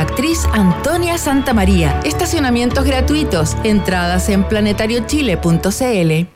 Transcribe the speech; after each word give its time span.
actriz 0.00 0.46
Antonia 0.52 1.18
Santamaría. 1.18 2.00
Estacionamientos 2.04 2.84
gratuitos. 2.84 3.56
Entradas 3.64 4.28
en 4.28 4.44
planetariochile.cl. 4.44 6.28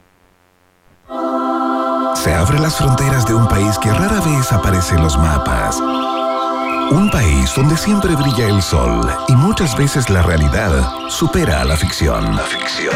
Se 2.15 2.33
abren 2.33 2.63
las 2.63 2.77
fronteras 2.77 3.27
de 3.27 3.35
un 3.35 3.49
país 3.49 3.79
que 3.79 3.93
rara 3.93 4.21
vez 4.21 4.53
aparece 4.53 4.95
en 4.95 5.03
los 5.03 5.19
mapas. 5.19 5.81
Un 6.91 7.11
país 7.11 7.53
donde 7.57 7.77
siempre 7.77 8.15
brilla 8.15 8.49
el 8.49 8.63
sol 8.63 9.11
y 9.29 9.33
muchas 9.33 9.77
veces 9.77 10.11
la 10.11 10.23
realidad 10.23 10.71
supera 11.09 11.61
a 11.61 11.65
la 11.65 11.77
ficción. 11.77 12.37
La 12.37 12.43
ficción. 12.43 12.95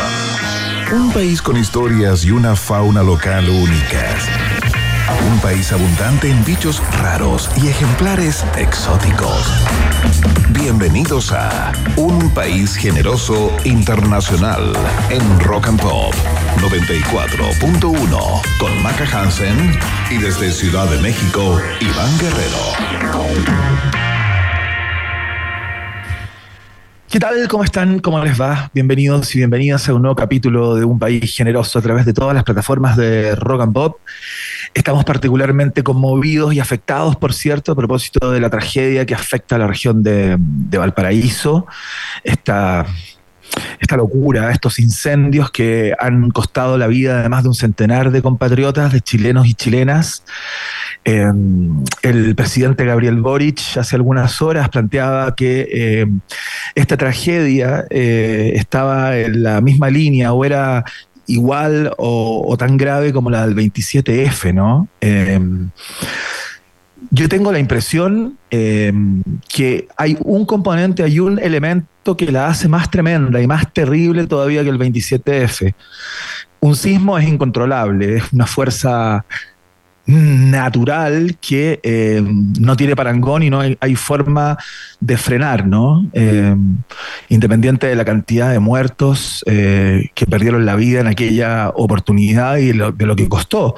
Un 0.92 1.12
país 1.12 1.42
con 1.42 1.56
historias 1.56 2.24
y 2.24 2.30
una 2.30 2.54
fauna 2.56 3.02
local 3.02 3.48
únicas. 3.48 4.57
Un 5.10 5.40
país 5.40 5.72
abundante 5.72 6.30
en 6.30 6.44
bichos 6.44 6.82
raros 7.00 7.50
y 7.56 7.68
ejemplares 7.68 8.44
exóticos. 8.56 9.42
Bienvenidos 10.50 11.32
a 11.32 11.72
Un 11.96 12.32
País 12.34 12.76
Generoso 12.76 13.50
Internacional 13.64 14.72
en 15.08 15.40
Rock 15.40 15.68
and 15.68 15.80
Pop 15.80 16.14
94.1 16.58 18.42
con 18.58 18.82
Maca 18.82 19.06
Hansen 19.10 19.78
y 20.10 20.18
desde 20.18 20.52
Ciudad 20.52 20.88
de 20.90 20.98
México, 21.00 21.58
Iván 21.80 22.18
Guerrero. 22.18 23.78
¿Qué 27.10 27.18
tal? 27.18 27.48
¿Cómo 27.48 27.64
están? 27.64 28.00
¿Cómo 28.00 28.22
les 28.22 28.38
va? 28.38 28.70
Bienvenidos 28.74 29.34
y 29.34 29.38
bienvenidas 29.38 29.88
a 29.88 29.94
un 29.94 30.02
nuevo 30.02 30.14
capítulo 30.14 30.74
de 30.74 30.84
Un 30.84 30.98
País 30.98 31.34
Generoso 31.34 31.78
a 31.78 31.82
través 31.82 32.04
de 32.04 32.12
todas 32.12 32.34
las 32.34 32.44
plataformas 32.44 32.98
de 32.98 33.34
Rock 33.34 33.62
and 33.62 33.72
Pop. 33.72 33.96
Estamos 34.74 35.04
particularmente 35.04 35.82
conmovidos 35.82 36.54
y 36.54 36.60
afectados, 36.60 37.16
por 37.16 37.32
cierto, 37.32 37.72
a 37.72 37.76
propósito 37.76 38.30
de 38.30 38.40
la 38.40 38.50
tragedia 38.50 39.06
que 39.06 39.14
afecta 39.14 39.56
a 39.56 39.58
la 39.58 39.66
región 39.66 40.02
de, 40.02 40.36
de 40.38 40.78
Valparaíso. 40.78 41.66
Esta 42.24 42.86
esta 43.80 43.96
locura, 43.96 44.50
estos 44.50 44.78
incendios 44.78 45.50
que 45.50 45.94
han 45.98 46.30
costado 46.30 46.78
la 46.78 46.86
vida 46.86 47.22
de 47.22 47.28
más 47.28 47.42
de 47.42 47.48
un 47.48 47.54
centenar 47.54 48.10
de 48.10 48.22
compatriotas, 48.22 48.92
de 48.92 49.00
chilenos 49.00 49.46
y 49.46 49.54
chilenas. 49.54 50.24
Em, 51.04 51.84
el 52.02 52.34
presidente 52.34 52.84
Gabriel 52.84 53.16
Boric 53.20 53.78
hace 53.78 53.96
algunas 53.96 54.42
horas 54.42 54.68
planteaba 54.68 55.34
que 55.34 56.02
em, 56.02 56.20
esta 56.74 56.96
tragedia 56.96 57.86
eh, 57.90 58.52
estaba 58.56 59.16
en 59.16 59.42
la 59.42 59.60
misma 59.60 59.90
línea 59.90 60.32
o 60.32 60.44
era 60.44 60.84
igual 61.28 61.92
o, 61.98 62.56
tan 62.58 62.76
grave 62.76 63.12
como 63.12 63.30
la 63.30 63.46
del 63.46 63.54
27F, 63.54 64.52
¿no? 64.52 64.88
Em, 65.00 65.70
yo 67.10 67.28
tengo 67.28 67.52
la 67.52 67.60
impresión 67.60 68.36
que 68.50 69.88
hay 69.96 70.18
un 70.20 70.44
componente, 70.44 71.04
hay 71.04 71.20
un 71.20 71.38
elemento 71.38 72.16
que 72.16 72.32
la 72.32 72.48
hace 72.48 72.66
más 72.66 72.90
tremenda 72.90 73.40
y 73.40 73.46
más 73.46 73.72
terrible 73.72 74.26
todavía 74.26 74.64
que 74.64 74.70
el 74.70 74.78
27F. 74.78 75.74
Un 76.60 76.74
sismo 76.74 77.16
es 77.16 77.28
incontrolable, 77.28 78.16
es 78.16 78.32
una 78.32 78.46
fuerza 78.46 79.24
natural 80.08 81.36
que 81.38 81.80
eh, 81.82 82.22
no 82.24 82.76
tiene 82.78 82.96
parangón 82.96 83.42
y 83.42 83.50
no 83.50 83.60
hay, 83.60 83.94
forma 83.94 84.56
de 85.00 85.18
frenar, 85.18 85.66
¿no? 85.66 86.08
Eh, 86.14 86.56
independiente 87.28 87.88
de 87.88 87.94
la 87.94 88.06
cantidad 88.06 88.50
de 88.50 88.58
muertos 88.58 89.44
eh, 89.46 90.08
que 90.14 90.26
perdieron 90.26 90.64
la 90.64 90.76
vida 90.76 91.00
en 91.00 91.08
aquella 91.08 91.68
oportunidad 91.74 92.56
y 92.56 92.72
de 92.72 93.06
lo 93.06 93.16
que 93.16 93.28
costó 93.28 93.74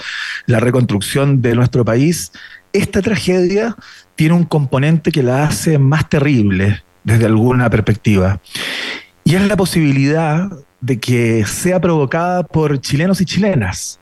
la 0.46 0.60
reconstrucción 0.60 1.42
de 1.42 1.56
nuestro 1.56 1.84
país, 1.84 2.30
esta 2.72 3.02
tragedia 3.02 3.74
tiene 4.14 4.34
un 4.34 4.44
componente 4.44 5.10
que 5.10 5.24
la 5.24 5.44
hace 5.44 5.78
más 5.78 6.08
terrible 6.08 6.84
desde 7.02 7.26
alguna 7.26 7.68
perspectiva. 7.70 8.40
Y 9.24 9.34
es 9.34 9.46
la 9.48 9.56
posibilidad 9.56 10.48
de 10.80 11.00
que 11.00 11.44
sea 11.44 11.80
provocada 11.80 12.44
por 12.44 12.80
chilenos 12.80 13.20
y 13.20 13.24
chilenas, 13.24 13.98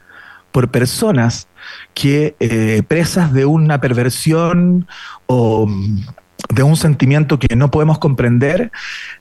por 0.52 0.70
personas 0.70 1.48
que 1.94 2.36
eh, 2.40 2.82
presas 2.86 3.32
de 3.32 3.44
una 3.44 3.80
perversión 3.80 4.86
o 5.26 5.66
mm, 5.66 6.06
de 6.50 6.62
un 6.62 6.76
sentimiento 6.76 7.38
que 7.38 7.56
no 7.56 7.70
podemos 7.70 7.98
comprender, 7.98 8.70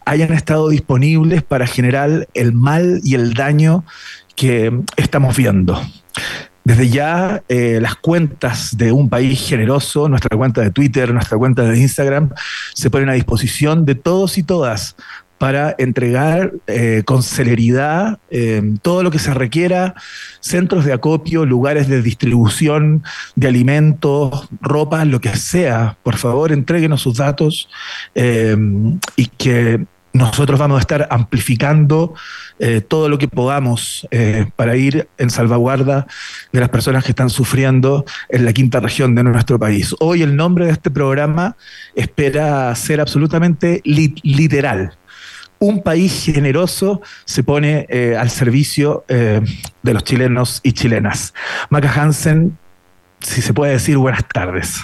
hayan 0.06 0.34
estado 0.34 0.70
disponibles 0.70 1.44
para 1.44 1.68
generar 1.68 2.28
el 2.34 2.54
mal 2.54 3.02
y 3.04 3.16
el 3.16 3.34
daño 3.34 3.84
que 4.36 4.72
estamos 4.96 5.36
viendo. 5.36 5.82
Desde 6.64 6.90
ya, 6.90 7.44
eh, 7.48 7.80
las 7.82 7.96
cuentas 7.96 8.76
de 8.76 8.92
un 8.92 9.10
país 9.10 9.48
generoso, 9.48 10.10
nuestra 10.10 10.36
cuenta 10.36 10.62
de 10.62 10.70
Twitter, 10.70 11.14
nuestra 11.14 11.38
cuenta 11.38 11.64
de 11.64 11.80
Instagram, 11.80 12.32
se 12.74 12.90
ponen 12.90 13.10
a 13.10 13.14
disposición 13.14 13.86
de 13.86 13.96
todos 13.96 14.38
y 14.38 14.44
todas 14.44 14.98
para 15.38 15.76
entregar 15.78 16.54
eh, 16.66 17.04
con 17.06 17.22
celeridad 17.22 18.20
eh, 18.30 18.62
todo 18.82 19.04
lo 19.04 19.12
que 19.12 19.20
se 19.20 19.34
requiera, 19.34 19.96
centros 20.40 20.86
de 20.86 20.94
acopio, 20.94 21.46
lugares 21.46 21.88
de 21.88 22.02
distribución 22.02 23.04
de 23.36 23.48
alimentos, 23.48 24.48
ropa, 24.62 25.06
lo 25.06 25.22
que 25.22 25.36
sea. 25.36 25.98
Por 26.04 26.18
favor, 26.18 26.52
entréguenos 26.52 27.02
sus 27.02 27.18
datos 27.18 27.70
eh, 28.16 28.58
y 29.16 29.28
que 29.28 29.86
nosotros 30.14 30.60
vamos 30.60 30.78
a 30.78 30.82
estar 30.82 31.08
amplificando 31.12 32.16
todo 32.88 33.08
lo 33.08 33.20
que 33.20 33.28
podamos 33.28 34.08
para 34.56 34.76
ir 34.76 35.08
en 35.20 35.30
salvaguarda 35.30 36.08
de 36.52 36.60
las 36.60 36.70
personas 36.70 37.04
que 37.04 37.12
están 37.12 37.30
sufriendo 37.30 38.04
en 38.30 38.44
la 38.44 38.52
quinta 38.52 38.80
región 38.80 39.14
de 39.14 39.22
nuestro 39.24 39.60
país. 39.60 39.94
Hoy 40.00 40.24
el 40.24 40.36
nombre 40.36 40.66
de 40.66 40.72
este 40.72 40.90
programa 40.90 41.56
espera 41.94 42.74
ser 42.74 43.00
absolutamente 43.00 43.80
literal 43.84 44.98
un 45.60 45.82
país 45.82 46.24
generoso 46.26 47.02
se 47.26 47.44
pone 47.44 47.86
eh, 47.90 48.16
al 48.18 48.30
servicio 48.30 49.04
eh, 49.08 49.42
de 49.84 49.94
los 49.94 50.04
chilenos 50.04 50.60
y 50.64 50.74
chilenas. 50.74 51.34
Maca 51.70 51.92
Hansen, 51.92 52.58
si 53.20 53.42
se 53.42 53.54
puede 53.54 53.74
decir, 53.74 53.98
buenas 53.98 54.28
tardes. 54.28 54.82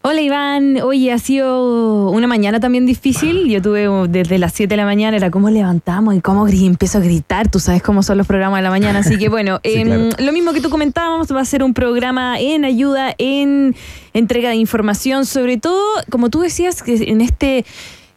Hola 0.00 0.22
Iván, 0.22 0.80
oye, 0.80 1.12
ha 1.12 1.18
sido 1.18 2.10
una 2.10 2.28
mañana 2.28 2.60
también 2.60 2.86
difícil. 2.86 3.48
Yo 3.48 3.60
tuve 3.60 3.88
desde 4.08 4.38
las 4.38 4.52
7 4.52 4.72
de 4.72 4.76
la 4.76 4.84
mañana, 4.84 5.16
era 5.16 5.30
cómo 5.30 5.50
levantamos 5.50 6.14
y 6.14 6.20
cómo 6.20 6.46
empiezo 6.46 6.98
a 6.98 7.00
gritar. 7.00 7.50
Tú 7.50 7.58
sabes 7.58 7.82
cómo 7.82 8.04
son 8.04 8.16
los 8.16 8.26
programas 8.26 8.60
de 8.60 8.62
la 8.62 8.70
mañana. 8.70 9.00
Así 9.00 9.18
que 9.18 9.28
bueno, 9.28 9.60
em, 9.64 10.10
lo 10.18 10.32
mismo 10.32 10.52
que 10.52 10.60
tú 10.60 10.70
comentábamos, 10.70 11.30
va 11.34 11.40
a 11.40 11.44
ser 11.44 11.64
un 11.64 11.74
programa 11.74 12.38
en 12.38 12.64
ayuda, 12.64 13.14
en 13.18 13.74
entrega 14.14 14.50
de 14.50 14.56
información, 14.56 15.26
sobre 15.26 15.58
todo, 15.58 15.82
como 16.08 16.30
tú 16.30 16.40
decías, 16.40 16.82
que 16.82 16.94
en 16.94 17.20
este 17.20 17.66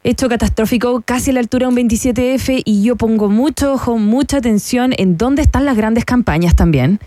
hecho 0.03 0.29
catastrófico 0.29 1.01
casi 1.01 1.31
a 1.31 1.33
la 1.33 1.39
altura 1.39 1.67
de 1.67 1.73
un 1.73 1.89
27F 1.89 2.63
y 2.65 2.83
yo 2.83 2.95
pongo 2.95 3.29
mucho 3.29 3.73
ojo, 3.73 3.97
mucha 3.97 4.37
atención 4.37 4.93
en 4.97 5.17
dónde 5.17 5.41
están 5.41 5.65
las 5.65 5.77
grandes 5.77 6.05
campañas 6.05 6.55
también. 6.55 6.99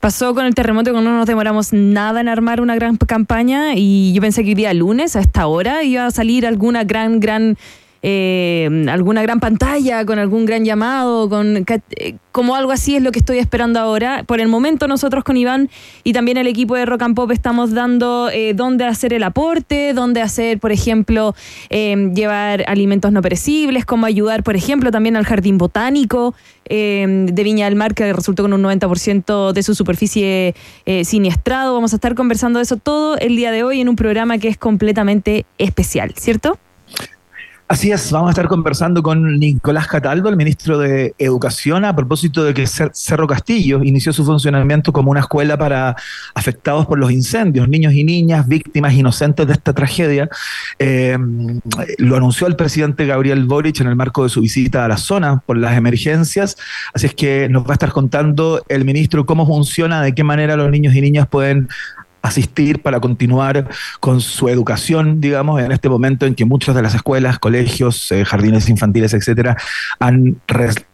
Pasó 0.00 0.34
con 0.34 0.44
el 0.46 0.54
terremoto 0.54 0.92
que 0.92 1.00
no 1.00 1.16
nos 1.16 1.26
demoramos 1.26 1.72
nada 1.72 2.20
en 2.20 2.28
armar 2.28 2.60
una 2.60 2.76
gran 2.76 2.96
campaña 2.96 3.74
y 3.74 4.12
yo 4.12 4.20
pensé 4.20 4.44
que 4.44 4.50
iría 4.50 4.72
lunes 4.72 5.16
a 5.16 5.20
esta 5.20 5.46
hora 5.48 5.82
iba 5.82 6.06
a 6.06 6.10
salir 6.10 6.46
alguna 6.46 6.84
gran, 6.84 7.18
gran 7.18 7.56
eh, 8.00 8.86
alguna 8.88 9.22
gran 9.22 9.40
pantalla, 9.40 10.04
con 10.04 10.18
algún 10.18 10.46
gran 10.46 10.64
llamado, 10.64 11.28
con 11.28 11.56
eh, 11.56 12.16
como 12.30 12.54
algo 12.54 12.70
así 12.70 12.94
es 12.94 13.02
lo 13.02 13.10
que 13.10 13.18
estoy 13.18 13.38
esperando 13.38 13.80
ahora. 13.80 14.22
Por 14.24 14.40
el 14.40 14.48
momento 14.48 14.86
nosotros 14.86 15.24
con 15.24 15.36
Iván 15.36 15.68
y 16.04 16.12
también 16.12 16.36
el 16.36 16.46
equipo 16.46 16.76
de 16.76 16.86
Rock 16.86 17.02
and 17.02 17.16
Pop 17.16 17.30
estamos 17.32 17.72
dando 17.72 18.30
eh, 18.30 18.54
dónde 18.54 18.84
hacer 18.84 19.12
el 19.12 19.24
aporte, 19.24 19.92
dónde 19.94 20.22
hacer, 20.22 20.60
por 20.60 20.70
ejemplo, 20.70 21.34
llevar 21.70 22.64
alimentos 22.68 23.10
no 23.10 23.22
perecibles, 23.22 23.84
cómo 23.84 24.06
ayudar, 24.06 24.42
por 24.42 24.54
ejemplo, 24.54 24.90
también 24.90 25.16
al 25.16 25.24
jardín 25.24 25.58
botánico 25.58 26.34
de 26.68 27.42
Viña 27.44 27.64
del 27.64 27.76
Mar, 27.76 27.94
que 27.94 28.12
resultó 28.12 28.42
con 28.42 28.52
un 28.52 28.62
90% 28.62 29.52
de 29.52 29.62
su 29.62 29.74
superficie 29.74 30.54
siniestrado. 31.02 31.74
Vamos 31.74 31.92
a 31.92 31.96
estar 31.96 32.14
conversando 32.14 32.58
de 32.58 32.64
eso 32.64 32.76
todo 32.76 33.16
el 33.18 33.36
día 33.36 33.50
de 33.50 33.64
hoy 33.64 33.80
en 33.80 33.88
un 33.88 33.96
programa 33.96 34.38
que 34.38 34.48
es 34.48 34.58
completamente 34.58 35.46
especial, 35.58 36.14
¿cierto? 36.16 36.58
Así 37.68 37.92
es, 37.92 38.10
vamos 38.10 38.28
a 38.28 38.30
estar 38.30 38.48
conversando 38.48 39.02
con 39.02 39.38
Nicolás 39.38 39.86
Cataldo, 39.88 40.30
el 40.30 40.36
ministro 40.36 40.78
de 40.78 41.14
Educación, 41.18 41.84
a 41.84 41.94
propósito 41.94 42.42
de 42.42 42.54
que 42.54 42.66
Cerro 42.66 43.26
Castillo 43.26 43.84
inició 43.84 44.10
su 44.14 44.24
funcionamiento 44.24 44.90
como 44.90 45.10
una 45.10 45.20
escuela 45.20 45.58
para 45.58 45.94
afectados 46.34 46.86
por 46.86 46.98
los 46.98 47.12
incendios, 47.12 47.68
niños 47.68 47.92
y 47.92 48.04
niñas, 48.04 48.48
víctimas 48.48 48.94
inocentes 48.94 49.46
de 49.46 49.52
esta 49.52 49.74
tragedia. 49.74 50.30
Eh, 50.78 51.18
lo 51.98 52.16
anunció 52.16 52.46
el 52.46 52.56
presidente 52.56 53.04
Gabriel 53.04 53.44
Boric 53.44 53.80
en 53.82 53.88
el 53.88 53.96
marco 53.96 54.22
de 54.22 54.30
su 54.30 54.40
visita 54.40 54.86
a 54.86 54.88
la 54.88 54.96
zona 54.96 55.42
por 55.44 55.58
las 55.58 55.76
emergencias. 55.76 56.56
Así 56.94 57.04
es 57.04 57.14
que 57.14 57.50
nos 57.50 57.64
va 57.64 57.72
a 57.72 57.72
estar 57.74 57.92
contando 57.92 58.64
el 58.68 58.86
ministro 58.86 59.26
cómo 59.26 59.46
funciona, 59.46 60.00
de 60.00 60.14
qué 60.14 60.24
manera 60.24 60.56
los 60.56 60.70
niños 60.70 60.94
y 60.94 61.02
niñas 61.02 61.28
pueden 61.28 61.68
asistir 62.22 62.82
para 62.82 63.00
continuar 63.00 63.68
con 64.00 64.20
su 64.20 64.48
educación, 64.48 65.20
digamos, 65.20 65.60
en 65.60 65.72
este 65.72 65.88
momento 65.88 66.26
en 66.26 66.34
que 66.34 66.44
muchas 66.44 66.74
de 66.74 66.82
las 66.82 66.94
escuelas, 66.94 67.38
colegios, 67.38 68.10
eh, 68.12 68.24
jardines 68.24 68.68
infantiles, 68.68 69.14
etcétera, 69.14 69.56
han 69.98 70.40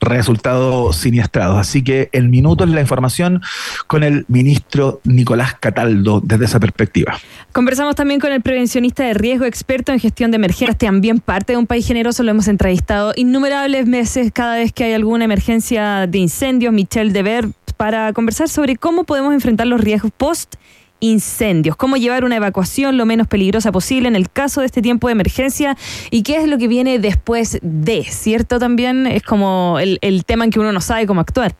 resultado 0.00 0.92
siniestrados. 0.92 1.58
Así 1.58 1.82
que 1.82 2.08
el 2.12 2.28
minuto 2.28 2.64
es 2.64 2.70
la 2.70 2.80
información 2.80 3.42
con 3.86 4.02
el 4.02 4.24
ministro 4.28 5.00
Nicolás 5.04 5.54
Cataldo 5.58 6.20
desde 6.22 6.44
esa 6.44 6.60
perspectiva. 6.60 7.18
Conversamos 7.52 7.94
también 7.94 8.20
con 8.20 8.32
el 8.32 8.42
prevencionista 8.42 9.04
de 9.04 9.14
riesgo, 9.14 9.44
experto 9.44 9.92
en 9.92 10.00
gestión 10.00 10.30
de 10.30 10.36
emergencias, 10.36 10.78
también 10.78 11.20
parte 11.20 11.52
de 11.52 11.56
un 11.58 11.66
país 11.66 11.86
generoso, 11.86 12.22
lo 12.22 12.30
hemos 12.30 12.48
entrevistado 12.48 13.12
innumerables 13.16 13.86
meses 13.86 14.30
cada 14.32 14.56
vez 14.56 14.72
que 14.72 14.84
hay 14.84 14.92
alguna 14.92 15.24
emergencia 15.24 16.06
de 16.06 16.18
incendios, 16.18 16.72
Michelle 16.72 17.12
Dever, 17.12 17.48
para 17.76 18.12
conversar 18.12 18.48
sobre 18.48 18.76
cómo 18.76 19.04
podemos 19.04 19.34
enfrentar 19.34 19.66
los 19.66 19.80
riesgos 19.80 20.12
post 20.16 20.54
incendios, 21.00 21.76
cómo 21.76 21.96
llevar 21.96 22.24
una 22.24 22.36
evacuación 22.36 22.96
lo 22.96 23.06
menos 23.06 23.26
peligrosa 23.26 23.72
posible 23.72 24.08
en 24.08 24.16
el 24.16 24.30
caso 24.30 24.60
de 24.60 24.66
este 24.66 24.82
tiempo 24.82 25.08
de 25.08 25.12
emergencia 25.12 25.76
y 26.10 26.22
qué 26.22 26.36
es 26.36 26.48
lo 26.48 26.58
que 26.58 26.68
viene 26.68 26.98
después 26.98 27.58
de, 27.62 28.04
¿cierto? 28.04 28.58
También 28.58 29.06
es 29.06 29.22
como 29.22 29.78
el, 29.80 29.98
el 30.00 30.24
tema 30.24 30.44
en 30.44 30.50
que 30.50 30.60
uno 30.60 30.72
no 30.72 30.80
sabe 30.80 31.06
cómo 31.06 31.20
actuar. 31.20 31.54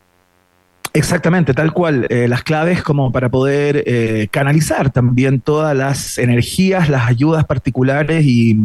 Exactamente, 0.96 1.54
tal 1.54 1.72
cual. 1.72 2.06
Eh, 2.08 2.28
las 2.28 2.44
claves 2.44 2.80
como 2.80 3.10
para 3.10 3.28
poder 3.28 3.82
eh, 3.84 4.28
canalizar 4.30 4.90
también 4.90 5.40
todas 5.40 5.76
las 5.76 6.18
energías, 6.18 6.88
las 6.88 7.08
ayudas 7.08 7.44
particulares 7.46 8.24
y 8.24 8.56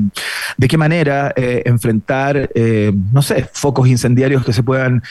de 0.56 0.68
qué 0.68 0.78
manera 0.78 1.34
eh, 1.36 1.64
enfrentar, 1.66 2.52
no 3.12 3.24
sé, 3.24 3.50
focos 3.52 3.88
incendiarios 3.88 4.46
que 4.46 4.54
se 4.54 4.62
puedan 4.62 5.02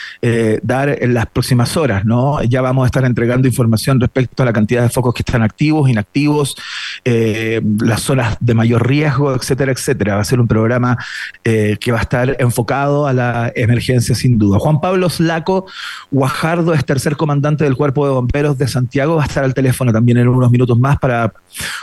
dar 0.63 1.03
en 1.03 1.15
las 1.15 1.27
próximas 1.27 1.77
horas, 1.77 2.05
¿no? 2.05 2.43
Ya 2.45 2.61
vamos 2.61 2.85
a 2.85 2.87
estar 2.87 3.05
entregando 3.05 3.49
información 3.49 4.01
respecto 4.01 4.45
a 4.45 4.47
la 4.47 4.53
cantidad 4.53 4.83
de 4.83 4.89
focos 4.89 5.15
que 5.15 5.23
están 5.23 5.43
activos, 5.43 5.91
inactivos, 5.91 6.57
las 7.05 8.03
zonas 8.03 8.37
de 8.39 8.55
mayor 8.55 8.87
riesgo, 8.87 9.35
etcétera, 9.35 9.73
etcétera. 9.73 10.17
Va 10.17 10.21
a 10.21 10.25
ser 10.25 10.39
un 10.39 10.47
programa 10.47 10.99
que 11.43 11.93
va 11.93 11.99
a 11.99 12.03
estar 12.03 12.37
enfocado 12.39 13.07
a 13.07 13.13
la 13.13 13.53
emergencia 13.57 14.15
sin 14.15 14.39
duda. 14.39 14.59
Juan 14.59 14.81
Pablo 14.81 15.09
Slaco 15.09 15.67
Guajardo 16.11 16.75
es 16.75 16.85
tercer 16.85 17.08
comandante 17.17 17.65
del 17.65 17.77
Cuerpo 17.77 18.07
de 18.07 18.13
Bomberos 18.13 18.59
de 18.59 18.69
Santiago, 18.69 19.17
va 19.17 19.23
a 19.23 19.27
estar 19.27 19.45
al 19.45 19.55
teléfono 19.55 19.93
también 19.93 20.19
en 20.19 20.29
unos 20.29 20.51
minutos 20.51 20.79
más 20.79 20.99
para 20.99 21.33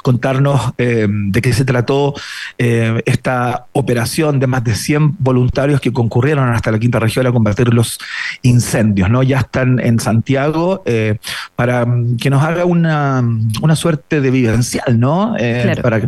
contarnos 0.03 0.73
eh, 0.77 1.07
de 1.09 1.41
qué 1.41 1.53
se 1.53 1.65
trató 1.65 2.13
eh, 2.57 3.01
esta 3.05 3.65
operación 3.71 4.39
de 4.39 4.47
más 4.47 4.63
de 4.63 4.75
100 4.75 5.17
voluntarios 5.19 5.81
que 5.81 5.91
concurrieron 5.91 6.49
hasta 6.49 6.71
la 6.71 6.79
quinta 6.79 6.99
región 6.99 7.25
a 7.27 7.31
combatir 7.31 7.73
los 7.73 7.99
incendios. 8.41 9.09
¿no? 9.09 9.23
Ya 9.23 9.39
están 9.39 9.79
en 9.79 9.99
Santiago 9.99 10.83
eh, 10.85 11.17
para 11.55 11.85
que 12.19 12.29
nos 12.29 12.43
haga 12.43 12.65
una, 12.65 13.23
una 13.61 13.75
suerte 13.75 14.21
de 14.21 14.31
vivencial, 14.31 14.99
¿no? 14.99 15.35
para, 15.81 16.07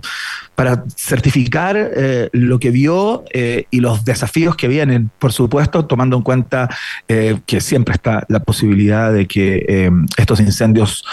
para 0.56 0.84
certificar 0.96 1.92
lo 2.32 2.60
que 2.60 2.72
vio 2.72 3.24
y 3.34 3.80
los 3.80 4.06
desafíos 4.06 4.56
que 4.56 4.68
vienen, 4.68 5.10
por 5.20 5.32
supuesto, 5.32 5.86
tomando 5.86 6.18
en 6.18 6.24
cuenta 6.24 6.70
que 7.08 7.62
siempre 7.62 7.94
está 7.94 8.26
la 8.30 8.40
posibilidad 8.40 9.07
de 9.12 9.28
que 9.28 9.92
estos 10.18 10.40
incendios 10.40 11.04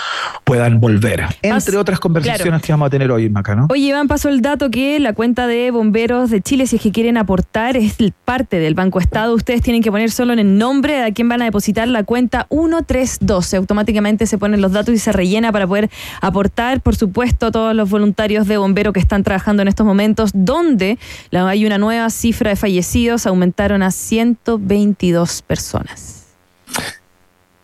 puedan 0.44 0.81
volver. 0.81 1.25
Entre 1.43 1.76
otras 1.76 2.00
conversaciones 2.00 2.62
que 2.62 2.73
vamos 2.73 2.87
a 2.87 2.91
tener 2.91 3.11
hoy, 3.11 3.29
Maca, 3.29 3.55
¿no? 3.55 3.69
Oye, 3.70 3.88
Iván, 3.88 4.08
pasó 4.08 4.29
el 4.29 4.41
dato 4.41 4.70
que 4.70 4.99
la 5.00 5.12
cuenta 5.12 5.46
de 5.46 5.70
bomberos 5.70 6.31
de 6.31 6.41
Chile, 6.41 6.67
si 6.67 6.76
es 6.76 6.82
que 6.82 6.93
quieren 6.93 7.17
aportar, 7.17 7.76
es 7.76 7.96
parte 8.25 8.58
del 8.58 8.75
Banco 8.75 9.00
Estado. 9.00 9.35
Ustedes 9.35 9.62
tienen 9.62 9.82
que 9.82 9.91
poner 9.91 10.11
solo 10.11 10.32
en 10.32 10.38
el 10.38 10.58
nombre 10.58 10.94
de 10.94 11.05
a 11.05 11.12
quién 11.12 11.29
van 11.29 11.43
a 11.43 11.44
depositar 11.46 11.88
la 11.88 12.05
cuenta 12.05 12.46
1312. 12.50 13.56
Automáticamente 13.56 14.26
se 14.26 14.38
ponen 14.38 14.61
los 14.61 14.73
datos 14.73 14.94
y 14.94 14.99
se 14.99 15.12
rellena 15.12 15.52
para 15.52 15.67
poder 15.67 15.91
aportar, 16.20 16.81
por 16.81 16.96
supuesto, 16.96 17.46
a 17.46 17.50
todos 17.50 17.75
los 17.75 17.91
voluntarios 17.91 18.46
de 18.46 18.56
bomberos 18.56 18.93
que 18.93 19.00
están 19.00 19.23
trabajando 19.23 19.62
en 19.62 19.69
estos 19.69 19.87
momentos, 19.87 20.31
donde 20.35 20.99
hay 21.32 21.67
una 21.67 21.79
nueva 21.79 22.11
cifra 22.11 22.50
de 22.50 22.56
fallecidos, 22.56 23.26
aumentaron 23.26 23.82
a 23.82 23.91
122 23.91 25.43
personas. 25.43 26.23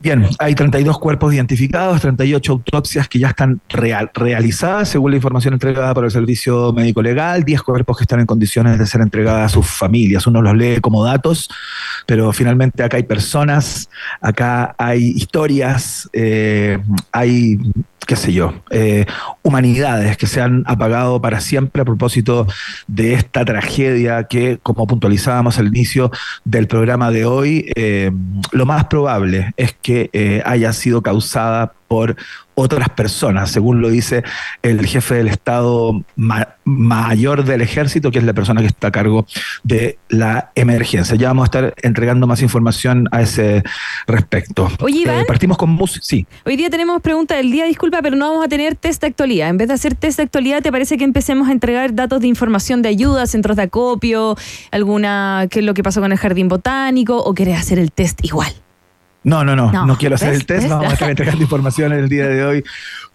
Bien, 0.02 0.26
hay 0.38 0.54
32 0.54 0.98
cuerpos 0.98 1.34
identificados, 1.34 2.00
38 2.00 2.52
autopsias 2.52 3.06
que 3.06 3.18
ya 3.18 3.28
están 3.28 3.60
realizadas, 3.68 4.88
según 4.88 5.10
la 5.10 5.18
información 5.18 5.52
entregada 5.52 5.92
por 5.92 6.06
el 6.06 6.10
Servicio 6.10 6.72
Médico 6.72 7.02
Legal, 7.02 7.44
10 7.44 7.62
cuerpos 7.62 7.98
que 7.98 8.04
están 8.04 8.20
en 8.20 8.24
condiciones 8.24 8.78
de 8.78 8.86
ser 8.86 9.02
entregadas 9.02 9.52
a 9.52 9.54
sus 9.54 9.66
familias. 9.66 10.26
Uno 10.26 10.40
los 10.40 10.56
lee 10.56 10.80
como 10.80 11.04
datos, 11.04 11.50
pero 12.06 12.32
finalmente 12.32 12.82
acá 12.82 12.96
hay 12.96 13.02
personas, 13.02 13.90
acá 14.22 14.74
hay 14.78 15.10
historias, 15.10 16.08
eh, 16.14 16.78
hay 17.12 17.58
qué 18.06 18.16
sé 18.16 18.32
yo, 18.32 18.54
eh, 18.70 19.06
humanidades 19.42 20.16
que 20.16 20.26
se 20.26 20.40
han 20.40 20.64
apagado 20.66 21.20
para 21.20 21.40
siempre 21.40 21.82
a 21.82 21.84
propósito 21.84 22.46
de 22.86 23.14
esta 23.14 23.44
tragedia 23.44 24.24
que, 24.24 24.58
como 24.62 24.86
puntualizábamos 24.86 25.58
al 25.58 25.68
inicio 25.68 26.10
del 26.44 26.66
programa 26.66 27.10
de 27.10 27.24
hoy, 27.24 27.70
eh, 27.76 28.10
lo 28.52 28.66
más 28.66 28.86
probable 28.86 29.52
es 29.56 29.74
que 29.80 30.10
eh, 30.12 30.42
haya 30.44 30.72
sido 30.72 31.02
causada 31.02 31.72
por 31.90 32.14
otras 32.54 32.88
personas, 32.90 33.50
según 33.50 33.80
lo 33.80 33.90
dice 33.90 34.22
el 34.62 34.86
jefe 34.86 35.16
del 35.16 35.26
Estado 35.26 36.04
mayor 36.62 37.44
del 37.44 37.62
ejército, 37.62 38.12
que 38.12 38.20
es 38.20 38.24
la 38.24 38.32
persona 38.32 38.60
que 38.60 38.68
está 38.68 38.88
a 38.88 38.90
cargo 38.92 39.26
de 39.64 39.98
la 40.08 40.52
emergencia. 40.54 41.16
Ya 41.16 41.28
vamos 41.28 41.42
a 41.42 41.46
estar 41.46 41.74
entregando 41.82 42.28
más 42.28 42.42
información 42.42 43.08
a 43.10 43.22
ese 43.22 43.64
respecto. 44.06 44.70
Oye, 44.78 45.00
Iván, 45.00 45.18
eh, 45.18 45.24
partimos 45.26 45.58
con 45.58 45.70
música. 45.70 46.04
Sí. 46.04 46.28
Hoy 46.46 46.54
día 46.54 46.70
tenemos 46.70 47.02
pregunta 47.02 47.34
del 47.34 47.50
día, 47.50 47.64
disculpa, 47.64 48.02
pero 48.02 48.14
no 48.14 48.28
vamos 48.30 48.44
a 48.44 48.48
tener 48.48 48.76
test 48.76 49.00
de 49.00 49.08
actualidad. 49.08 49.48
En 49.48 49.56
vez 49.56 49.66
de 49.66 49.74
hacer 49.74 49.96
test 49.96 50.18
de 50.18 50.22
actualidad, 50.22 50.62
¿te 50.62 50.70
parece 50.70 50.96
que 50.96 51.02
empecemos 51.02 51.48
a 51.48 51.52
entregar 51.52 51.92
datos 51.96 52.20
de 52.20 52.28
información 52.28 52.82
de 52.82 52.90
ayuda, 52.90 53.26
centros 53.26 53.56
de 53.56 53.64
acopio, 53.64 54.36
alguna, 54.70 55.48
qué 55.50 55.58
es 55.58 55.64
lo 55.64 55.74
que 55.74 55.82
pasó 55.82 56.00
con 56.00 56.12
el 56.12 56.18
jardín 56.18 56.46
botánico, 56.46 57.16
o 57.16 57.34
querés 57.34 57.58
hacer 57.58 57.80
el 57.80 57.90
test 57.90 58.24
igual? 58.24 58.52
No, 59.22 59.44
no, 59.44 59.54
no, 59.54 59.70
no, 59.86 59.98
quiero 59.98 60.14
hacer 60.14 60.32
el 60.32 60.46
test, 60.46 60.68
vamos 60.68 60.88
a 60.88 60.94
estar 60.94 61.10
entregando 61.10 61.42
información 61.42 61.92
en 61.92 61.98
el 62.00 62.08
día 62.08 62.26
de 62.26 62.44
hoy. 62.44 62.64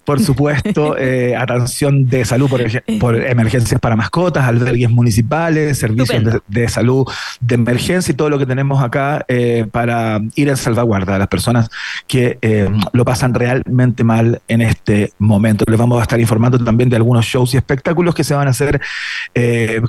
Por 0.04 0.20
supuesto, 0.24 0.96
eh, 1.00 1.36
atención 1.36 2.08
de 2.08 2.24
salud 2.26 2.48
por, 2.48 2.62
por, 3.00 3.16
emergencias 3.16 3.82
para 3.82 3.96
mascotas, 3.96 4.46
albergues 4.46 4.92
municipales, 4.92 5.80
servicios 5.80 6.42
de, 6.48 6.70
salud 6.70 7.08
de 7.40 7.56
emergencia 7.56 8.12
y 8.12 8.16
todo 8.16 8.30
lo 8.30 8.38
que 8.38 8.46
tenemos 8.46 8.84
acá 8.84 9.26
eh, 9.28 9.66
para 9.72 10.22
ir 10.36 10.50
en 10.50 10.58
salvaguarda 10.58 11.16
a 11.16 11.20
las 11.20 11.28
personas 11.28 11.70
que 12.06 12.38
eh, 12.44 12.70
lo 12.94 13.04
pasan 13.04 13.34
realmente 13.34 14.04
mal 14.04 14.44
en 14.48 14.62
este 14.62 15.12
momento. 15.18 15.66
Les 15.68 15.80
vamos 15.80 15.98
a 16.00 16.04
estar 16.04 16.20
informando 16.20 16.60
también 16.60 16.88
de 16.92 16.98
algunos 16.98 17.26
shows 17.26 17.56
y 17.56 17.58
espectáculos 17.58 18.14
que 18.14 18.24
se 18.24 18.36
van 18.36 18.48
a 18.48 18.52
hacer 18.52 18.80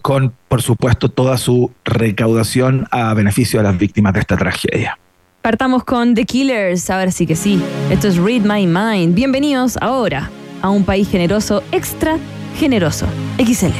con, 0.00 0.32
por 0.48 0.62
supuesto, 0.62 1.10
toda 1.10 1.36
su 1.36 1.70
recaudación 1.84 2.88
a 2.90 3.12
beneficio 3.12 3.60
de 3.60 3.64
las 3.64 3.76
víctimas 3.76 4.14
de 4.14 4.20
esta 4.20 4.38
tragedia. 4.38 4.98
Partamos 5.46 5.84
con 5.84 6.16
The 6.16 6.24
Killers, 6.24 6.90
ahora 6.90 7.12
sí 7.12 7.24
que 7.24 7.36
sí. 7.36 7.62
Esto 7.88 8.08
es 8.08 8.16
Read 8.16 8.40
My 8.40 8.66
Mind. 8.66 9.14
Bienvenidos 9.14 9.78
ahora 9.80 10.28
a 10.60 10.70
un 10.70 10.82
país 10.82 11.08
generoso, 11.08 11.62
extra 11.70 12.18
generoso. 12.58 13.06
XL. 13.38 13.70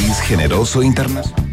Generoso 0.00 0.82
Internacional. 0.82 1.46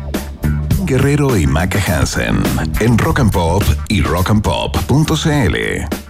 Guerrero 0.85 1.37
y 1.37 1.47
Maca 1.47 1.79
Hansen 1.79 2.43
en 2.79 2.97
Rock 2.97 3.21
and 3.21 3.31
Pop 3.31 3.63
y 3.87 4.01
rockandpop.cl. 4.01 6.02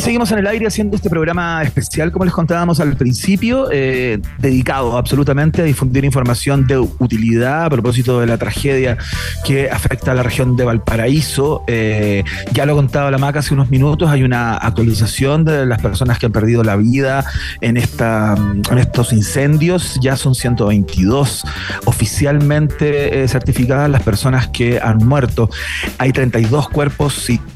Seguimos 0.00 0.32
en 0.32 0.38
el 0.38 0.46
aire 0.46 0.66
haciendo 0.66 0.96
este 0.96 1.10
programa 1.10 1.62
especial, 1.62 2.10
como 2.10 2.24
les 2.24 2.32
contábamos 2.32 2.80
al 2.80 2.96
principio, 2.96 3.68
eh, 3.70 4.18
dedicado 4.38 4.96
absolutamente 4.96 5.60
a 5.60 5.64
difundir 5.64 6.06
información 6.06 6.66
de 6.66 6.78
utilidad 6.78 7.66
a 7.66 7.70
propósito 7.70 8.18
de 8.18 8.26
la 8.26 8.38
tragedia 8.38 8.96
que 9.44 9.70
afecta 9.70 10.12
a 10.12 10.14
la 10.14 10.22
región 10.22 10.56
de 10.56 10.64
Valparaíso. 10.64 11.64
Eh, 11.66 12.24
ya 12.52 12.64
lo 12.64 12.76
contaba 12.76 13.10
la 13.10 13.18
MAC 13.18 13.36
hace 13.36 13.52
unos 13.52 13.68
minutos, 13.68 14.08
hay 14.08 14.22
una 14.22 14.56
actualización 14.56 15.44
de 15.44 15.66
las 15.66 15.82
personas 15.82 16.18
que 16.18 16.26
han 16.26 16.32
perdido 16.32 16.64
la 16.64 16.76
vida 16.76 17.24
en, 17.60 17.76
esta, 17.76 18.36
en 18.70 18.78
estos 18.78 19.12
incendios. 19.12 19.98
Ya 20.00 20.16
son 20.16 20.34
122 20.34 21.44
oficialmente 21.84 23.22
eh, 23.22 23.28
certificadas 23.28 23.90
las 23.90 24.02
personas 24.02 24.48
que 24.48 24.80
han 24.80 24.96
muerto. 24.96 25.50
Hay 25.98 26.12
32 26.12 26.70
cuerpos 26.70 27.12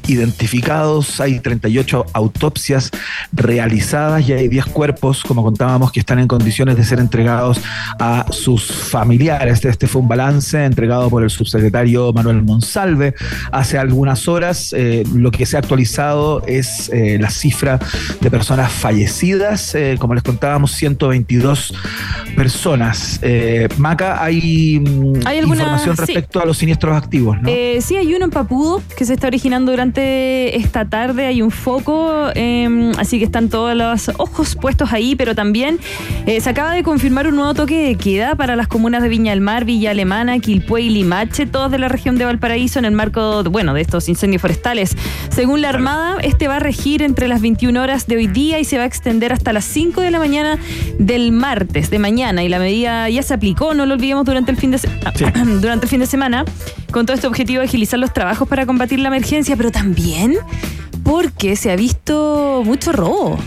identificados, 0.07 1.19
hay 1.19 1.39
38 1.39 2.05
autoridades 2.13 2.35
autopsias 2.35 2.91
realizadas 3.31 4.27
y 4.27 4.33
hay 4.33 4.47
10 4.47 4.65
cuerpos, 4.67 5.23
como 5.23 5.43
contábamos, 5.43 5.91
que 5.91 5.99
están 5.99 6.19
en 6.19 6.27
condiciones 6.27 6.75
de 6.75 6.83
ser 6.83 6.99
entregados 6.99 7.61
a 7.99 8.25
sus 8.31 8.65
familiares. 8.65 9.63
Este 9.63 9.87
fue 9.87 10.01
un 10.01 10.07
balance 10.07 10.63
entregado 10.63 11.09
por 11.09 11.23
el 11.23 11.29
subsecretario 11.29 12.11
Manuel 12.13 12.43
Monsalve 12.43 13.15
hace 13.51 13.77
algunas 13.77 14.27
horas. 14.27 14.73
Eh, 14.77 15.03
lo 15.13 15.31
que 15.31 15.45
se 15.45 15.55
ha 15.55 15.59
actualizado 15.59 16.43
es 16.45 16.89
eh, 16.89 17.17
la 17.19 17.29
cifra 17.29 17.79
de 18.19 18.29
personas 18.29 18.71
fallecidas. 18.71 19.75
Eh, 19.75 19.95
como 19.99 20.13
les 20.13 20.23
contábamos, 20.23 20.71
122 20.71 21.73
personas. 22.35 23.19
Maca, 23.77 24.23
hay, 24.23 24.79
mm, 24.79 25.25
¿Hay 25.25 25.39
información 25.39 25.95
respecto 25.95 26.41
a 26.41 26.45
los 26.45 26.57
siniestros 26.57 26.95
activos, 26.95 27.41
¿no? 27.41 27.49
sí, 27.79 27.95
hay 27.95 28.13
uno 28.13 28.25
en 28.25 28.31
Papudo 28.31 28.81
que 28.97 29.05
se 29.05 29.13
está 29.13 29.27
originando 29.27 29.71
durante 29.71 29.94
esta 30.01 30.85
tarde. 30.85 31.25
Hay 31.25 31.41
un 31.41 31.51
foco 31.51 31.95
Em, 32.35 32.91
así 32.97 33.19
que 33.19 33.25
están 33.25 33.49
todos 33.49 33.75
los 33.75 34.09
ojos 34.17 34.55
puestos 34.55 34.91
ahí, 34.91 35.15
pero 35.15 35.35
también 35.35 35.79
eh, 36.25 36.41
se 36.41 36.49
acaba 36.49 36.73
de 36.73 36.83
confirmar 36.83 37.27
un 37.27 37.35
nuevo 37.35 37.53
toque 37.53 37.87
de 37.87 37.95
queda 37.95 38.35
para 38.35 38.55
las 38.55 38.67
comunas 38.67 39.03
de 39.03 39.09
Viña 39.09 39.31
del 39.31 39.41
Mar, 39.41 39.65
Villa 39.65 39.91
Alemana, 39.91 40.39
Quilpué 40.39 40.81
y 40.81 40.89
Limache, 40.89 41.45
todos 41.45 41.71
de 41.71 41.79
la 41.79 41.87
región 41.87 42.17
de 42.17 42.25
Valparaíso 42.25 42.79
en 42.79 42.85
el 42.85 42.93
marco, 42.93 43.43
bueno, 43.43 43.73
de 43.73 43.81
estos 43.81 44.09
incendios 44.09 44.41
forestales. 44.41 44.95
Según 45.29 45.61
la 45.61 45.69
Armada, 45.69 46.17
este 46.21 46.47
va 46.47 46.57
a 46.57 46.59
regir 46.59 47.01
entre 47.01 47.27
las 47.27 47.41
21 47.41 47.81
horas 47.81 48.07
de 48.07 48.17
hoy 48.17 48.27
día 48.27 48.59
y 48.59 48.65
se 48.65 48.77
va 48.77 48.83
a 48.83 48.87
extender 48.87 49.33
hasta 49.33 49.53
las 49.53 49.65
5 49.65 50.01
de 50.01 50.11
la 50.11 50.19
mañana 50.19 50.57
del 50.99 51.31
martes, 51.31 51.89
de 51.89 51.99
mañana, 51.99 52.43
y 52.43 52.49
la 52.49 52.59
medida 52.59 53.09
ya 53.09 53.23
se 53.23 53.33
aplicó, 53.33 53.73
no 53.73 53.85
lo 53.85 53.93
olvidemos, 53.93 54.25
durante 54.25 54.51
el 54.51 54.57
fin 54.57 54.71
de, 54.71 54.79
durante 55.61 55.85
el 55.85 55.89
fin 55.89 55.99
de 55.99 56.07
semana, 56.07 56.45
con 56.91 57.05
todo 57.05 57.15
este 57.15 57.27
objetivo 57.27 57.59
de 57.59 57.67
agilizar 57.67 57.99
los 57.99 58.13
trabajos 58.13 58.47
para 58.47 58.65
combatir 58.65 58.99
la 58.99 59.07
emergencia, 59.07 59.55
pero 59.57 59.71
también 59.71 59.84
porque 61.03 61.55
se 61.55 61.71
ha 61.71 61.75
visto 61.75 62.63
mucho 62.65 62.91
robo. 62.91 63.37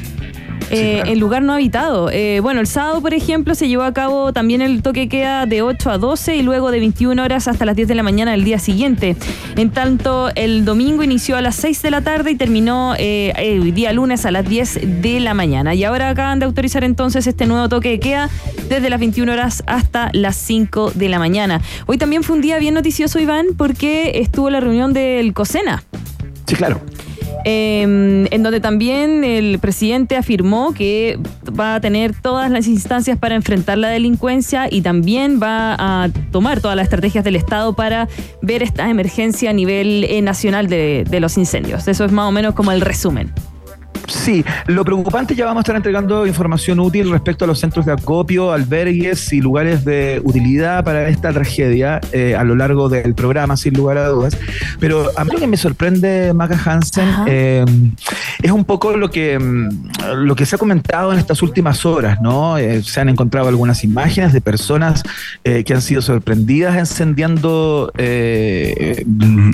Eh, 0.71 1.03
en 1.07 1.19
lugar 1.19 1.43
no 1.43 1.55
habitado. 1.55 2.11
Eh, 2.11 2.41
bueno, 2.41 2.61
el 2.61 2.67
sábado, 2.67 3.01
por 3.01 3.15
ejemplo, 3.15 3.55
se 3.55 3.69
llevó 3.69 3.85
a 3.85 3.93
cabo 3.93 4.33
también 4.33 4.61
el 4.61 4.83
toque 4.83 5.09
queda 5.09 5.47
de 5.47 5.63
8 5.63 5.91
a 5.91 5.99
12 5.99 6.37
y 6.37 6.43
luego 6.43 6.71
de 6.71 6.79
21 6.81 7.23
horas 7.23 7.49
hasta 7.49 7.65
las 7.65 7.75
10 7.77 7.89
de 7.89 7.95
la 7.95 8.03
mañana 8.03 8.33
del 8.33 8.45
día 8.45 8.59
siguiente. 8.59 9.17
En 9.57 9.71
tanto, 9.71 10.31
el 10.35 10.65
domingo 10.65 11.03
inició 11.03 11.37
a 11.37 11.41
las 11.41 11.57
6 11.57 11.83
de 11.83 11.91
la 11.91 12.03
tarde 12.03 12.33
y 12.33 12.35
terminó 12.35 12.95
eh, 12.99 13.33
el 13.37 13.73
día 13.75 13.93
lunes 13.93 14.27
a 14.27 14.31
las 14.31 14.47
10 14.47 15.03
de 15.03 15.21
la 15.21 15.33
mañana. 15.33 15.75
Y 15.75 15.85
ahora 15.85 16.11
acaban 16.11 16.39
de 16.39 16.45
autorizar 16.45 16.85
entonces 16.85 17.27
este 17.27 17.47
nuevo 17.47 17.69
toque 17.69 17.91
de 17.91 18.01
queda 18.01 18.31
desde 18.69 18.91
las 18.91 19.01
21 19.01 19.33
horas 19.33 19.63
hasta 19.67 20.11
las 20.13 20.37
5 20.37 20.93
de 20.95 21.09
la 21.09 21.19
mañana. 21.19 21.63
Hoy 21.87 21.97
también 21.97 22.23
fue 22.23 22.37
un 22.37 22.43
día 22.43 22.59
bien 22.59 22.75
noticioso, 22.75 23.19
Iván, 23.19 23.47
porque 23.57 24.21
estuvo 24.21 24.51
la 24.51 24.61
reunión 24.61 24.93
del 24.93 25.33
COSENA. 25.33 25.83
Sí, 26.49 26.57
claro. 26.57 26.81
Em, 27.45 28.27
en 28.33 28.43
donde 28.43 28.59
también 28.61 29.23
el 29.23 29.59
presidente 29.59 30.17
afirmó 30.17 30.73
que 30.73 31.19
va 31.49 31.77
a 31.77 31.81
tener 31.81 32.15
todas 32.15 32.51
las 32.51 32.67
instancias 32.67 33.19
para 33.19 33.35
enfrentar 33.35 33.79
la 33.79 33.89
delincuencia 33.89 34.67
y 34.71 34.81
también 34.81 35.39
va 35.41 35.77
a 35.79 36.09
tomar 36.33 36.61
todas 36.61 36.77
las 36.77 36.85
estrategias 36.85 37.25
del 37.25 37.37
Estado 37.37 37.75
para 37.75 38.09
ver 38.43 38.63
esta 38.63 38.89
emergencia 38.89 39.51
a 39.51 39.53
nivel 39.53 40.05
eh, 40.05 40.23
nacional 40.23 40.69
de 40.69 41.19
los 41.21 41.37
incendios. 41.39 41.87
Eso 41.87 42.05
es 42.05 42.13
más 42.13 42.29
o 42.29 42.33
menos 42.33 42.55
como 42.55 42.73
el 42.73 42.81
resumen. 42.81 43.33
Sí, 44.07 44.45
lo 44.67 44.85
preocupante 44.85 45.35
ya 45.35 45.47
vamos 45.47 45.61
a 45.61 45.63
estar 45.63 45.77
entregando 45.77 46.27
información 46.27 46.81
útil 46.81 47.11
respecto 47.11 47.45
a 47.45 47.49
los 47.49 47.59
centros 47.59 47.87
de 47.87 47.93
acopio, 47.93 48.53
albergues 48.53 49.33
y 49.33 49.41
lugares 49.41 49.85
de 49.85 50.21
utilidad 50.25 50.85
para 50.85 51.09
esta 51.09 51.33
tragedia 51.33 52.01
eh, 52.13 52.37
a 52.37 52.45
lo 52.45 52.55
largo 52.55 52.89
del 52.89 53.15
programa, 53.15 53.57
sin 53.57 53.75
lugar 53.75 53.99
a 53.99 54.09
dudas. 54.09 54.37
Pero 54.81 55.11
a 55.17 55.25
mí 55.25 55.31
lo 55.33 55.39
que 55.39 55.47
me 55.47 55.57
sorprende, 55.57 56.33
Maca 56.35 56.59
Hansen, 56.65 57.09
eh, 57.27 57.65
es 58.43 58.51
un 58.51 58.65
poco 58.65 58.97
lo 58.97 59.11
que, 59.11 59.39
mm, 59.39 59.69
lo 60.17 60.37
que 60.37 60.47
se 60.47 60.57
ha 60.57 60.59
comentado 60.59 61.13
en 61.13 61.19
estas 61.19 61.43
últimas 61.43 61.85
horas, 61.85 62.21
¿no? 62.21 62.59
Eh, 62.59 62.83
se 62.83 63.01
han 63.01 63.09
encontrado 63.09 63.49
algunas 63.49 63.85
imágenes 63.85 64.33
de 64.33 64.41
personas 64.41 65.03
que 65.43 65.75
han 65.75 65.83
sido 65.83 66.03
sorprendidas 66.03 66.77
encendiendo 66.77 67.91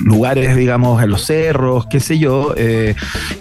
lugares, 0.05 0.55
digamos, 0.55 1.01
en 1.01 1.09
los 1.09 1.25
cerros, 1.25 1.87
qué 1.87 1.99
sé 1.99 2.19
yo. 2.19 2.53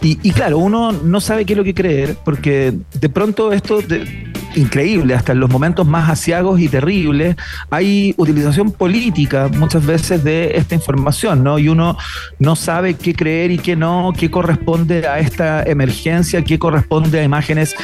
Y, 0.03 0.19
y 0.23 0.31
claro, 0.31 0.59
uno 0.59 0.94
no 1.03 1.21
sabe 1.21 1.45
qué 1.45 1.53
es 1.53 1.57
lo 1.57 1.65
que 1.65 1.75
creer, 1.75 2.17
porque 2.25 2.73
de 3.01 3.09
pronto 3.09 3.53
esto, 3.53 3.81
de, 3.81 4.33
increíble, 4.55 5.15
hasta 5.15 5.33
en 5.33 5.41
los 5.41 5.51
momentos 5.51 5.87
más 5.87 6.09
asiagos 6.09 6.61
y 6.61 6.69
terribles, 6.69 7.37
hay 7.71 8.15
utilización 8.17 8.73
política 8.73 9.49
muchas 9.49 9.85
veces 9.85 10.25
de 10.25 10.57
esta 10.57 10.75
información, 10.75 11.43
¿no? 11.43 11.59
Y 11.59 11.69
uno 11.69 11.97
no 12.39 12.57
sabe 12.57 12.95
qué 12.95 13.15
creer 13.15 13.51
y 13.51 13.59
qué 13.59 13.77
no, 13.77 14.13
qué 14.17 14.31
corresponde 14.31 15.07
a 15.07 15.19
esta 15.19 15.63
emergencia, 15.63 16.43
qué 16.43 16.59
corresponde 16.59 17.21
a 17.21 17.25
imágenes 17.25 17.75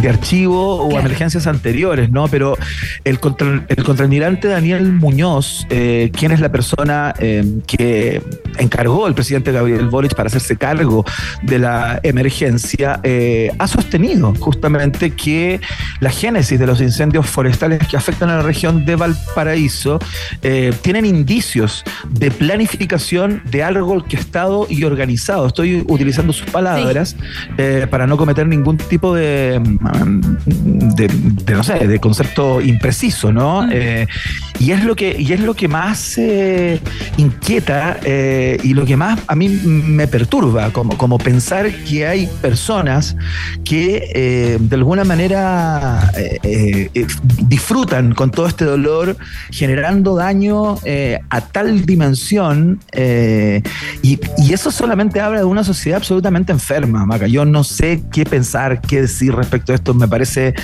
de 0.00 0.08
archivo 0.08 0.76
o 0.76 0.98
emergencias 0.98 1.46
anteriores, 1.46 2.10
¿no? 2.10 2.28
Pero 2.28 2.56
el, 3.04 3.20
contra, 3.20 3.64
el 3.68 3.84
contraalmirante 3.84 4.48
Daniel 4.48 4.92
Muñoz, 4.92 5.66
eh, 5.70 6.10
quien 6.12 6.32
es 6.32 6.40
la 6.40 6.50
persona 6.50 7.14
eh, 7.18 7.44
que 7.66 8.22
encargó 8.58 9.06
al 9.06 9.14
presidente 9.14 9.52
Gabriel 9.52 9.88
Boric 9.88 10.14
para 10.14 10.28
hacerse 10.28 10.56
cargo 10.56 11.04
de 11.42 11.58
la 11.58 12.00
emergencia, 12.02 13.00
eh, 13.02 13.50
ha 13.58 13.66
sostenido 13.66 14.34
justamente 14.38 15.10
que 15.10 15.60
la 16.00 16.10
génesis 16.18 16.58
de 16.58 16.66
los 16.66 16.80
incendios 16.80 17.26
forestales 17.26 17.86
que 17.86 17.96
afectan 17.96 18.28
a 18.28 18.38
la 18.38 18.42
región 18.42 18.84
de 18.84 18.96
Valparaíso 18.96 20.00
eh, 20.42 20.72
tienen 20.82 21.06
indicios 21.06 21.84
de 22.10 22.32
planificación 22.32 23.40
de 23.44 23.62
algo 23.62 23.92
orquestado 23.92 24.66
y 24.68 24.82
organizado. 24.82 25.46
Estoy 25.46 25.84
utilizando 25.86 26.32
sus 26.32 26.50
palabras 26.50 27.14
eh, 27.56 27.86
para 27.88 28.06
no 28.08 28.16
cometer 28.16 28.48
ningún 28.48 28.78
tipo 28.78 29.14
de, 29.14 29.60
mm, 29.60 30.94
de, 30.96 31.54
no 31.54 31.62
sé, 31.62 31.86
de 31.86 32.00
concepto 32.00 32.60
impreciso, 32.60 33.32
¿no? 33.32 33.62
Mm. 33.62 33.70
Eh, 33.72 34.06
y 34.58 34.72
es 34.72 34.82
lo 34.82 34.96
que 34.96 35.16
y 35.20 35.32
es 35.32 35.40
lo 35.40 35.54
que 35.54 35.68
más 35.68 36.18
inquieta 37.16 38.00
y 38.04 38.74
lo 38.74 38.84
que 38.84 38.96
más 38.96 39.20
a 39.28 39.36
mí 39.36 39.48
me 39.48 40.08
perturba, 40.08 40.72
como, 40.72 40.98
como 40.98 41.16
pensar 41.18 41.70
que 41.84 42.08
hay 42.08 42.28
personas 42.42 43.14
que 43.64 44.58
de 44.58 44.74
alguna 44.74 45.04
manera 45.04 46.07
eh, 46.16 46.90
eh, 46.94 47.06
disfrutan 47.48 48.14
con 48.14 48.30
todo 48.30 48.46
este 48.46 48.64
dolor, 48.64 49.16
generando 49.50 50.16
daño 50.16 50.78
eh, 50.84 51.20
a 51.30 51.40
tal 51.40 51.84
dimensión. 51.84 52.80
Y, 54.02 54.18
eso 54.52 54.72
solamente 54.72 55.20
habla 55.20 55.40
de 55.40 55.44
una 55.44 55.62
sociedad 55.62 55.98
absolutamente 55.98 56.52
enferma, 56.52 57.06
Maca. 57.06 57.26
Yo 57.28 57.44
no 57.44 57.62
sé 57.62 58.02
qué 58.10 58.24
pensar, 58.24 58.80
qué 58.80 59.02
decir 59.02 59.34
respecto 59.34 59.72
a 59.72 59.74
esto. 59.76 59.94
Me 59.94 60.08
parece, 60.08 60.54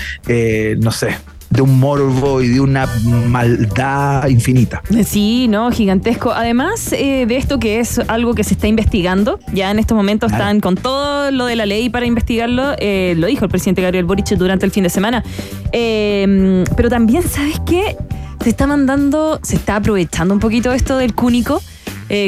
no 0.79 0.91
sé, 0.91 1.15
de 1.55 1.61
un 1.61 1.79
morbo 1.79 2.41
y 2.41 2.49
de 2.49 2.59
una 2.59 2.87
maldad 3.27 4.27
infinita. 4.27 4.81
Sí, 5.05 5.47
no, 5.47 5.71
gigantesco. 5.71 6.31
Además 6.31 6.93
eh, 6.93 7.25
de 7.27 7.37
esto 7.37 7.59
que 7.59 7.79
es 7.79 7.99
algo 8.07 8.33
que 8.33 8.43
se 8.43 8.55
está 8.55 8.67
investigando, 8.67 9.39
ya 9.53 9.71
en 9.71 9.79
estos 9.79 9.95
momentos 9.95 10.31
están 10.31 10.59
con 10.59 10.75
todo 10.75 11.31
lo 11.31 11.45
de 11.45 11.55
la 11.55 11.65
ley 11.65 11.89
para 11.89 12.05
investigarlo, 12.05 12.73
eh, 12.77 13.15
lo 13.17 13.27
dijo 13.27 13.45
el 13.45 13.51
presidente 13.51 13.81
Gabriel 13.81 14.05
Boric 14.05 14.27
durante 14.35 14.65
el 14.65 14.71
fin 14.71 14.83
de 14.83 14.89
semana. 14.89 15.23
Eh, 15.71 16.63
pero 16.75 16.89
también, 16.89 17.23
¿sabes 17.23 17.59
qué? 17.65 17.95
Se 18.43 18.49
está 18.49 18.67
mandando, 18.67 19.39
se 19.41 19.55
está 19.55 19.77
aprovechando 19.77 20.33
un 20.33 20.39
poquito 20.39 20.73
esto 20.73 20.97
del 20.97 21.15
cúnico. 21.15 21.61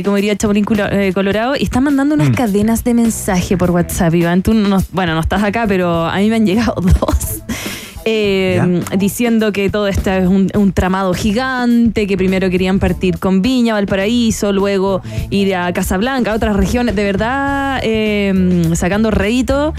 como 0.03 0.15
diría 0.15 0.35
Chapulín 0.35 0.65
Colorado, 0.65 1.55
y 1.55 1.63
está 1.63 1.81
mandando 1.81 2.15
unas 2.15 2.29
mm. 2.29 2.33
cadenas 2.33 2.83
de 2.83 2.93
mensaje 2.93 3.57
por 3.57 3.71
WhatsApp, 3.71 4.13
Iván. 4.15 4.41
Tú 4.41 4.53
no, 4.53 4.81
bueno, 4.91 5.13
no 5.13 5.19
estás 5.19 5.43
acá, 5.43 5.65
pero 5.67 6.05
a 6.05 6.17
mí 6.17 6.29
me 6.29 6.37
han 6.37 6.45
llegado 6.45 6.75
dos 6.81 7.43
eh, 8.09 8.81
diciendo 8.97 9.51
que 9.51 9.69
todo 9.69 9.89
esto 9.89 10.09
es 10.11 10.29
un, 10.29 10.71
tramado 10.71 11.13
gigante, 11.13 12.07
que 12.07 12.15
primero 12.15 12.49
querían 12.49 12.79
partir 12.79 13.19
con 13.19 13.41
Viña, 13.41 13.73
Valparaíso, 13.73 14.53
luego 14.53 15.01
ir 15.29 15.53
a 15.53 15.73
Casablanca, 15.73 16.31
a 16.31 16.35
otras 16.35 16.55
regiones, 16.55 16.95
de 16.95 17.03
verdad, 17.03 17.81
eh, 17.83 18.71
sacando 18.75 19.11
rédito 19.11 19.73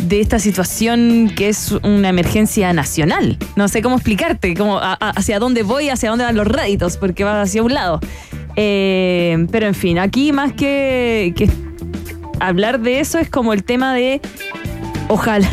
de 0.00 0.20
esta 0.20 0.38
situación 0.38 1.32
que 1.34 1.48
es 1.48 1.72
una 1.82 2.08
emergencia 2.08 2.72
nacional. 2.72 3.36
No 3.56 3.66
sé 3.66 3.82
cómo 3.82 3.96
explicarte, 3.96 4.54
cómo, 4.54 4.78
hacia 4.80 5.40
dónde 5.40 5.64
voy, 5.64 5.88
hacia 5.88 6.10
dónde 6.10 6.24
van 6.24 6.36
los 6.36 6.46
réditos, 6.46 6.96
porque 6.96 7.24
va 7.24 7.42
hacia 7.42 7.64
un 7.64 7.74
lado. 7.74 7.98
Eh, 8.54 9.44
pero 9.50 9.66
en 9.66 9.74
fin, 9.74 9.98
aquí 9.98 10.30
más 10.30 10.52
que, 10.52 11.34
que 11.36 11.50
hablar 12.38 12.78
de 12.78 13.00
eso 13.00 13.18
es 13.18 13.28
como 13.28 13.52
el 13.52 13.64
tema 13.64 13.92
de, 13.92 14.20
ojalá, 15.08 15.48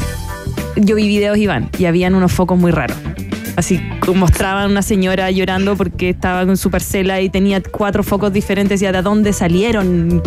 yo 0.76 0.96
vi 0.96 1.08
videos, 1.08 1.38
Iván, 1.38 1.70
y 1.78 1.86
habían 1.86 2.16
unos 2.16 2.32
focos 2.32 2.58
muy 2.58 2.72
raros. 2.72 2.98
Así 3.56 3.80
mostraban 4.16 4.72
una 4.72 4.82
señora 4.82 5.30
llorando 5.32 5.76
porque 5.76 6.10
estaba 6.10 6.46
con 6.46 6.58
su 6.58 6.72
parcela 6.72 7.22
y 7.22 7.30
tenía 7.30 7.62
cuatro 7.62 8.04
focos 8.04 8.34
diferentes 8.34 8.82
y 8.82 8.86
de 8.86 9.02
dónde 9.02 9.32
salieron. 9.32 10.22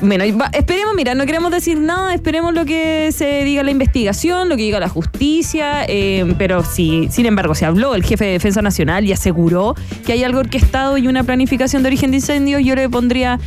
bueno, 0.00 0.24
esperemos, 0.52 0.94
mira, 0.94 1.14
no 1.14 1.26
queremos 1.26 1.50
decir 1.50 1.78
nada, 1.78 2.14
esperemos 2.14 2.54
lo 2.54 2.64
que 2.64 3.10
se 3.12 3.44
diga 3.44 3.62
la 3.62 3.70
investigación, 3.70 4.48
lo 4.48 4.56
que 4.56 4.62
diga 4.62 4.78
la 4.78 4.88
justicia, 4.88 5.84
eh, 5.88 6.34
pero 6.38 6.64
sí, 6.64 7.08
sin 7.10 7.26
embargo, 7.26 7.54
se 7.54 7.66
habló 7.66 7.94
el 7.94 8.04
jefe 8.04 8.26
de 8.26 8.32
Defensa 8.32 8.62
Nacional 8.62 9.04
y 9.04 9.12
aseguró 9.12 9.74
que 10.04 10.12
hay 10.12 10.22
algo 10.22 10.38
orquestado 10.38 10.98
y 10.98 11.08
una 11.08 11.24
planificación 11.24 11.82
de 11.82 11.88
origen 11.88 12.10
de 12.12 12.18
incendios, 12.18 12.62
yo 12.64 12.74
le 12.74 12.88
pondría 12.88 13.40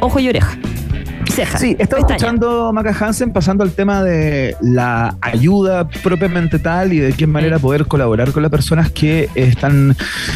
ojo 0.00 0.18
y 0.18 0.28
oreja. 0.28 0.58
Sí, 1.58 1.76
estaba 1.78 2.00
escuchando 2.00 2.72
Maca 2.72 2.96
Hansen 2.98 3.30
pasando 3.30 3.62
al 3.62 3.72
tema 3.72 4.02
de 4.02 4.56
la 4.62 5.16
ayuda 5.20 5.86
propiamente 5.88 6.58
tal 6.58 6.94
y 6.94 6.98
de 6.98 7.12
qué 7.12 7.26
manera 7.26 7.58
poder 7.58 7.86
colaborar 7.86 8.32
con 8.32 8.42
las 8.42 8.50
personas 8.50 8.90
que 8.90 9.28
están 9.34 9.94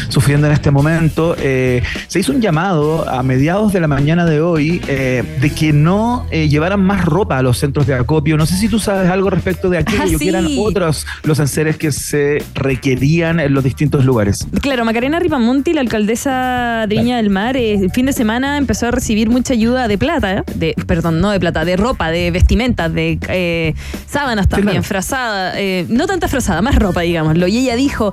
sufriendo 0.09 0.45
en 0.45 0.53
este 0.53 0.69
momento. 0.69 1.35
Eh, 1.39 1.81
se 2.07 2.19
hizo 2.19 2.31
un 2.31 2.41
llamado 2.41 3.09
a 3.09 3.23
mediados 3.23 3.73
de 3.73 3.79
la 3.79 3.87
mañana 3.87 4.25
de 4.25 4.41
hoy 4.41 4.81
eh, 4.87 5.23
de 5.41 5.49
que 5.49 5.73
no 5.73 6.27
eh, 6.29 6.49
llevaran 6.49 6.81
más 6.81 7.03
ropa 7.03 7.39
a 7.39 7.41
los 7.41 7.57
centros 7.57 7.87
de 7.87 7.95
acopio. 7.95 8.37
No 8.37 8.45
sé 8.45 8.55
si 8.55 8.67
tú 8.67 8.77
sabes 8.77 9.09
algo 9.09 9.29
respecto 9.31 9.69
de 9.69 9.79
aquello, 9.79 10.17
ah, 10.17 10.19
que 10.19 10.29
eran 10.29 10.47
otros 10.59 11.07
los 11.23 11.39
enseres 11.39 11.77
que 11.77 11.91
se 11.91 12.43
requerían 12.53 13.39
en 13.39 13.53
los 13.53 13.63
distintos 13.63 14.05
lugares. 14.05 14.47
Claro, 14.61 14.85
Macarena 14.85 15.19
Ripamonti, 15.19 15.73
la 15.73 15.81
alcaldesa 15.81 16.85
de 16.87 16.95
Viña 16.95 17.17
del 17.17 17.29
Mar, 17.29 17.57
el 17.57 17.89
fin 17.91 18.05
de 18.05 18.13
semana 18.13 18.57
empezó 18.57 18.87
a 18.87 18.91
recibir 18.91 19.29
mucha 19.29 19.53
ayuda 19.53 19.87
de 19.87 19.97
plata, 19.97 20.43
de 20.55 20.75
perdón, 20.91 21.21
no 21.21 21.31
de 21.31 21.39
plata, 21.39 21.63
de 21.63 21.77
ropa, 21.77 22.11
de 22.11 22.31
vestimenta, 22.31 22.89
de 22.89 23.17
eh, 23.29 23.73
sábanas 24.07 24.49
también, 24.49 24.83
frazada, 24.83 25.57
eh, 25.57 25.85
no 25.87 26.05
tanta 26.05 26.27
frazada, 26.27 26.61
más 26.61 26.75
ropa, 26.75 26.99
digámoslo. 26.99 27.47
Y 27.47 27.59
ella 27.59 27.77
dijo, 27.77 28.11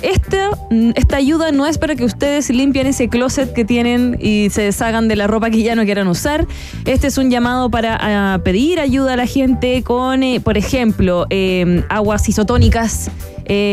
esta, 0.00 0.50
esta 0.94 1.16
ayuda 1.16 1.50
no 1.50 1.66
es 1.66 1.76
para 1.78 1.96
que 1.96 2.04
ustedes 2.04 2.48
limpien 2.50 2.86
ese 2.86 3.08
closet 3.08 3.52
que 3.52 3.64
tienen 3.64 4.16
y 4.20 4.48
se 4.50 4.62
deshagan 4.62 5.08
de 5.08 5.16
la 5.16 5.26
ropa 5.26 5.50
que 5.50 5.60
ya 5.64 5.74
no 5.74 5.82
quieran 5.82 6.06
usar. 6.06 6.46
Este 6.84 7.08
es 7.08 7.18
un 7.18 7.32
llamado 7.32 7.68
para 7.68 8.40
pedir 8.44 8.78
ayuda 8.78 9.14
a 9.14 9.16
la 9.16 9.26
gente 9.26 9.82
con, 9.82 10.22
eh, 10.22 10.38
por 10.38 10.56
ejemplo, 10.56 11.26
aguas 11.88 12.28
isotónicas. 12.28 13.10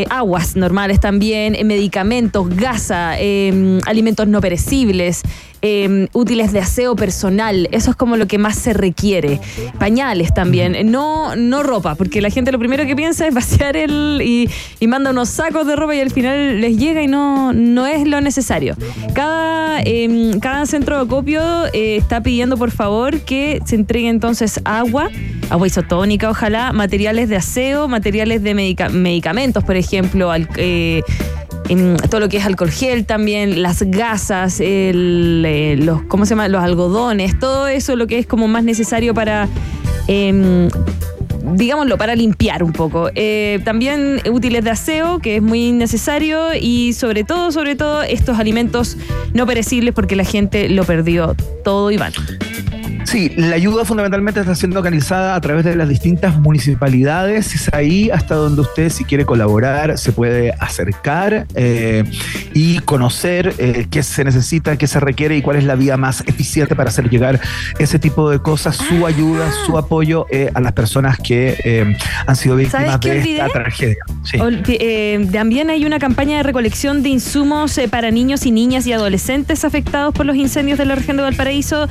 aguas 0.10 0.56
normales 0.56 1.00
también, 1.00 1.56
medicamentos, 1.68 2.50
gasa, 2.50 3.18
alimentos 3.86 4.28
no 4.28 4.42
perecibles, 4.42 5.22
Em, 5.64 6.08
útiles 6.14 6.52
de 6.54 6.60
aseo 6.60 6.96
personal. 6.96 7.68
Eso 7.72 7.90
es 7.90 7.98
como 7.98 8.16
lo 8.16 8.28
que 8.28 8.38
más 8.38 8.56
se 8.56 8.74
requiere. 8.74 9.40
Pañales 9.80 10.32
también. 10.32 10.92
No, 10.92 11.36
no 11.36 11.64
ropa, 11.64 11.96
porque 11.96 12.22
la 12.22 12.30
gente 12.30 12.52
lo 12.52 12.60
primero 12.60 12.86
que 12.86 12.96
piensa 12.96 13.28
es 13.28 13.34
vaciar 13.34 13.76
el 13.76 14.22
y, 14.24 14.88
manda 14.88 15.12
unos 15.12 15.30
sacos 15.30 15.68
de 15.68 15.76
ropa 15.76 15.96
y 15.96 16.00
al 16.00 16.12
final 16.12 16.62
les 16.62 16.78
llega 16.78 17.02
y 17.02 17.08
no, 17.08 17.54
no 17.54 17.88
es 17.88 18.08
lo 18.08 18.22
necesario. 18.22 18.76
Cada, 19.14 19.82
em, 19.82 20.40
cada 20.40 20.66
centro 20.66 20.96
de 20.96 21.02
acopio 21.02 21.42
eh, 21.74 21.98
está 21.98 22.22
pidiendo 22.22 22.56
por 22.56 22.72
favor 22.72 23.20
que 23.22 23.60
se 23.66 23.76
entregue 23.76 24.10
entonces 24.10 24.62
agua, 24.64 25.10
agua 25.50 25.68
isotónica, 25.68 26.30
ojalá, 26.30 26.72
materiales 26.72 27.30
de 27.30 27.36
aseo, 27.36 27.88
materiales 27.88 28.44
de 28.44 28.54
medicamentos, 28.54 29.64
por 29.64 29.76
ejemplo, 29.76 30.32
eh, 30.56 31.02
todo 32.10 32.22
lo 32.22 32.30
que 32.30 32.38
es 32.38 32.46
alcohol 32.46 32.72
gel 32.72 33.06
también, 33.06 33.62
las 33.62 33.84
gasas, 33.84 34.60
los, 35.78 36.04
¿cómo 36.04 36.26
se 36.26 36.32
llama? 36.32 36.48
los 36.48 36.64
algodones, 36.64 37.38
todo 37.40 37.68
eso 37.68 37.96
lo 37.96 38.08
que 38.08 38.20
es 38.20 38.28
como 38.28 38.48
más 38.48 38.64
necesario 38.64 39.14
para... 39.14 39.48
Em, 40.08 40.70
digámoslo, 41.56 41.98
para 41.98 42.16
limpiar 42.16 42.64
un 42.64 42.74
poco. 42.74 43.10
Eh, 43.16 43.60
también 43.64 44.22
útiles 44.30 44.64
de 44.64 44.70
aseo, 44.72 45.20
que 45.20 45.38
es 45.38 45.42
muy 45.42 45.72
necesario, 45.72 46.54
y 46.60 46.94
sobre 46.94 47.24
todo, 47.24 47.52
sobre 47.52 47.76
todo, 47.76 48.04
estos 48.04 48.38
alimentos 48.38 48.98
no 49.34 49.46
perecibles 49.46 49.94
porque 49.94 50.16
la 50.16 50.26
gente 50.26 50.70
lo 50.70 50.84
perdió 50.84 51.36
todo 51.64 51.92
y 51.92 51.98
van. 51.98 52.14
Sí, 53.08 53.32
la 53.38 53.56
ayuda 53.56 53.86
fundamentalmente 53.86 54.42
está 54.42 54.54
siendo 54.54 54.80
organizada 54.80 55.36
a 55.36 55.40
través 55.40 55.64
de 55.64 55.78
las 55.78 55.88
distintas 55.88 56.38
municipalidades. 56.42 57.56
Es 57.56 57.74
ahí 57.74 58.10
hasta 58.10 58.36
donde 58.36 58.60
usted, 58.60 58.90
si 58.90 59.06
quiere 59.06 59.26
colaborar, 59.26 59.98
se 59.98 60.12
puede 60.12 60.52
acercar 60.60 61.48
eh, 61.56 62.04
y 62.54 62.80
conocer 62.80 63.54
eh, 63.60 63.88
qué 63.90 64.04
se 64.04 64.26
necesita, 64.26 64.78
qué 64.78 64.88
se 64.88 65.00
requiere 65.00 65.38
y 65.38 65.42
cuál 65.42 65.56
es 65.56 65.64
la 65.64 65.76
vía 65.76 65.96
más 65.96 66.20
eficiente 66.28 66.76
para 66.76 66.90
hacer 66.90 67.10
llegar 67.10 67.40
ese 67.80 67.98
tipo 67.98 68.30
de 68.30 68.40
cosas, 68.40 68.76
su 68.76 69.06
ah. 69.06 69.08
ayuda, 69.10 69.54
su 69.66 69.78
apoyo 69.78 70.26
eh, 70.30 70.52
a 70.54 70.60
las 70.60 70.74
personas 70.74 71.18
que 71.18 71.96
han 72.26 72.36
sido 72.36 72.58
víctimas 72.58 73.00
de 73.00 73.20
esta 73.20 73.48
tragedia. 73.48 74.04
también 75.32 75.70
hay 75.70 75.86
una 75.86 76.00
campaña 76.00 76.36
de 76.38 76.44
recolección 76.44 77.04
de 77.04 77.10
insumos 77.10 77.80
para 77.90 78.12
niños 78.12 78.46
y 78.46 78.52
niñas 78.52 78.86
y 78.86 78.92
adolescentes 78.92 79.64
afectados 79.64 80.14
por 80.14 80.26
los 80.26 80.36
incendios 80.36 80.78
de 80.78 80.86
la 80.86 80.96
región 80.96 81.16
de 81.16 81.24
Valparaíso. 81.24 81.88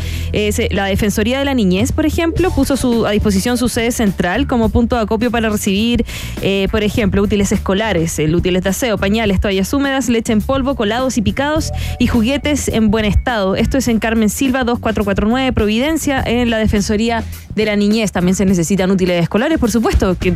la 0.73 0.85
defensa 0.85 1.06
Defensoría 1.07 1.39
de 1.39 1.45
la 1.45 1.55
Niñez, 1.55 1.93
por 1.93 2.05
ejemplo, 2.05 2.51
puso 2.51 2.77
su, 2.77 3.07
a 3.07 3.13
disposición 3.13 3.57
su 3.57 3.69
sede 3.69 3.93
central 3.93 4.49
como 4.49 4.71
punto 4.71 4.97
de 4.97 5.03
acopio 5.03 5.31
para 5.31 5.49
recibir, 5.49 6.05
eh, 6.43 6.67
por 6.73 6.83
ejemplo, 6.83 7.23
útiles 7.23 7.53
escolares, 7.53 8.19
el 8.19 8.35
útiles 8.35 8.65
de 8.65 8.71
aseo, 8.71 8.99
pañales, 8.99 9.41
toallas 9.41 9.73
húmedas, 9.73 10.09
leche 10.09 10.33
en 10.33 10.41
polvo, 10.41 10.75
colados 10.75 11.17
y 11.17 11.23
picados 11.23 11.71
y 12.01 12.09
juguetes 12.09 12.67
en 12.67 12.91
buen 12.91 13.05
estado. 13.05 13.55
Esto 13.55 13.79
es 13.79 13.87
en 13.87 14.01
Carmen 14.01 14.29
Silva 14.29 14.65
2449 14.65 15.53
Providencia, 15.53 16.25
en 16.27 16.51
la 16.51 16.59
Defensoría 16.59 17.23
de 17.55 17.65
la 17.67 17.77
Niñez. 17.77 18.11
También 18.11 18.35
se 18.35 18.45
necesitan 18.45 18.91
útiles 18.91 19.23
escolares, 19.23 19.61
por 19.61 19.71
supuesto, 19.71 20.19
que 20.19 20.35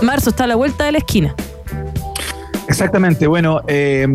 marzo 0.00 0.30
está 0.30 0.44
a 0.44 0.46
la 0.46 0.56
vuelta 0.56 0.86
de 0.86 0.92
la 0.92 0.98
esquina. 0.98 1.34
Exactamente, 2.72 3.26
bueno, 3.26 3.60
eh, 3.68 4.06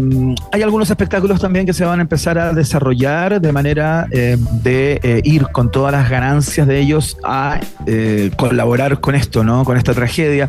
hay 0.51 0.63
algunos 0.63 0.89
espectáculos 0.89 1.39
también 1.39 1.67
que 1.67 1.73
se 1.73 1.85
van 1.85 1.99
a 1.99 2.01
empezar 2.01 2.39
a 2.39 2.53
desarrollar 2.53 3.39
de 3.39 3.51
manera 3.51 4.07
eh, 4.09 4.35
de 4.63 4.99
eh, 5.03 5.21
ir 5.23 5.45
con 5.51 5.71
todas 5.71 5.91
las 5.91 6.09
ganancias 6.09 6.65
de 6.65 6.79
ellos 6.79 7.17
a 7.23 7.59
colaborar 8.35 8.99
con 8.99 9.13
esto, 9.13 9.43
¿no? 9.43 9.63
Con 9.63 9.77
esta 9.77 9.93
tragedia. 9.93 10.47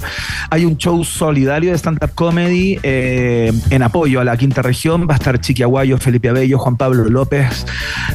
Hay 0.48 0.64
un 0.64 0.78
show 0.78 1.04
solidario 1.04 1.70
de 1.70 1.78
stand-up 1.78 2.14
comedy 2.14 2.78
en 2.82 3.82
apoyo 3.82 4.20
a 4.20 4.24
la 4.24 4.36
quinta 4.36 4.62
región. 4.62 5.06
Va 5.08 5.12
a 5.12 5.16
estar 5.18 5.38
Chiqui 5.38 5.62
Aguayo, 5.62 5.98
Felipe 5.98 6.30
Abello, 6.30 6.58
Juan 6.58 6.76
Pablo 6.76 7.04
López, 7.04 7.66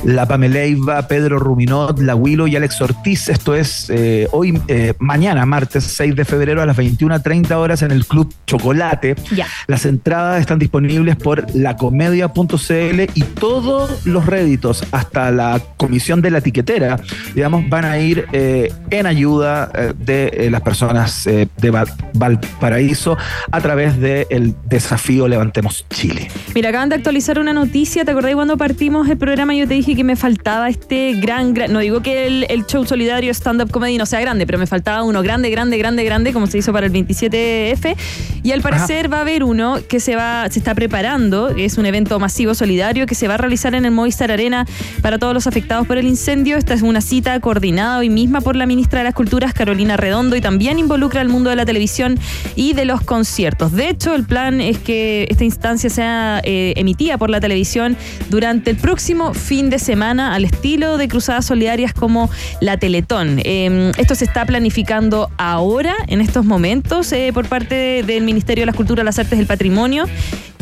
La 0.04 0.28
Pameleiva, 0.28 1.08
Pedro 1.08 1.40
Ruminot, 1.40 2.00
La 2.00 2.16
Huilo 2.16 2.48
y 2.48 2.56
Alex 2.56 2.82
Ortiz. 2.82 3.30
Esto 3.30 3.56
es 3.56 3.92
hoy, 4.32 4.60
mañana, 5.00 5.46
martes 5.46 5.84
6 5.86 6.16
de 6.16 6.26
febrero 6.26 6.62
a 6.62 6.66
las 6.66 6.78
21.30 6.78 7.52
horas 7.54 7.82
en 7.84 7.92
el 7.92 8.06
Club 8.06 8.34
Chocolate. 8.46 9.16
Ya. 9.32 9.48
Las 9.68 9.83
entradas 9.86 10.42
están 10.42 10.60
disponibles 10.60 11.16
por 11.16 11.46
lacomedia.cl 11.56 13.02
y 13.14 13.24
todos 13.40 14.06
los 14.06 14.26
réditos, 14.26 14.84
hasta 14.92 15.32
la 15.32 15.62
comisión 15.78 16.22
de 16.22 16.32
la 16.32 16.40
etiquetera, 16.40 17.00
digamos, 17.34 17.68
van 17.70 17.86
a 17.86 18.00
ir 18.00 18.26
eh, 18.32 18.72
en 18.90 19.06
ayuda 19.06 19.72
eh, 19.74 19.94
de 19.98 20.28
eh, 20.28 20.50
las 20.50 20.62
personas 20.62 21.24
de 21.24 21.88
Valparaíso 22.14 23.18
a 23.52 23.62
través 23.62 24.00
del 24.00 24.56
desafío 24.66 25.28
Levantemos 25.28 25.86
Chile. 25.90 26.30
Mira, 26.56 26.70
acaban 26.70 26.90
de 26.90 26.96
actualizar 26.96 27.40
una 27.40 27.54
noticia. 27.54 28.06
¿Te 28.06 28.12
acordás 28.12 28.34
cuando 28.34 28.58
partimos 28.58 29.10
el 29.10 29.18
programa? 29.18 29.54
Yo 29.56 29.68
te 29.68 29.74
dije 29.74 29.96
que 29.96 30.04
me 30.04 30.16
faltaba 30.16 30.70
este 30.70 31.14
gran, 31.16 31.54
gran 31.54 31.72
no 31.72 31.80
digo 31.80 32.02
que 32.02 32.28
el, 32.28 32.66
show 32.66 32.86
solidario 32.86 33.32
stand-up 33.34 33.72
comedy 33.72 33.98
no 33.98 34.06
sea 34.06 34.22
grande, 34.22 34.46
pero 34.46 34.58
me 34.58 34.68
faltaba 34.68 35.04
uno 35.04 35.22
grande, 35.22 35.50
grande, 35.50 35.78
grande, 35.78 36.04
grande, 36.04 36.34
como 36.34 36.48
se 36.48 36.60
hizo 36.60 36.72
para 36.72 36.86
el 36.86 36.94
27F. 36.94 37.96
Y 38.44 38.52
al 38.52 38.62
parecer 38.62 39.12
va 39.12 39.18
a 39.18 39.22
haber 39.22 39.44
uno 39.44 39.63
que 39.88 40.00
se 40.00 40.16
va, 40.16 40.50
se 40.50 40.60
está 40.60 40.76
preparando, 40.76 41.50
es 41.50 41.78
un 41.78 41.86
evento 41.86 42.20
masivo 42.20 42.54
solidario 42.56 43.06
que 43.06 43.16
se 43.16 43.28
va 43.28 43.36
a 43.36 43.38
realizar 43.38 43.76
en 43.76 43.86
el 43.86 43.92
Movistar 43.92 44.32
Arena 44.32 44.66
para 45.02 45.20
todos 45.20 45.34
los 45.34 45.48
afectados 45.48 45.88
por 45.88 45.98
el 45.98 46.08
incendio. 46.08 46.58
Esta 46.58 46.74
es 46.74 46.82
una 46.82 47.02
cita 47.02 47.40
coordinada 47.40 48.00
hoy 48.00 48.10
misma 48.10 48.42
por 48.42 48.56
la 48.56 48.66
ministra 48.66 49.00
de 49.00 49.06
las 49.06 49.14
Culturas, 49.14 49.54
Carolina 49.54 49.98
Redondo, 49.98 50.36
y 50.36 50.42
también 50.42 50.80
involucra 50.80 51.22
al 51.22 51.30
mundo 51.30 51.50
de 51.50 51.56
la 51.56 51.66
televisión 51.66 52.20
y 52.56 52.74
de 52.74 52.86
los 52.86 53.02
conciertos. 53.02 53.72
De 53.72 53.90
hecho, 53.90 54.16
el 54.16 54.26
plan 54.26 54.62
es 54.62 54.78
que 54.80 55.28
esta 55.30 55.44
instancia 55.44 55.90
sea 55.90 56.42
eh, 56.44 56.74
emitida 56.76 57.18
por 57.18 57.30
la 57.30 57.40
televisión 57.40 57.96
durante 58.30 58.72
el 58.72 58.78
próximo 58.78 59.34
fin 59.34 59.70
de 59.70 59.80
semana 59.80 60.34
al 60.36 60.46
estilo 60.46 60.98
de 60.98 61.08
cruzadas 61.08 61.46
solidarias 61.46 61.94
como 61.94 62.30
la 62.62 62.78
Teletón. 62.78 63.40
Em, 63.44 63.92
esto 63.98 64.16
se 64.16 64.26
está 64.26 64.46
planificando 64.46 65.30
ahora, 65.38 65.96
en 66.08 66.22
estos 66.22 66.46
momentos, 66.46 67.12
eh, 67.12 67.32
por 67.34 67.48
parte 67.48 68.04
del 68.04 68.24
Ministerio 68.24 68.64
de 68.64 68.66
las 68.68 68.76
Culturas, 68.76 69.06
las 69.06 69.20
Artes 69.20 69.38
y 69.38 69.42
el 69.42 69.48
Patrimonio 69.54 70.06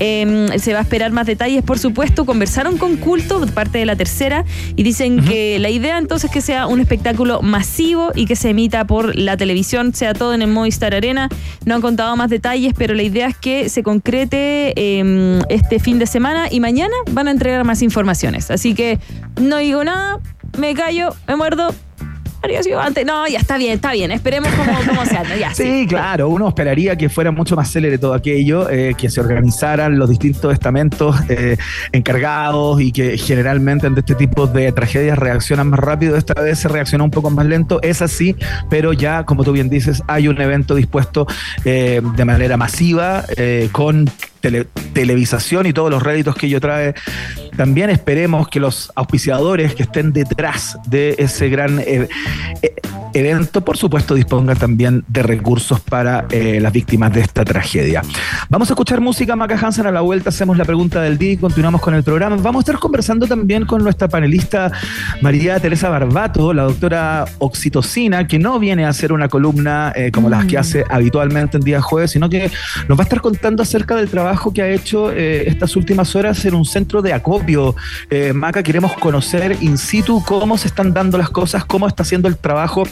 Em, 0.03 0.47
se 0.57 0.73
va 0.73 0.79
a 0.79 0.81
esperar 0.81 1.11
más 1.11 1.27
detalles, 1.27 1.63
por 1.63 1.77
supuesto. 1.77 2.25
Conversaron 2.25 2.79
con 2.79 2.97
Culto, 2.97 3.45
parte 3.53 3.77
de 3.77 3.85
la 3.85 3.95
tercera, 3.95 4.45
y 4.75 4.81
dicen 4.81 5.23
que 5.23 5.59
la 5.59 5.69
idea 5.69 5.99
entonces 5.99 6.31
es 6.31 6.33
que 6.33 6.41
sea 6.41 6.65
un 6.65 6.79
espectáculo 6.79 7.43
masivo 7.43 8.09
y 8.15 8.25
que 8.25 8.35
se 8.35 8.49
emita 8.49 8.87
por 8.87 9.15
la 9.15 9.37
televisión, 9.37 9.93
sea 9.93 10.15
todo 10.15 10.33
en 10.33 10.41
el 10.41 10.47
Movistar 10.47 10.95
Arena. 10.95 11.29
No 11.65 11.75
han 11.75 11.81
contado 11.81 12.15
más 12.15 12.31
detalles, 12.31 12.73
pero 12.75 12.95
la 12.95 13.03
idea 13.03 13.27
es 13.27 13.37
que 13.37 13.69
se 13.69 13.83
concrete 13.83 14.73
em, 14.75 15.39
este 15.49 15.77
fin 15.77 15.99
de 15.99 16.07
semana 16.07 16.47
y 16.49 16.61
mañana 16.61 16.95
van 17.11 17.27
a 17.27 17.31
entregar 17.31 17.63
más 17.63 17.83
informaciones. 17.83 18.49
Así 18.49 18.73
que 18.73 18.97
no 19.39 19.57
digo 19.57 19.83
nada, 19.83 20.19
me 20.57 20.73
callo, 20.73 21.13
me 21.27 21.35
muerdo, 21.35 21.75
antes. 22.79 23.05
No, 23.05 23.27
ya 23.27 23.39
está 23.39 23.57
bien, 23.57 23.73
está 23.73 23.91
bien. 23.93 24.11
Esperemos 24.11 24.51
cómo, 24.53 25.05
se 25.05 25.17
anda. 25.17 25.35
Ya, 25.35 25.53
sí, 25.53 25.85
claro. 25.87 26.29
Uno 26.29 26.47
esperaría 26.47 26.95
que 26.95 27.09
fuera 27.09 27.31
mucho 27.31 27.55
más 27.55 27.71
célere 27.71 27.97
todo 27.97 28.13
aquello, 28.13 28.69
eh, 28.69 28.95
que 28.97 29.09
se 29.09 29.19
organizaran 29.19 29.97
los 29.97 30.09
distintos 30.09 30.53
estamentos 30.53 31.15
eh, 31.29 31.57
encargados 31.91 32.81
y 32.81 32.91
que 32.91 33.17
generalmente 33.17 33.87
ante 33.87 34.01
este 34.01 34.15
tipo 34.15 34.47
de 34.47 34.71
tragedias 34.71 35.17
reaccionan 35.17 35.69
más 35.69 35.79
rápido. 35.79 36.17
Esta 36.17 36.39
vez 36.41 36.59
se 36.59 36.67
reaccionó 36.67 37.03
un 37.03 37.11
poco 37.11 37.29
más 37.29 37.45
lento. 37.45 37.81
Es 37.81 38.01
así, 38.01 38.35
pero 38.69 38.93
ya, 38.93 39.23
como 39.23 39.43
tú 39.43 39.51
bien 39.51 39.69
dices, 39.69 40.01
hay 40.07 40.27
un 40.27 40.39
evento 40.41 40.75
dispuesto 40.75 41.27
eh, 41.65 42.01
de 42.15 42.25
manera 42.25 42.57
masiva 42.57 43.23
con 43.71 44.09
televisación 44.41 45.65
y 45.65 45.73
todos 45.73 45.89
los 45.89 46.01
réditos 46.01 46.35
que 46.35 46.47
ello 46.47 46.59
trae. 46.59 46.93
También 47.55 47.89
esperemos 47.89 48.47
que 48.47 48.59
los 48.59 48.91
auspiciadores 48.95 49.75
que 49.75 49.83
estén 49.83 50.13
detrás 50.13 50.77
de 50.87 51.15
ese 51.17 51.49
gran 51.49 51.79
eh, 51.79 52.07
eh, 52.61 52.75
evento, 53.13 53.61
por 53.63 53.77
supuesto, 53.77 54.15
dispongan 54.15 54.57
también 54.57 55.03
de 55.07 55.21
recursos 55.21 55.79
para 55.81 56.25
eh, 56.31 56.59
las 56.61 56.71
víctimas 56.71 57.13
de 57.13 57.21
esta 57.21 57.43
tragedia. 57.43 58.01
Vamos 58.49 58.69
a 58.69 58.73
escuchar 58.73 59.01
música 59.01 59.35
Maca 59.35 59.59
Hansen 59.61 59.85
a 59.85 59.91
la 59.91 60.01
vuelta, 60.01 60.29
hacemos 60.29 60.57
la 60.57 60.63
pregunta 60.63 61.01
del 61.01 61.17
día 61.17 61.33
y 61.33 61.37
continuamos 61.37 61.81
con 61.81 61.93
el 61.93 62.03
programa. 62.03 62.37
Vamos 62.37 62.61
a 62.61 62.63
estar 62.63 62.79
conversando 62.79 63.27
también 63.27 63.65
con 63.65 63.83
nuestra 63.83 64.07
panelista 64.07 64.71
María 65.21 65.59
Teresa 65.59 65.89
Barbato, 65.89 66.53
la 66.53 66.63
doctora 66.63 67.25
Oxitocina, 67.39 68.27
que 68.27 68.39
no 68.39 68.59
viene 68.59 68.85
a 68.85 68.89
hacer 68.89 69.11
una 69.11 69.27
columna 69.27 69.93
como 70.13 70.29
las 70.29 70.45
que 70.45 70.55
mm. 70.55 70.59
hace 70.59 70.83
habitualmente 70.89 71.57
en 71.57 71.63
día 71.63 71.81
jueves, 71.81 72.11
sino 72.11 72.29
que 72.29 72.49
nos 72.87 72.97
va 72.97 73.03
a 73.03 73.05
estar 73.05 73.21
contando 73.21 73.61
acerca 73.61 73.95
del 73.95 74.09
trabajo 74.09 74.30
que 74.53 74.61
ha 74.61 74.69
hecho 74.69 75.11
eh, 75.11 75.43
estas 75.47 75.75
últimas 75.75 76.15
horas 76.15 76.43
en 76.45 76.55
un 76.55 76.65
centro 76.65 77.01
de 77.01 77.13
acopio. 77.13 77.75
Eh, 78.09 78.33
Maca, 78.33 78.63
queremos 78.63 78.93
conocer 78.93 79.57
in 79.61 79.77
situ 79.77 80.23
cómo 80.25 80.57
se 80.57 80.67
están 80.67 80.93
dando 80.93 81.17
las 81.17 81.29
cosas, 81.29 81.65
cómo 81.65 81.87
está 81.87 82.03
haciendo 82.03 82.27
el 82.27 82.37
trabajo 82.37 82.83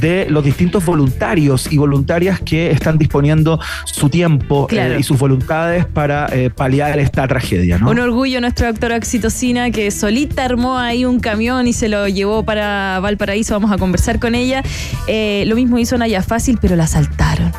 de 0.00 0.26
los 0.28 0.44
distintos 0.44 0.84
voluntarios 0.84 1.70
y 1.72 1.78
voluntarias 1.78 2.40
que 2.40 2.70
están 2.70 2.98
disponiendo 2.98 3.60
su 3.84 4.08
tiempo 4.08 4.66
eh, 4.70 4.96
y 4.98 5.02
sus 5.02 5.18
voluntades 5.18 5.86
para 5.86 6.28
paliar 6.56 6.98
esta 6.98 7.26
tragedia. 7.26 7.78
Un 7.84 7.98
orgullo 7.98 8.40
nuestra 8.40 8.68
doctora 8.68 8.96
Oxitocina 8.96 9.70
que 9.70 9.90
solita 9.90 10.44
armó 10.44 10.78
ahí 10.78 11.04
un 11.04 11.20
camión 11.20 11.66
y 11.66 11.72
se 11.72 11.88
lo 11.88 12.08
llevó 12.08 12.44
para 12.44 12.98
Valparaíso. 13.00 13.54
Vamos 13.54 13.70
a 13.70 13.78
conversar 13.78 14.18
con 14.18 14.34
ella. 14.34 14.62
lo 15.08 15.54
mismo 15.54 15.78
hizo 15.78 15.96
Naya 15.96 16.22
Fácil, 16.22 16.58
pero 16.60 16.76
la 16.76 16.86
saltaron. 16.86 17.52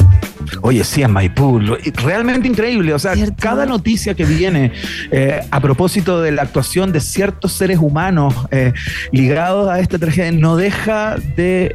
Oye, 0.62 0.84
sí, 0.84 1.02
en 1.02 1.12
Maipú. 1.12 1.60
Realmente 2.04 2.48
increíble. 2.48 2.94
O 2.94 3.00
sea, 3.00 3.14
cada 3.40 3.66
noticia 3.66 4.14
que 4.14 4.26
viene 4.26 4.72
eh, 5.12 5.42
a 5.52 5.60
propósito 5.60 6.22
de 6.22 6.32
la 6.32 6.44
actuación 6.44 6.92
de 6.92 7.00
ciertos 7.00 7.54
seres 7.54 7.80
humanos 7.80 8.34
eh, 8.52 8.74
ligados 9.12 9.70
a 9.70 9.80
esta 9.80 9.98
tragedia 9.98 10.32
no 10.32 10.56
deja 10.56 11.16
de, 11.36 11.72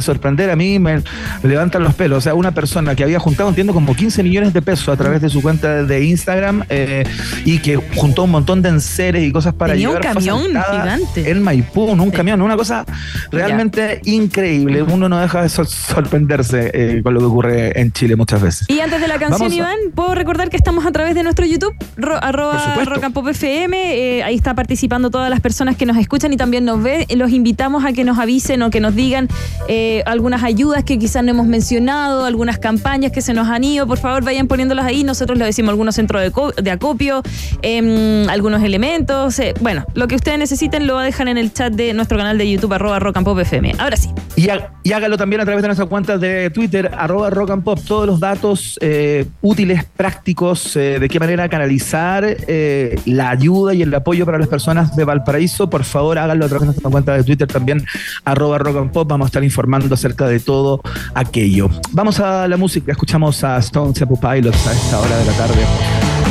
sorprender. 0.00 0.50
A 0.50 0.56
mí 0.56 0.78
me, 0.78 1.02
levantan 1.42 1.82
los 1.82 1.94
pelos. 1.94 2.18
O 2.18 2.20
sea, 2.20 2.34
una 2.34 2.52
persona 2.52 2.94
que 2.94 3.04
había 3.04 3.18
juntado, 3.18 3.48
entiendo, 3.48 3.72
como 3.72 3.94
15 3.94 4.22
millones 4.22 4.52
de 4.52 4.62
pesos 4.62 4.88
a 4.88 4.96
través 4.96 5.20
de 5.20 5.28
su 5.28 5.42
cuenta 5.42 5.84
de 5.84 6.04
Instagram 6.04 6.64
eh, 6.68 7.04
y 7.44 7.58
que 7.58 7.76
juntó 7.76 8.24
un 8.24 8.30
montón 8.30 8.62
de 8.62 8.70
enseres 8.70 9.24
y 9.24 9.32
cosas 9.32 9.54
para 9.54 9.72
Tenía 9.72 9.90
un 9.90 9.98
camión 9.98 10.42
gigante. 10.48 11.30
En 11.30 11.42
Maipú, 11.42 11.84
un 11.84 12.10
camión, 12.10 12.42
una 12.42 12.56
cosa 12.56 12.84
realmente 13.30 14.00
increíble. 14.04 14.82
Uno 14.82 15.08
no 15.08 15.20
deja 15.20 15.42
de 15.42 15.48
sorprenderse 15.48 17.00
con 17.02 17.14
lo 17.14 17.20
que 17.20 17.26
ocurre 17.26 17.80
en 17.80 17.81
Chile 17.90 18.14
muchas 18.14 18.40
veces. 18.40 18.70
Y 18.70 18.80
antes 18.80 19.00
de 19.00 19.08
la 19.08 19.18
canción, 19.18 19.52
Iván, 19.52 19.78
puedo 19.94 20.14
recordar 20.14 20.50
que 20.50 20.56
estamos 20.56 20.86
a 20.86 20.92
través 20.92 21.14
de 21.14 21.22
nuestro 21.24 21.44
YouTube, 21.46 21.74
arroba 22.20 22.60
FM. 23.30 23.94
Eh, 23.94 24.22
ahí 24.22 24.34
está 24.34 24.54
participando 24.54 25.10
todas 25.10 25.30
las 25.30 25.40
personas 25.40 25.76
que 25.76 25.86
nos 25.86 25.96
escuchan 25.96 26.32
y 26.32 26.36
también 26.36 26.64
nos 26.64 26.82
ven. 26.82 27.06
Los 27.16 27.30
invitamos 27.30 27.84
a 27.84 27.92
que 27.92 28.04
nos 28.04 28.18
avisen 28.18 28.62
o 28.62 28.70
que 28.70 28.80
nos 28.80 28.94
digan 28.94 29.28
eh, 29.68 30.02
algunas 30.06 30.42
ayudas 30.42 30.84
que 30.84 30.98
quizás 30.98 31.24
no 31.24 31.30
hemos 31.30 31.46
mencionado, 31.46 32.24
algunas 32.24 32.58
campañas 32.58 33.12
que 33.12 33.22
se 33.22 33.32
nos 33.34 33.48
han 33.48 33.64
ido. 33.64 33.86
Por 33.86 33.98
favor, 33.98 34.22
vayan 34.24 34.46
poniéndolas 34.46 34.86
ahí. 34.86 35.04
Nosotros 35.04 35.38
les 35.38 35.48
decimos 35.48 35.70
algunos 35.70 35.94
centros 35.94 36.22
de, 36.22 36.70
acopio, 36.70 37.22
em, 37.62 38.28
algunos 38.28 38.62
elementos. 38.62 39.38
Eh, 39.38 39.54
bueno, 39.60 39.84
lo 39.94 40.08
que 40.08 40.14
ustedes 40.14 40.38
necesiten 40.38 40.86
lo 40.86 40.98
dejan 40.98 41.28
en 41.28 41.38
el 41.38 41.52
chat 41.52 41.72
de 41.72 41.94
nuestro 41.94 42.18
canal 42.18 42.38
de 42.38 42.50
YouTube, 42.50 42.72
arroba 42.72 42.98
FM. 42.98 43.74
Ahora 43.78 43.96
sí. 43.96 44.10
Y, 44.36 44.48
hágalo 44.92 45.16
también 45.16 45.40
a 45.40 45.44
través 45.44 45.62
de 45.62 45.68
nuestra 45.68 45.86
cuenta 45.86 46.18
de 46.18 46.50
Twitter, 46.50 46.90
arroba 46.96 47.30
todos 47.76 48.06
los 48.06 48.20
datos 48.20 48.78
eh, 48.80 49.26
útiles, 49.40 49.84
prácticos, 49.84 50.76
eh, 50.76 50.98
de 50.98 51.08
qué 51.08 51.18
manera 51.20 51.48
canalizar 51.48 52.24
eh, 52.26 53.00
la 53.06 53.30
ayuda 53.30 53.74
y 53.74 53.82
el 53.82 53.94
apoyo 53.94 54.24
para 54.26 54.38
las 54.38 54.48
personas 54.48 54.94
de 54.96 55.04
Valparaíso, 55.04 55.68
por 55.70 55.84
favor 55.84 56.18
háganlo 56.18 56.44
a 56.44 56.48
través 56.48 56.62
de 56.62 56.66
nuestra 56.66 56.90
cuenta 56.90 57.16
de 57.16 57.24
Twitter 57.24 57.48
también, 57.48 57.84
arroba 58.24 58.58
rock 58.58 58.90
vamos 59.06 59.26
a 59.26 59.28
estar 59.28 59.44
informando 59.44 59.94
acerca 59.94 60.26
de 60.26 60.40
todo 60.40 60.80
aquello. 61.14 61.68
Vamos 61.92 62.20
a 62.20 62.48
la 62.48 62.56
música, 62.56 62.92
escuchamos 62.92 63.42
a 63.44 63.58
Stone 63.58 63.92
Temple 63.92 64.18
Pilots 64.20 64.66
a 64.66 64.72
esta 64.72 65.00
hora 65.00 65.16
de 65.16 65.24
la 65.24 65.32
tarde. 65.32 65.62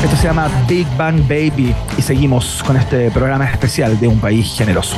Esto 0.03 0.15
se 0.15 0.23
llama 0.23 0.49
Big 0.67 0.87
Bang 0.97 1.21
Baby 1.27 1.73
y 1.97 2.01
seguimos 2.01 2.63
con 2.65 2.75
este 2.77 3.11
programa 3.11 3.45
especial 3.45 3.99
de 3.99 4.07
un 4.07 4.19
país 4.19 4.53
generoso. 4.57 4.97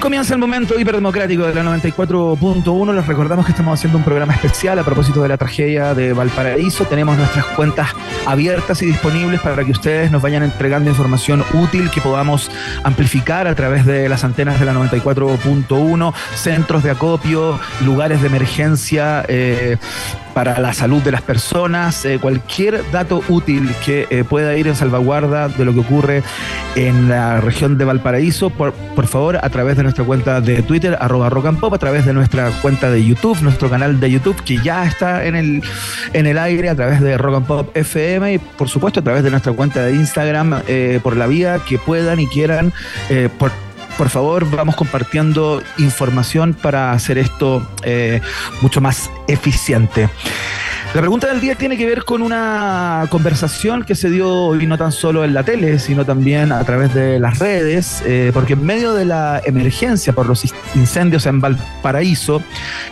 Comienza 0.00 0.34
el 0.34 0.40
momento 0.40 0.78
hiperdemocrático 0.78 1.46
de 1.46 1.54
la 1.54 1.62
94.1. 1.64 2.94
Les 2.94 3.06
recordamos 3.06 3.46
que 3.46 3.52
estamos 3.52 3.78
haciendo 3.78 3.98
un 3.98 4.04
programa 4.04 4.34
especial 4.34 4.78
a 4.78 4.84
propósito 4.84 5.22
de 5.22 5.28
la 5.28 5.36
tragedia 5.36 5.94
de 5.94 6.12
Valparaíso. 6.12 6.84
Tenemos 6.84 7.16
nuestras 7.16 7.44
cuentas 7.46 7.88
abiertas 8.26 8.80
y 8.82 8.86
disponibles 8.86 9.40
para 9.40 9.64
que 9.64 9.72
ustedes 9.72 10.10
nos 10.10 10.22
vayan 10.22 10.42
entregando 10.42 10.90
información 10.90 11.44
útil 11.54 11.90
que 11.90 12.00
podamos 12.00 12.50
amplificar 12.84 13.46
a 13.48 13.54
través 13.54 13.86
de 13.86 14.08
las 14.08 14.24
antenas 14.24 14.60
de 14.60 14.66
la 14.66 14.74
94.1, 14.74 16.14
centros 16.34 16.82
de 16.82 16.90
acopio, 16.90 17.58
lugares 17.84 18.20
de 18.20 18.28
emergencia. 18.28 19.24
Eh, 19.28 19.78
para 20.38 20.60
la 20.60 20.72
salud 20.72 21.02
de 21.02 21.10
las 21.10 21.22
personas, 21.22 22.04
eh, 22.04 22.20
cualquier 22.20 22.88
dato 22.92 23.24
útil 23.28 23.74
que 23.84 24.06
eh, 24.08 24.22
pueda 24.22 24.56
ir 24.56 24.68
en 24.68 24.76
salvaguarda 24.76 25.48
de 25.48 25.64
lo 25.64 25.74
que 25.74 25.80
ocurre 25.80 26.22
en 26.76 27.08
la 27.08 27.40
región 27.40 27.76
de 27.76 27.84
Valparaíso, 27.84 28.48
por, 28.48 28.72
por 28.72 29.08
favor, 29.08 29.38
a 29.42 29.50
través 29.50 29.76
de 29.76 29.82
nuestra 29.88 30.04
cuenta 30.04 30.42
de 30.42 30.62
Twitter, 30.62 30.98
arroba 31.00 31.30
rock 31.30 31.46
and 31.46 31.60
pop, 31.60 31.72
a 31.72 31.78
través 31.78 32.04
de 32.04 32.12
nuestra 32.12 32.50
cuenta 32.60 32.90
de 32.90 33.02
YouTube, 33.02 33.40
nuestro 33.40 33.70
canal 33.70 33.98
de 33.98 34.10
YouTube, 34.10 34.36
que 34.44 34.58
ya 34.58 34.84
está 34.84 35.24
en 35.24 35.34
el, 35.34 35.62
en 36.12 36.26
el 36.26 36.36
aire 36.36 36.68
a 36.68 36.74
través 36.74 37.00
de 37.00 37.16
Rock 37.16 37.36
and 37.36 37.46
Pop 37.46 37.70
FM 37.74 38.34
y 38.34 38.38
por 38.38 38.68
supuesto 38.68 39.00
a 39.00 39.02
través 39.02 39.24
de 39.24 39.30
nuestra 39.30 39.52
cuenta 39.52 39.82
de 39.82 39.94
Instagram, 39.94 40.62
eh, 40.68 41.00
por 41.02 41.16
la 41.16 41.26
vía 41.26 41.60
que 41.66 41.78
puedan 41.78 42.20
y 42.20 42.26
quieran, 42.26 42.72
por 43.38 43.50
por 43.98 44.10
favor, 44.10 44.48
vamos 44.48 44.76
compartiendo 44.76 45.60
información 45.76 46.54
para 46.54 46.92
hacer 46.92 47.18
esto 47.18 47.68
eh, 47.82 48.20
mucho 48.62 48.80
más 48.80 49.10
eficiente. 49.26 50.08
La 50.94 51.02
pregunta 51.02 51.26
del 51.26 51.38
día 51.42 51.54
tiene 51.54 51.76
que 51.76 51.84
ver 51.84 52.04
con 52.04 52.22
una 52.22 53.06
conversación 53.10 53.84
que 53.84 53.94
se 53.94 54.08
dio 54.08 54.32
hoy 54.32 54.66
no 54.66 54.78
tan 54.78 54.90
solo 54.90 55.22
en 55.22 55.34
la 55.34 55.42
tele, 55.42 55.78
sino 55.78 56.06
también 56.06 56.50
a 56.50 56.64
través 56.64 56.94
de 56.94 57.20
las 57.20 57.38
redes, 57.38 58.02
eh, 58.06 58.30
porque 58.32 58.54
en 58.54 58.64
medio 58.64 58.94
de 58.94 59.04
la 59.04 59.42
emergencia 59.44 60.14
por 60.14 60.26
los 60.26 60.50
incendios 60.74 61.26
en 61.26 61.42
Valparaíso, 61.42 62.42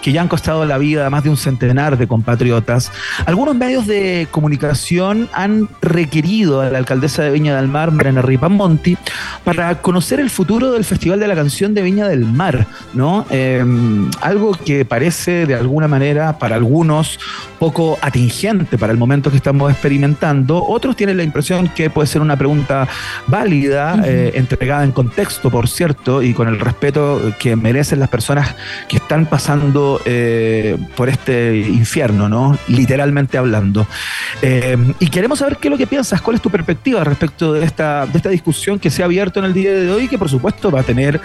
que 0.02 0.12
ya 0.12 0.20
han 0.20 0.28
costado 0.28 0.66
la 0.66 0.76
vida 0.76 1.06
a 1.06 1.10
más 1.10 1.24
de 1.24 1.30
un 1.30 1.38
centenar 1.38 1.96
de 1.96 2.06
compatriotas, 2.06 2.92
algunos 3.24 3.56
medios 3.56 3.86
de 3.86 4.28
comunicación 4.30 5.30
han 5.32 5.66
requerido 5.80 6.60
a 6.60 6.68
la 6.68 6.76
alcaldesa 6.76 7.22
de 7.22 7.30
Viña 7.30 7.56
del 7.56 7.66
Mar, 7.66 7.92
Mariana 7.92 8.20
Ripamonti, 8.20 8.98
para 9.42 9.80
conocer 9.80 10.20
el 10.20 10.28
futuro 10.28 10.70
del 10.70 10.84
Festival 10.84 11.18
de 11.18 11.28
la 11.28 11.34
Canción 11.34 11.72
de 11.72 11.80
Viña 11.80 12.06
del 12.08 12.26
Mar, 12.26 12.66
¿no? 12.92 13.24
Em, 13.30 14.10
algo 14.20 14.52
que 14.52 14.84
parece 14.84 15.46
de 15.46 15.54
alguna 15.54 15.88
manera 15.88 16.38
para 16.38 16.56
algunos 16.56 17.18
poco 17.58 17.85
atingente 18.00 18.78
para 18.78 18.92
el 18.92 18.98
momento 18.98 19.30
que 19.30 19.36
estamos 19.36 19.70
experimentando. 19.70 20.64
Otros 20.66 20.96
tienen 20.96 21.16
la 21.16 21.22
impresión 21.22 21.68
que 21.68 21.90
puede 21.90 22.06
ser 22.06 22.20
una 22.20 22.36
pregunta 22.36 22.88
válida, 23.26 24.02
eh, 24.04 24.32
entregada 24.34 24.84
en 24.84 24.92
contexto, 24.92 25.50
por 25.50 25.68
cierto, 25.68 26.22
y 26.22 26.32
con 26.34 26.48
el 26.48 26.58
respeto 26.58 27.20
que 27.38 27.56
merecen 27.56 28.00
las 28.00 28.08
personas 28.08 28.54
que 28.88 28.96
están 28.96 29.26
pasando 29.26 30.00
eh, 30.04 30.76
por 30.96 31.08
este 31.08 31.58
infierno, 31.58 32.28
¿no? 32.28 32.58
Literalmente 32.68 33.38
hablando. 33.38 33.86
Eh, 34.42 34.76
y 34.98 35.08
queremos 35.08 35.38
saber 35.38 35.56
qué 35.58 35.68
es 35.68 35.72
lo 35.72 35.78
que 35.78 35.86
piensas, 35.86 36.20
cuál 36.20 36.36
es 36.36 36.42
tu 36.42 36.50
perspectiva 36.50 37.04
respecto 37.04 37.52
de 37.52 37.64
esta, 37.64 38.06
de 38.06 38.16
esta 38.16 38.28
discusión 38.28 38.78
que 38.78 38.90
se 38.90 39.02
ha 39.02 39.04
abierto 39.06 39.40
en 39.40 39.46
el 39.46 39.52
día 39.52 39.72
de 39.72 39.90
hoy 39.90 40.04
y 40.04 40.08
que 40.08 40.18
por 40.18 40.28
supuesto 40.28 40.70
va 40.70 40.80
a 40.80 40.82
tener 40.82 41.20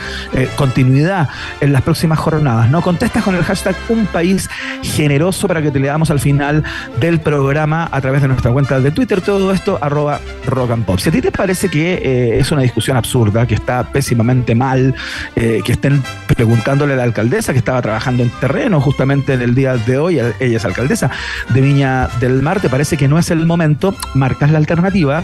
continuidad 0.56 1.30
en 1.60 1.74
las 1.74 1.82
próximas 1.82 2.20
jornadas. 2.20 2.70
¿no? 2.70 2.82
Contestas 2.82 3.24
con 3.24 3.36
el 3.36 3.44
hashtag 3.44 3.76
un 3.90 4.06
país 4.08 4.50
generoso 4.82 5.48
para 5.48 5.62
que 5.62 5.72
te 5.72 5.80
le 5.80 5.88
damos 5.88 6.12
al 6.12 6.20
final 6.20 6.51
del 7.00 7.20
programa 7.20 7.90
a 7.92 8.02
través 8.02 8.22
de 8.22 8.28
nuestra 8.28 8.52
cuenta 8.52 8.80
de 8.80 8.92
Twitter. 8.92 9.22
Todo 9.22 9.52
esto, 9.52 9.78
arroba 9.82 10.20
rock 10.46 10.72
and 10.72 10.86
pop. 10.86 11.00
Si 11.00 11.10
a 11.10 11.12
ti 11.12 11.22
te 11.22 11.32
parece 11.32 11.70
que 11.70 11.94
eh, 11.94 12.40
es 12.40 12.52
una 12.52 12.62
discusión 12.62 12.98
absurda, 12.98 13.46
que 13.48 13.56
está 13.56 13.84
pésimamente 13.84 14.56
mal, 14.56 14.94
eh, 15.36 15.62
que 15.64 15.72
estén 15.74 16.04
preguntándole 16.28 16.94
a 16.94 16.98
la 16.98 17.04
alcaldesa 17.04 17.54
que 17.54 17.60
estaba 17.60 17.82
trabajando 17.82 18.24
en 18.24 18.30
terreno 18.40 18.82
justamente 18.82 19.34
en 19.34 19.42
el 19.42 19.56
día 19.56 19.78
de 19.78 19.98
hoy, 19.98 20.20
ella 20.20 20.58
es 20.58 20.66
alcaldesa 20.66 21.12
de 21.50 21.62
Viña 21.62 22.10
del 22.20 22.42
Mar, 22.42 22.60
¿te 22.60 22.70
parece 22.70 22.98
que 22.98 23.08
no 23.08 23.18
es 23.18 23.32
el 23.32 23.46
momento? 23.46 23.96
Marcas 24.14 24.52
la 24.52 24.58
alternativa. 24.58 25.24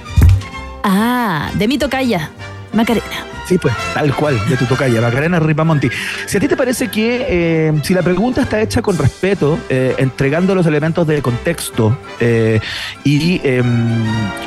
Ah, 0.84 1.50
de 1.56 1.68
mi 1.68 1.78
tocaya, 1.78 2.32
Macarena. 2.73 3.25
Sí, 3.47 3.58
pues, 3.58 3.73
tal 3.93 4.13
cual, 4.13 4.38
de 4.49 4.58
tu 4.58 4.65
tocaya, 4.65 4.99
Macarena 4.99 5.39
Ripamonti. 5.39 5.89
Si 6.25 6.36
a 6.36 6.39
ti 6.41 6.49
te 6.49 6.58
parece 6.58 6.89
que 6.89 7.25
eh, 7.30 7.73
si 7.82 7.93
la 7.93 8.01
pregunta 8.01 8.41
está 8.41 8.62
hecha 8.62 8.82
con 8.82 8.97
respeto, 8.97 9.58
eh, 9.69 9.95
entregando 9.99 10.53
los 10.53 10.65
elementos 10.65 11.08
de 11.08 11.21
contexto 11.21 11.97
eh, 12.19 12.60
y 13.06 13.39
em, 13.45 14.03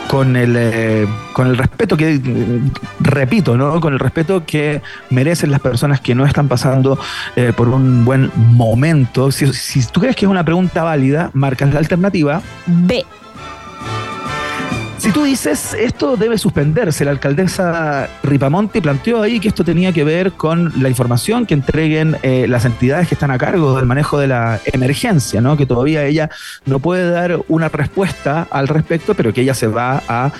con, 0.06 0.36
el, 0.36 1.08
con 1.32 1.46
el 1.46 1.56
respeto 1.56 1.96
que, 1.96 2.20
repito, 3.00 3.56
¿no? 3.56 3.80
Con 3.80 3.94
el 3.94 3.98
respeto 3.98 4.44
que 4.44 4.82
merecen 5.08 5.50
las 5.50 5.60
personas 5.60 6.02
que 6.02 6.14
no 6.14 6.26
están 6.26 6.48
pasando 6.48 6.98
por 7.56 7.68
un 7.68 8.04
buen 8.04 8.30
momento, 8.34 9.32
si, 9.32 9.50
si 9.54 9.82
tú 9.86 10.00
crees 10.00 10.14
que 10.14 10.26
es 10.26 10.30
una 10.30 10.44
pregunta 10.44 10.82
válida, 10.82 11.30
marcas 11.32 11.72
la 11.72 11.78
alternativa. 11.78 12.42
B. 12.66 13.06
Si 15.00 15.12
tú 15.12 15.24
dices 15.24 15.72
esto 15.72 16.18
debe 16.18 16.36
suspenderse, 16.36 17.06
la 17.06 17.12
alcaldesa 17.12 18.06
Ripamonti 18.22 18.82
planteó 18.82 19.22
ahí 19.22 19.40
que 19.40 19.48
esto 19.48 19.64
tenía 19.64 19.94
que 19.94 20.04
ver 20.04 20.32
con 20.32 20.74
la 20.82 20.90
información 20.90 21.46
que 21.46 21.54
entreguen 21.54 22.18
eh, 22.22 22.44
las 22.46 22.66
entidades 22.66 23.08
que 23.08 23.14
están 23.14 23.30
a 23.30 23.38
cargo 23.38 23.76
del 23.76 23.86
manejo 23.86 24.18
de 24.18 24.26
la 24.26 24.60
emergencia, 24.66 25.40
¿no? 25.40 25.56
que 25.56 25.64
todavía 25.64 26.04
ella 26.04 26.28
no 26.66 26.80
puede 26.80 27.10
dar 27.10 27.40
una 27.48 27.70
respuesta 27.70 28.46
al 28.50 28.68
respecto, 28.68 29.14
pero 29.14 29.32
que 29.32 29.40
ella 29.40 29.54
se 29.54 29.68
va 29.68 30.02
a 30.06 30.32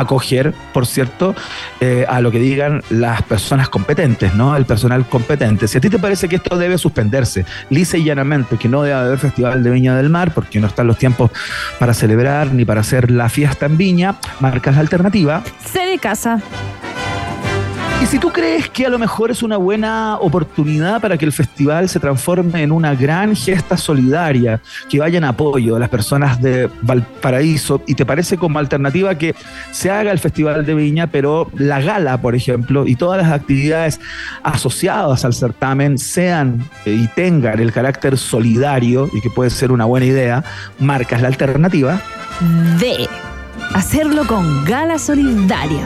acoger, 0.00 0.52
por 0.72 0.86
cierto, 0.86 1.34
eh, 1.80 2.04
a 2.08 2.20
lo 2.20 2.30
que 2.30 2.38
digan 2.38 2.82
las 2.90 3.22
personas 3.22 3.68
competentes, 3.68 4.34
¿no? 4.34 4.56
El 4.56 4.66
personal 4.66 5.06
competente. 5.06 5.68
Si 5.68 5.78
a 5.78 5.80
ti 5.80 5.90
te 5.90 5.98
parece 5.98 6.28
que 6.28 6.36
esto 6.36 6.56
debe 6.56 6.78
suspenderse, 6.78 7.44
lisa 7.70 7.96
y 7.96 8.04
llanamente, 8.04 8.56
que 8.56 8.68
no 8.68 8.82
debe 8.82 8.94
haber 8.94 9.18
Festival 9.18 9.62
de 9.62 9.70
Viña 9.70 9.96
del 9.96 10.10
Mar, 10.10 10.32
porque 10.34 10.60
no 10.60 10.66
están 10.66 10.86
los 10.86 10.98
tiempos 10.98 11.30
para 11.78 11.94
celebrar 11.94 12.52
ni 12.52 12.64
para 12.64 12.80
hacer 12.80 13.10
la 13.10 13.28
fiesta 13.28 13.66
en 13.66 13.76
Viña, 13.76 14.16
marcas 14.40 14.74
la 14.74 14.80
alternativa. 14.80 15.42
Se 15.64 15.80
de 15.80 15.98
casa. 15.98 16.40
Si 18.08 18.20
tú 18.20 18.30
crees 18.30 18.70
que 18.70 18.86
a 18.86 18.88
lo 18.88 19.00
mejor 19.00 19.32
es 19.32 19.42
una 19.42 19.56
buena 19.56 20.16
oportunidad 20.20 21.00
para 21.00 21.18
que 21.18 21.24
el 21.24 21.32
festival 21.32 21.88
se 21.88 21.98
transforme 21.98 22.62
en 22.62 22.70
una 22.70 22.94
gran 22.94 23.34
gesta 23.34 23.76
solidaria, 23.76 24.60
que 24.88 25.00
vaya 25.00 25.18
en 25.18 25.24
apoyo 25.24 25.74
a 25.74 25.80
las 25.80 25.88
personas 25.88 26.40
de 26.40 26.70
Valparaíso, 26.82 27.82
y 27.84 27.96
te 27.96 28.06
parece 28.06 28.38
como 28.38 28.60
alternativa 28.60 29.16
que 29.16 29.34
se 29.72 29.90
haga 29.90 30.12
el 30.12 30.20
Festival 30.20 30.64
de 30.64 30.74
Viña, 30.74 31.08
pero 31.08 31.50
la 31.54 31.80
gala, 31.80 32.20
por 32.22 32.36
ejemplo, 32.36 32.86
y 32.86 32.94
todas 32.94 33.20
las 33.20 33.32
actividades 33.32 34.00
asociadas 34.44 35.24
al 35.24 35.34
certamen 35.34 35.98
sean 35.98 36.64
y 36.84 37.08
tengan 37.08 37.58
el 37.58 37.72
carácter 37.72 38.16
solidario, 38.16 39.10
y 39.12 39.20
que 39.20 39.30
puede 39.30 39.50
ser 39.50 39.72
una 39.72 39.84
buena 39.84 40.06
idea, 40.06 40.44
marcas 40.78 41.22
la 41.22 41.28
alternativa. 41.28 42.00
De 42.78 43.08
hacerlo 43.74 44.24
con 44.28 44.64
gala 44.64 44.96
solidaria. 44.96 45.82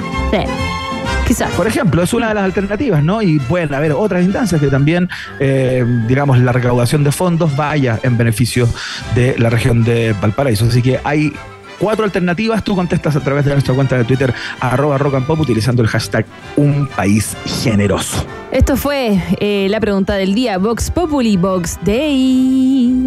Por 1.57 1.67
ejemplo, 1.67 2.03
es 2.03 2.13
una 2.13 2.29
de 2.29 2.35
las 2.35 2.45
alternativas, 2.45 3.03
¿no? 3.03 3.23
Y 3.23 3.39
pueden 3.39 3.73
haber 3.75 3.93
otras 3.93 4.25
instancias 4.25 4.61
que 4.61 4.69
también, 4.69 5.09
eh, 5.39 5.85
digamos, 6.09 6.39
la 6.39 6.53
recaudación 6.53 7.05
de 7.05 7.13
fondos 7.13 7.57
vaya 7.57 7.99
en 8.03 8.17
beneficio 8.17 8.69
de 9.15 9.39
la 9.39 9.51
región 9.51 9.85
de 9.85 10.15
Valparaíso. 10.21 10.67
Así 10.67 10.83
que 10.83 11.01
hay 11.05 11.33
cuatro 11.79 12.05
alternativas. 12.05 12.63
Tú 12.65 12.75
contestas 12.77 13.17
a 13.17 13.21
través 13.21 13.45
de 13.45 13.53
nuestra 13.53 13.75
cuenta 13.75 13.97
de 13.97 14.05
Twitter, 14.05 14.33
arroba 14.61 14.99
rock 14.99 15.15
and 15.15 15.27
pop, 15.27 15.41
utilizando 15.41 15.83
el 15.83 15.89
hashtag 15.89 16.27
Un 16.57 16.89
País 16.89 17.37
Generoso. 17.63 18.25
Esto 18.53 18.77
fue 18.77 19.23
eh, 19.41 19.69
la 19.71 19.81
pregunta 19.81 20.15
del 20.15 20.35
día, 20.35 20.59
Vox 20.59 20.91
Populi, 20.91 21.37
Vox 21.37 21.79
Day. 21.85 23.07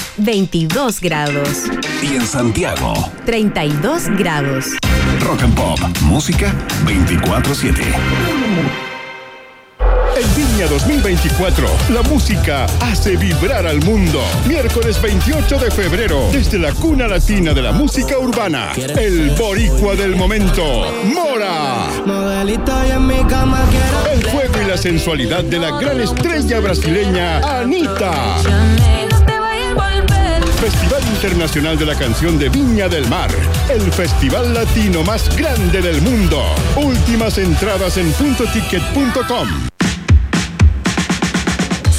22 0.21 1.01
grados. 1.01 1.63
Y 2.03 2.15
en 2.15 2.25
Santiago, 2.25 2.93
32 3.25 4.07
grados. 4.17 4.65
Rock 5.19 5.43
and 5.43 5.55
Pop, 5.55 5.79
música 6.01 6.53
24-7. 6.85 7.81
En 10.13 10.35
Viña 10.35 10.67
2024, 10.67 11.67
la 11.89 12.03
música 12.03 12.65
hace 12.81 13.17
vibrar 13.17 13.65
al 13.65 13.81
mundo. 13.83 14.21
Miércoles 14.47 15.01
28 15.01 15.57
de 15.57 15.71
febrero, 15.71 16.29
desde 16.31 16.59
la 16.59 16.71
cuna 16.73 17.07
latina 17.07 17.53
de 17.53 17.61
la 17.63 17.71
música 17.71 18.19
urbana, 18.19 18.73
el 18.75 19.31
boricua 19.31 19.95
del 19.95 20.15
momento, 20.15 20.63
Mora. 21.05 21.87
El 24.13 24.23
juego 24.29 24.61
y 24.61 24.65
la 24.69 24.77
sensualidad 24.77 25.43
de 25.43 25.57
la 25.57 25.79
gran 25.79 25.99
estrella 25.99 26.59
brasileña, 26.59 27.39
Anita. 27.59 28.35
Festival 30.61 31.01
Internacional 31.07 31.75
de 31.75 31.87
la 31.87 31.95
Canción 31.95 32.37
de 32.37 32.47
Viña 32.47 32.87
del 32.87 33.07
Mar, 33.07 33.31
el 33.67 33.81
festival 33.91 34.53
latino 34.53 35.03
más 35.03 35.35
grande 35.35 35.81
del 35.81 35.99
mundo. 36.03 36.39
Últimas 36.75 37.39
entradas 37.39 37.97
en 37.97 38.11
puntoticket.com. 38.11 39.70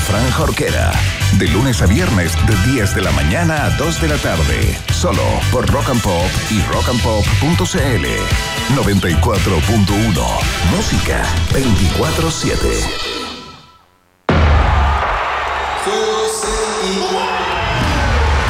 Fran 0.00 0.30
Jorquera. 0.32 0.90
De 1.38 1.46
lunes 1.48 1.82
a 1.82 1.86
viernes, 1.86 2.32
de 2.46 2.72
10 2.72 2.94
de 2.94 3.02
la 3.02 3.10
mañana 3.12 3.66
a 3.66 3.70
2 3.70 4.00
de 4.00 4.08
la 4.08 4.16
tarde. 4.16 4.78
Solo 4.92 5.22
por 5.52 5.70
Rock 5.70 5.90
and 5.90 6.02
Pop 6.02 6.30
y 6.50 6.60
rockandpop.cl. 6.62 8.06
94.1. 8.74 10.26
Música 10.74 11.22
24-7. 11.52 13.10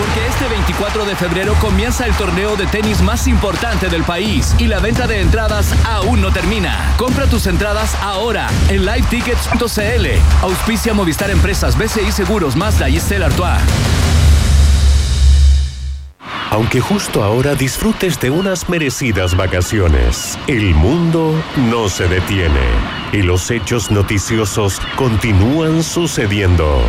Porque 0.00 0.26
este 0.26 0.48
24 0.48 1.04
de 1.04 1.14
febrero 1.14 1.54
comienza 1.60 2.06
el 2.06 2.14
torneo 2.14 2.56
de 2.56 2.66
tenis 2.66 3.02
más 3.02 3.26
importante 3.26 3.90
del 3.90 4.02
país 4.02 4.54
y 4.58 4.66
la 4.66 4.78
venta 4.78 5.06
de 5.06 5.20
entradas 5.20 5.74
aún 5.84 6.22
no 6.22 6.32
termina. 6.32 6.94
Compra 6.96 7.26
tus 7.26 7.46
entradas 7.46 7.94
ahora 7.96 8.48
en 8.70 8.86
livetickets.cl. 8.86 10.06
Auspicia 10.40 10.94
Movistar 10.94 11.30
Empresas, 11.30 11.76
BCI 11.76 12.12
Seguros, 12.12 12.56
Mazda 12.56 12.88
y 12.88 12.98
Stella 12.98 13.26
Artois. 13.26 13.60
Aunque 16.48 16.80
justo 16.80 17.22
ahora 17.22 17.54
disfrutes 17.54 18.18
de 18.20 18.30
unas 18.30 18.70
merecidas 18.70 19.36
vacaciones, 19.36 20.38
el 20.46 20.74
mundo 20.74 21.34
no 21.68 21.90
se 21.90 22.08
detiene 22.08 22.66
y 23.12 23.18
los 23.18 23.50
hechos 23.50 23.90
noticiosos 23.90 24.80
continúan 24.96 25.82
sucediendo. 25.82 26.82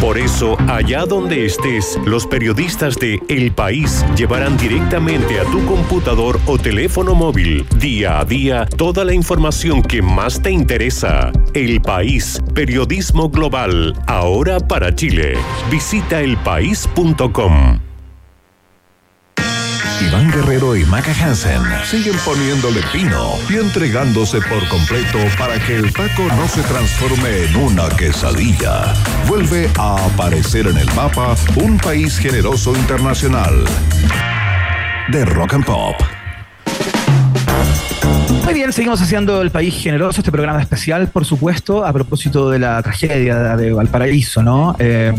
Por 0.00 0.16
eso, 0.16 0.56
allá 0.68 1.06
donde 1.06 1.44
estés, 1.44 1.98
los 2.06 2.24
periodistas 2.24 2.96
de 2.96 3.20
El 3.28 3.50
País 3.50 4.06
llevarán 4.16 4.56
directamente 4.56 5.40
a 5.40 5.44
tu 5.44 5.64
computador 5.66 6.38
o 6.46 6.56
teléfono 6.56 7.16
móvil, 7.16 7.66
día 7.80 8.20
a 8.20 8.24
día, 8.24 8.64
toda 8.76 9.04
la 9.04 9.12
información 9.12 9.82
que 9.82 10.00
más 10.00 10.40
te 10.40 10.52
interesa. 10.52 11.32
El 11.52 11.80
País, 11.80 12.40
periodismo 12.54 13.28
global, 13.28 14.00
ahora 14.06 14.60
para 14.60 14.94
Chile. 14.94 15.34
Visita 15.68 16.20
elpaís.com. 16.20 17.87
Iván 20.08 20.30
Guerrero 20.30 20.74
y 20.74 20.84
Maca 20.86 21.12
Hansen 21.12 21.62
siguen 21.84 22.16
poniéndole 22.24 22.80
pino 22.92 23.34
y 23.50 23.56
entregándose 23.56 24.40
por 24.40 24.66
completo 24.68 25.18
para 25.38 25.58
que 25.58 25.76
el 25.76 25.92
taco 25.92 26.22
no 26.34 26.48
se 26.48 26.62
transforme 26.62 27.44
en 27.44 27.56
una 27.56 27.88
quesadilla. 27.90 28.94
Vuelve 29.26 29.68
a 29.76 29.96
aparecer 30.06 30.66
en 30.66 30.78
el 30.78 30.86
mapa 30.94 31.36
un 31.56 31.76
país 31.76 32.16
generoso 32.18 32.74
internacional. 32.74 33.64
De 35.10 35.26
Rock 35.26 35.54
and 35.54 35.66
Pop. 35.66 35.96
Muy 38.44 38.54
bien, 38.54 38.72
seguimos 38.72 39.02
haciendo 39.02 39.42
el 39.42 39.50
país 39.50 39.74
generoso, 39.74 40.22
este 40.22 40.32
programa 40.32 40.62
especial, 40.62 41.08
por 41.08 41.26
supuesto, 41.26 41.84
a 41.84 41.92
propósito 41.92 42.48
de 42.48 42.58
la 42.58 42.82
tragedia 42.82 43.56
de 43.56 43.74
Valparaíso, 43.74 44.42
¿no? 44.42 44.74
Eh, 44.78 45.12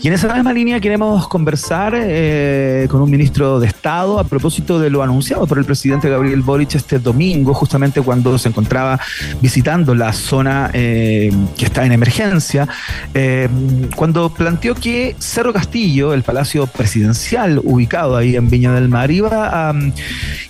y 0.00 0.08
en 0.08 0.14
esa 0.14 0.32
misma 0.34 0.52
línea 0.52 0.80
queremos 0.80 1.28
conversar 1.28 1.94
eh, 1.96 2.86
con 2.90 3.00
un 3.00 3.10
ministro 3.10 3.60
de 3.60 3.66
Estado 3.66 4.18
a 4.18 4.24
propósito 4.24 4.78
de 4.78 4.90
lo 4.90 5.02
anunciado 5.02 5.46
por 5.46 5.58
el 5.58 5.64
presidente 5.64 6.08
Gabriel 6.08 6.42
Boric 6.42 6.74
este 6.74 6.98
domingo, 6.98 7.54
justamente 7.54 8.00
cuando 8.02 8.38
se 8.38 8.48
encontraba 8.48 9.00
visitando 9.40 9.94
la 9.94 10.12
zona 10.12 10.70
eh, 10.72 11.32
que 11.56 11.64
está 11.64 11.84
en 11.84 11.92
emergencia, 11.92 12.68
eh, 13.14 13.48
cuando 13.96 14.30
planteó 14.30 14.74
que 14.74 15.16
Cerro 15.18 15.52
Castillo, 15.52 16.12
el 16.12 16.22
palacio 16.22 16.66
presidencial 16.66 17.60
ubicado 17.64 18.16
ahí 18.16 18.36
en 18.36 18.50
Viña 18.50 18.72
del 18.72 18.88
Mar, 18.88 19.10
iba 19.10 19.68
a 19.68 19.72
um, 19.72 19.92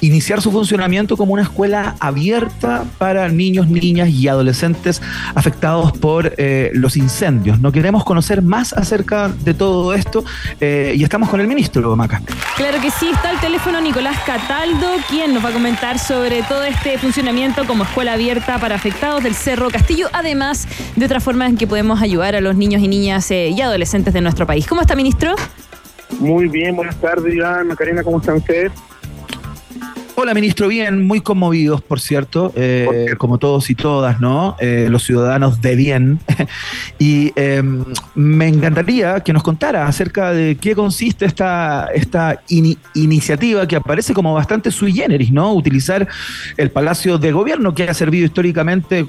iniciar 0.01 0.41
su 0.41 0.51
funcionamiento 0.51 1.16
como 1.16 1.32
una 1.32 1.43
escuela 1.43 1.97
abierta 2.01 2.84
para 2.99 3.28
niños, 3.28 3.68
niñas 3.68 4.09
y 4.09 4.28
adolescentes 4.28 5.01
afectados 5.34 5.93
por 5.93 6.34
eh, 6.39 6.70
los 6.74 6.97
incendios. 6.97 7.61
No 7.61 7.72
queremos 7.72 8.05
conocer 8.05 8.43
más 8.43 8.72
acerca 8.72 9.28
de 9.29 9.55
todo 9.55 9.95
esto 9.95 10.24
eh, 10.61 10.95
y 10.97 11.03
estamos 11.03 11.29
con 11.29 11.41
el 11.41 11.47
ministro, 11.47 11.95
Maca. 11.97 12.22
Claro 12.57 12.81
que 12.81 12.91
sí, 12.91 13.09
está 13.12 13.31
el 13.31 13.41
teléfono 13.41 13.81
Nicolás 13.81 14.16
Cataldo, 14.24 14.89
quien 15.09 15.35
nos 15.35 15.45
va 15.45 15.51
a 15.51 15.53
comentar 15.53 15.99
sobre 15.99 16.43
todo 16.43 16.64
este 16.64 16.99
funcionamiento 16.99 17.66
como 17.66 17.85
escuela 17.85 18.14
abierta 18.14 18.59
para 18.59 18.74
afectados 18.74 19.22
del 19.22 19.35
Cerro 19.35 19.70
Castillo, 19.70 20.09
además 20.12 20.66
de 20.97 21.05
otras 21.05 21.22
formas 21.22 21.51
en 21.51 21.57
que 21.57 21.66
podemos 21.66 22.03
ayudar 22.03 22.35
a 22.35 22.41
los 22.41 22.57
niños 22.57 22.83
y 22.83 22.89
niñas 22.89 23.31
eh, 23.31 23.49
y 23.49 23.61
adolescentes 23.61 24.14
de 24.14 24.20
nuestro 24.20 24.47
país. 24.47 24.66
¿Cómo 24.66 24.81
está, 24.81 24.95
ministro? 24.95 25.35
Muy 26.20 26.49
bien, 26.49 26.74
buenas 26.74 26.97
tardes, 26.97 27.35
Iván, 27.35 27.68
Macarena, 27.68 28.03
¿cómo 28.03 28.18
están 28.18 28.37
ustedes? 28.37 28.72
Hola, 30.20 30.34
ministro. 30.34 30.66
Bien, 30.66 31.06
muy 31.06 31.20
conmovidos, 31.20 31.80
por 31.80 32.00
cierto, 32.00 32.52
eh, 32.56 33.14
como 33.18 33.38
todos 33.38 33.70
y 33.70 33.76
todas, 33.76 34.20
¿no? 34.20 34.56
Eh, 34.58 34.88
los 34.90 35.04
ciudadanos 35.04 35.62
de 35.62 35.76
bien. 35.76 36.18
y 36.98 37.32
eh, 37.36 37.62
me 38.16 38.48
encantaría 38.48 39.20
que 39.20 39.32
nos 39.32 39.44
contara 39.44 39.86
acerca 39.86 40.32
de 40.32 40.56
qué 40.60 40.74
consiste 40.74 41.24
esta, 41.24 41.86
esta 41.94 42.42
ini- 42.48 42.78
iniciativa 42.94 43.68
que 43.68 43.76
aparece 43.76 44.12
como 44.12 44.34
bastante 44.34 44.72
sui 44.72 44.92
generis, 44.92 45.30
¿no? 45.30 45.54
Utilizar 45.54 46.08
el 46.56 46.72
Palacio 46.72 47.16
de 47.18 47.30
Gobierno 47.30 47.72
que 47.72 47.84
ha 47.84 47.94
servido 47.94 48.26
históricamente, 48.26 49.06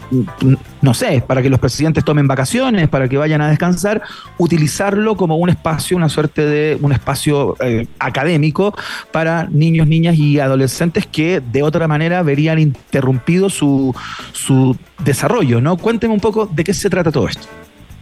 no 0.83 0.93
sé, 0.93 1.23
para 1.25 1.41
que 1.41 1.49
los 1.49 1.59
presidentes 1.59 2.05
tomen 2.05 2.27
vacaciones, 2.27 2.87
para 2.87 3.09
que 3.09 3.17
vayan 3.17 3.41
a 3.41 3.49
descansar, 3.49 4.03
utilizarlo 4.37 5.17
como 5.17 5.37
un 5.37 5.49
espacio, 5.49 5.97
una 5.97 6.07
suerte 6.07 6.45
de 6.45 6.77
un 6.79 6.91
espacio 6.91 7.55
académico 7.97 8.75
para 9.11 9.47
niños, 9.49 9.87
niñas 9.87 10.15
y 10.15 10.39
adolescentes 10.39 10.98
que 11.07 11.41
de 11.41 11.63
otra 11.63 11.87
manera 11.87 12.23
verían 12.23 12.59
interrumpido 12.59 13.49
su, 13.49 13.95
su 14.33 14.77
desarrollo, 15.03 15.61
¿no? 15.61 15.77
Cuénteme 15.77 16.13
un 16.13 16.19
poco 16.19 16.45
de 16.45 16.63
qué 16.63 16.73
se 16.73 16.89
trata 16.89 17.11
todo 17.11 17.27
esto. 17.27 17.47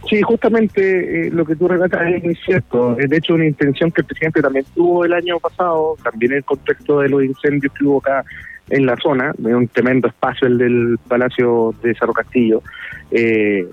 Sí, 0.08 0.22
justamente 0.22 1.26
eh, 1.26 1.30
lo 1.30 1.44
que 1.44 1.54
tú 1.54 1.68
relatas 1.68 2.00
es 2.14 2.24
muy 2.24 2.34
cierto. 2.36 2.94
De 2.94 3.14
hecho 3.16 3.34
una 3.34 3.44
intención 3.46 3.90
que 3.90 4.00
el 4.00 4.06
presidente 4.06 4.40
también 4.40 4.64
tuvo 4.74 5.04
el 5.04 5.12
año 5.12 5.38
pasado, 5.38 5.96
también 6.02 6.32
en 6.32 6.38
el 6.38 6.44
contexto 6.44 7.00
de 7.00 7.10
los 7.10 7.22
incendios 7.22 7.72
que 7.74 7.84
hubo 7.84 7.98
acá 7.98 8.24
en 8.70 8.86
la 8.86 8.96
zona, 8.96 9.32
de 9.36 9.54
un 9.54 9.68
tremendo 9.68 10.08
espacio 10.08 10.48
el 10.48 10.56
del 10.56 10.98
Palacio 11.08 11.74
de 11.82 11.94
Cerro 11.94 12.12
Castillo. 12.14 12.62
Eh, 13.10 13.66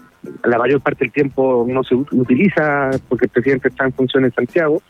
la 0.43 0.57
mayor 0.57 0.81
parte 0.81 1.05
del 1.05 1.13
tiempo 1.13 1.65
no 1.69 1.83
se 1.83 1.95
ut- 1.95 2.07
utiliza 2.11 2.89
porque 3.07 3.25
el 3.25 3.31
presidente 3.31 3.67
está 3.69 3.85
en 3.85 3.93
función 3.93 4.25
en 4.25 4.33
Santiago 4.33 4.81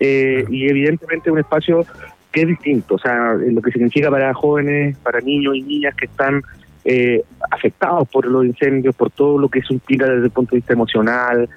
eh, 0.00 0.44
y 0.50 0.68
evidentemente 0.68 1.30
un 1.30 1.38
espacio 1.38 1.84
que 2.32 2.42
es 2.42 2.48
distinto, 2.48 2.94
o 2.94 2.98
sea, 2.98 3.34
lo 3.34 3.60
que 3.60 3.72
significa 3.72 4.10
para 4.10 4.32
jóvenes, 4.34 4.96
para 4.98 5.20
niños 5.20 5.56
y 5.56 5.62
niñas 5.62 5.94
que 5.94 6.06
están 6.06 6.42
eh, 6.84 7.22
afectados 7.50 8.08
por 8.08 8.26
los 8.26 8.44
incendios, 8.44 8.94
por 8.94 9.10
todo 9.10 9.38
lo 9.38 9.48
que 9.48 9.58
eso 9.60 9.74
implica 9.74 10.06
desde 10.06 10.26
el 10.26 10.30
punto 10.30 10.52
de 10.52 10.58
vista 10.58 10.72
emocional, 10.72 11.48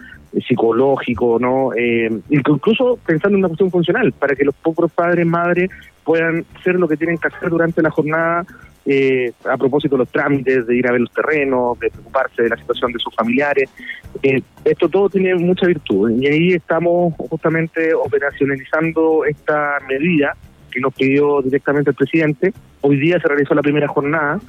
psicológico, 0.47 1.37
¿no? 1.39 1.73
Eh, 1.75 2.09
incluso 2.29 2.97
pensando 3.05 3.37
en 3.37 3.43
una 3.43 3.49
cuestión 3.49 3.71
funcional, 3.71 4.11
para 4.13 4.35
que 4.35 4.43
los 4.43 4.55
pobres 4.55 4.91
padres, 4.91 5.25
madres 5.25 5.69
puedan 6.03 6.45
hacer 6.55 6.75
lo 6.75 6.87
que 6.87 6.97
tienen 6.97 7.17
que 7.17 7.27
hacer 7.27 7.49
durante 7.49 7.81
la 7.81 7.91
jornada 7.91 8.45
eh, 8.85 9.31
a 9.45 9.57
propósito 9.57 9.95
de 9.95 9.99
los 9.99 10.09
trámites, 10.09 10.67
de 10.67 10.75
ir 10.75 10.87
a 10.87 10.91
ver 10.91 11.01
los 11.01 11.11
terrenos, 11.11 11.79
de 11.79 11.89
preocuparse 11.89 12.43
de 12.43 12.49
la 12.49 12.57
situación 12.57 12.91
de 12.91 12.99
sus 12.99 13.15
familiares. 13.15 13.69
Eh, 14.21 14.41
esto 14.65 14.89
todo 14.89 15.09
tiene 15.09 15.35
mucha 15.35 15.67
virtud 15.67 16.11
y 16.11 16.27
ahí 16.27 16.53
estamos 16.53 17.13
justamente 17.15 17.93
operacionalizando 17.93 19.25
esta 19.25 19.77
medida 19.87 20.35
que 20.73 20.79
nos 20.79 20.93
pidió 20.93 21.41
directamente 21.41 21.91
el 21.91 21.95
presidente. 21.95 22.53
Hoy 22.81 22.97
día 22.97 23.19
se 23.19 23.27
realizó 23.27 23.53
la 23.53 23.61
primera 23.61 23.87
jornada 23.87 24.39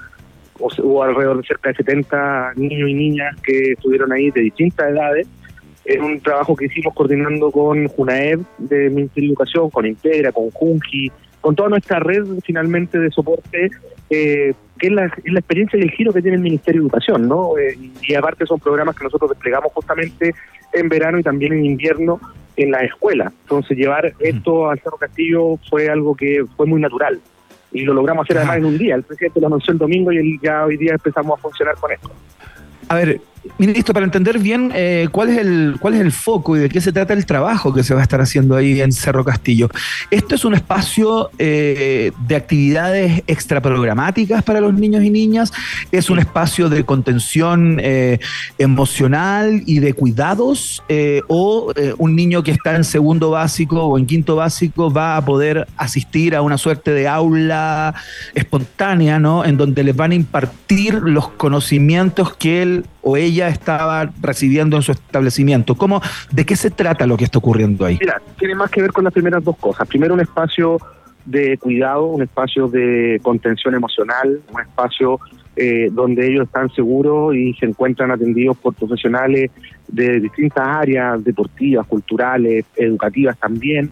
hubo 0.58 1.02
alrededor 1.02 1.38
de 1.38 1.46
cerca 1.46 1.70
de 1.70 1.76
70 1.76 2.52
niños 2.56 2.88
y 2.88 2.94
niñas 2.94 3.36
que 3.42 3.72
estuvieron 3.72 4.12
ahí 4.12 4.30
de 4.30 4.42
distintas 4.42 4.90
edades 4.90 5.26
en 5.84 6.02
un 6.02 6.20
trabajo 6.20 6.56
que 6.56 6.66
hicimos 6.66 6.94
coordinando 6.94 7.50
con 7.50 7.88
Junaev 7.88 8.40
de 8.58 8.88
Ministerio 8.90 9.28
de 9.28 9.32
Educación, 9.32 9.70
con 9.70 9.84
Integra, 9.84 10.32
con 10.32 10.50
Junji, 10.50 11.10
con 11.40 11.54
toda 11.54 11.68
nuestra 11.68 11.98
red 11.98 12.24
finalmente 12.42 12.98
de 12.98 13.10
soporte, 13.10 13.70
eh, 14.08 14.54
que 14.78 14.86
es 14.86 14.92
la, 14.92 15.06
experiencia 15.06 15.78
y 15.78 15.82
el 15.82 15.90
giro 15.90 16.12
que 16.12 16.22
tiene 16.22 16.38
el 16.38 16.42
Ministerio 16.42 16.80
de 16.80 16.86
Educación, 16.86 17.28
¿no? 17.28 17.58
Eh, 17.58 17.78
y 18.02 18.14
aparte 18.14 18.46
son 18.46 18.58
programas 18.60 18.96
que 18.96 19.04
nosotros 19.04 19.30
desplegamos 19.30 19.72
justamente 19.74 20.34
en 20.74 20.88
verano 20.88 21.18
y 21.18 21.22
también 21.22 21.52
en 21.52 21.64
invierno 21.64 22.20
en 22.56 22.70
la 22.70 22.80
escuela. 22.80 23.32
Entonces 23.42 23.76
llevar 23.76 24.12
esto 24.18 24.70
al 24.70 24.78
Cerro 24.80 24.96
Castillo 24.96 25.58
fue 25.68 25.88
algo 25.88 26.14
que 26.14 26.44
fue 26.56 26.66
muy 26.66 26.80
natural 26.80 27.20
y 27.72 27.82
lo 27.82 27.94
logramos 27.94 28.24
hacer 28.24 28.38
además 28.38 28.58
en 28.58 28.64
un 28.66 28.78
día. 28.78 28.94
El 28.94 29.02
presidente 29.02 29.40
lo 29.40 29.48
anunció 29.48 29.72
el 29.72 29.78
domingo 29.78 30.12
y 30.12 30.38
ya 30.42 30.64
hoy 30.64 30.76
día 30.76 30.92
empezamos 30.92 31.38
a 31.38 31.42
funcionar 31.42 31.74
con 31.76 31.92
esto. 31.92 32.10
A 32.88 32.94
ver, 32.94 33.20
Ministro, 33.58 33.94
para 33.94 34.04
entender 34.04 34.38
bien 34.38 34.72
eh, 34.74 35.08
cuál, 35.12 35.30
es 35.30 35.38
el, 35.38 35.76
cuál 35.78 35.94
es 35.94 36.00
el 36.00 36.12
foco 36.12 36.56
y 36.56 36.60
de 36.60 36.68
qué 36.68 36.80
se 36.80 36.92
trata 36.92 37.12
el 37.12 37.26
trabajo 37.26 37.72
que 37.72 37.84
se 37.84 37.94
va 37.94 38.00
a 38.00 38.02
estar 38.02 38.20
haciendo 38.20 38.56
ahí 38.56 38.80
en 38.80 38.90
Cerro 38.90 39.24
Castillo. 39.24 39.68
Esto 40.10 40.34
es 40.34 40.44
un 40.44 40.54
espacio 40.54 41.30
eh, 41.38 42.10
de 42.26 42.36
actividades 42.36 43.22
extraprogramáticas 43.26 44.42
para 44.42 44.60
los 44.60 44.74
niños 44.74 45.04
y 45.04 45.10
niñas, 45.10 45.52
es 45.92 46.10
un 46.10 46.18
espacio 46.18 46.68
de 46.68 46.84
contención 46.84 47.78
eh, 47.80 48.18
emocional 48.58 49.62
y 49.66 49.78
de 49.78 49.92
cuidados, 49.92 50.82
o 51.28 51.72
un 51.98 52.16
niño 52.16 52.42
que 52.42 52.50
está 52.50 52.76
en 52.76 52.84
segundo 52.84 53.30
básico 53.30 53.84
o 53.84 53.98
en 53.98 54.06
quinto 54.06 54.36
básico 54.36 54.92
va 54.92 55.16
a 55.16 55.24
poder 55.24 55.66
asistir 55.76 56.34
a 56.34 56.42
una 56.42 56.58
suerte 56.58 56.92
de 56.92 57.08
aula 57.08 57.94
espontánea, 58.34 59.18
¿no? 59.18 59.44
En 59.44 59.56
donde 59.56 59.84
les 59.84 59.94
van 59.94 60.12
a 60.12 60.14
impartir 60.14 60.94
los 60.94 61.28
conocimientos 61.28 62.34
que 62.36 62.62
él 62.62 62.84
o 63.04 63.16
ella 63.16 63.48
estaba 63.48 64.10
recibiendo 64.20 64.76
en 64.76 64.82
su 64.82 64.92
establecimiento. 64.92 65.74
¿Cómo, 65.74 66.00
¿De 66.32 66.44
qué 66.46 66.56
se 66.56 66.70
trata 66.70 67.06
lo 67.06 67.16
que 67.16 67.24
está 67.24 67.38
ocurriendo 67.38 67.84
ahí? 67.84 67.98
Mira, 68.00 68.20
tiene 68.38 68.54
más 68.54 68.70
que 68.70 68.80
ver 68.80 68.92
con 68.92 69.04
las 69.04 69.12
primeras 69.12 69.44
dos 69.44 69.56
cosas. 69.58 69.86
Primero, 69.86 70.14
un 70.14 70.20
espacio 70.20 70.78
de 71.26 71.58
cuidado, 71.58 72.06
un 72.06 72.22
espacio 72.22 72.68
de 72.68 73.20
contención 73.22 73.74
emocional, 73.74 74.40
un 74.52 74.60
espacio 74.60 75.20
eh, 75.56 75.88
donde 75.92 76.26
ellos 76.26 76.46
están 76.46 76.70
seguros 76.70 77.36
y 77.36 77.52
se 77.54 77.66
encuentran 77.66 78.10
atendidos 78.10 78.56
por 78.56 78.74
profesionales 78.74 79.50
de 79.86 80.20
distintas 80.20 80.66
áreas, 80.66 81.22
deportivas, 81.22 81.86
culturales, 81.86 82.64
educativas 82.74 83.38
también. 83.38 83.90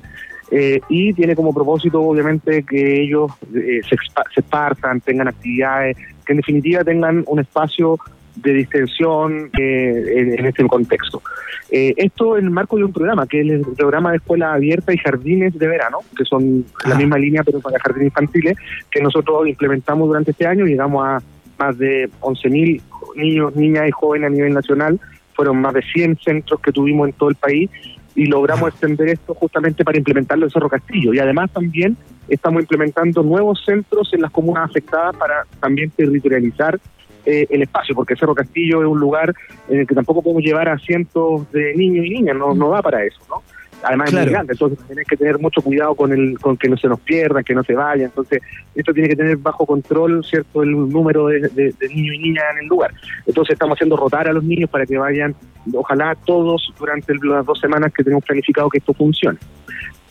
Eh, 0.50 0.80
y 0.88 1.12
tiene 1.12 1.36
como 1.36 1.54
propósito, 1.54 2.00
obviamente, 2.00 2.62
que 2.62 3.02
ellos 3.02 3.30
eh, 3.54 3.80
se, 3.88 3.96
se 4.34 4.40
espartan, 4.40 5.00
tengan 5.00 5.28
actividades, 5.28 5.96
que 6.26 6.32
en 6.32 6.38
definitiva 6.38 6.82
tengan 6.82 7.24
un 7.26 7.40
espacio 7.40 7.98
de 8.36 8.52
distensión 8.52 9.50
eh, 9.58 10.34
en, 10.38 10.46
este 10.46 10.66
contexto. 10.66 11.22
Eh, 11.70 11.94
esto 11.96 12.38
en 12.38 12.46
el 12.46 12.50
marco 12.50 12.76
de 12.76 12.84
un 12.84 12.92
programa, 12.92 13.26
que 13.26 13.40
es 13.40 13.48
el 13.48 13.62
programa 13.76 14.10
de 14.10 14.16
escuela 14.16 14.54
abierta 14.54 14.92
y 14.92 14.98
jardines 14.98 15.58
de 15.58 15.66
verano, 15.66 15.98
que 16.16 16.24
son 16.24 16.64
la 16.84 16.94
ah. 16.94 16.98
misma 16.98 17.18
línea 17.18 17.42
pero 17.44 17.60
para 17.60 17.78
jardines 17.78 18.08
infantiles, 18.08 18.56
que 18.90 19.00
nosotros 19.00 19.48
implementamos 19.48 20.08
durante 20.08 20.32
este 20.32 20.46
año, 20.46 20.64
llegamos 20.64 21.04
a 21.06 21.22
más 21.58 21.78
de 21.78 22.10
11.000 22.20 22.80
niños, 23.16 23.56
niñas 23.56 23.88
y 23.88 23.90
jóvenes 23.90 24.28
a 24.28 24.30
nivel 24.30 24.54
nacional, 24.54 25.00
fueron 25.34 25.60
más 25.60 25.74
de 25.74 25.82
100 25.82 26.18
centros 26.18 26.60
que 26.60 26.72
tuvimos 26.72 27.08
en 27.08 27.14
todo 27.14 27.30
el 27.30 27.36
país 27.36 27.70
y 28.14 28.26
logramos 28.26 28.68
extender 28.68 29.08
esto 29.08 29.34
justamente 29.34 29.84
para 29.84 29.98
implementarlo 29.98 30.44
en 30.46 30.50
Cerro 30.50 30.68
Castillo. 30.68 31.14
Y 31.14 31.18
además 31.18 31.50
también 31.50 31.96
estamos 32.28 32.62
implementando 32.62 33.22
nuevos 33.22 33.62
centros 33.64 34.12
en 34.12 34.22
las 34.22 34.30
comunas 34.30 34.68
afectadas 34.70 35.16
para 35.16 35.44
también 35.60 35.90
territorializar 35.90 36.78
eh, 37.26 37.46
el 37.50 37.62
espacio, 37.62 37.94
porque 37.94 38.16
Cerro 38.16 38.34
Castillo 38.34 38.82
es 38.82 38.88
un 38.88 38.98
lugar 38.98 39.34
en 39.68 39.80
el 39.80 39.86
que 39.86 39.94
tampoco 39.94 40.22
podemos 40.22 40.42
llevar 40.42 40.68
a 40.68 40.78
cientos 40.78 41.50
de 41.52 41.74
niños 41.74 42.06
y 42.06 42.10
niñas, 42.10 42.36
no, 42.36 42.54
no 42.54 42.70
da 42.70 42.82
para 42.82 43.04
eso, 43.04 43.20
¿no? 43.28 43.42
Además 43.84 44.12
es 44.12 44.14
muy 44.14 44.30
grande, 44.30 44.52
entonces 44.52 44.78
tenés 44.86 45.06
que 45.08 45.16
tener 45.16 45.38
mucho 45.40 45.60
cuidado 45.60 45.94
con 45.94 46.12
el 46.12 46.38
con 46.38 46.56
que 46.56 46.68
no 46.68 46.76
se 46.76 46.86
nos 46.86 47.00
pierda, 47.00 47.42
que 47.42 47.54
no 47.54 47.64
se 47.64 47.74
vaya, 47.74 48.04
entonces 48.04 48.40
esto 48.74 48.92
tiene 48.92 49.08
que 49.08 49.16
tener 49.16 49.36
bajo 49.36 49.66
control, 49.66 50.24
¿cierto?, 50.24 50.62
el 50.62 50.70
número 50.70 51.26
de, 51.26 51.74
niños 51.90 52.14
y 52.14 52.18
niñas 52.18 52.44
en 52.52 52.58
el 52.60 52.66
lugar. 52.66 52.92
Entonces 53.26 53.54
estamos 53.54 53.76
haciendo 53.76 53.96
rotar 53.96 54.28
a 54.28 54.32
los 54.32 54.44
niños 54.44 54.70
para 54.70 54.86
que 54.86 54.98
vayan, 54.98 55.34
ojalá 55.74 56.14
todos 56.24 56.72
durante 56.78 57.12
las 57.24 57.44
dos 57.44 57.58
semanas 57.58 57.92
que 57.92 58.04
tenemos 58.04 58.24
planificado 58.24 58.68
que 58.68 58.78
esto 58.78 58.94
funcione 58.94 59.38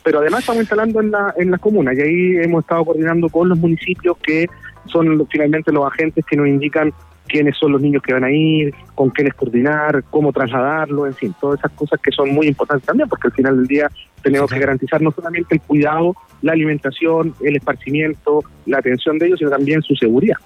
pero 0.03 0.18
además 0.18 0.39
estamos 0.39 0.62
instalando 0.62 0.99
en 0.99 1.12
la, 1.12 1.32
en 1.38 1.51
las 1.51 1.59
comunas 1.59 1.95
y 1.95 2.01
ahí 2.01 2.38
hemos 2.43 2.64
estado 2.64 2.86
coordinando 2.86 3.30
con 3.30 3.49
los 3.49 3.57
municipios 3.59 4.18
que 4.18 4.47
son 4.88 5.27
finalmente 5.29 5.71
los 5.71 5.86
agentes 5.86 6.25
que 6.25 6.36
nos 6.36 6.47
indican 6.47 6.93
quiénes 7.27 7.57
son 7.57 7.71
los 7.71 7.82
niños 7.82 8.01
que 8.03 8.13
van 8.13 8.23
a 8.23 8.32
ir, 8.32 8.73
con 8.95 9.09
quiénes 9.09 9.34
coordinar, 9.34 10.03
cómo 10.09 10.34
trasladarlo, 10.34 11.07
en 11.07 11.13
fin, 11.13 11.34
todas 11.39 11.59
esas 11.59 11.71
cosas 11.71 11.99
que 12.01 12.11
son 12.11 12.29
muy 12.32 12.47
importantes 12.47 12.86
también, 12.86 13.07
porque 13.07 13.27
al 13.27 13.34
final 13.34 13.57
del 13.57 13.67
día 13.67 13.89
tenemos 14.21 14.51
que 14.51 14.59
garantizar 14.59 15.01
no 15.01 15.11
solamente 15.11 15.55
el 15.55 15.61
cuidado, 15.61 16.15
la 16.41 16.51
alimentación, 16.51 17.34
el 17.41 17.55
esparcimiento, 17.55 18.43
la 18.65 18.79
atención 18.79 19.17
de 19.17 19.27
ellos, 19.27 19.39
sino 19.39 19.51
también 19.51 19.82
su 19.82 19.95
seguridad. 19.95 20.38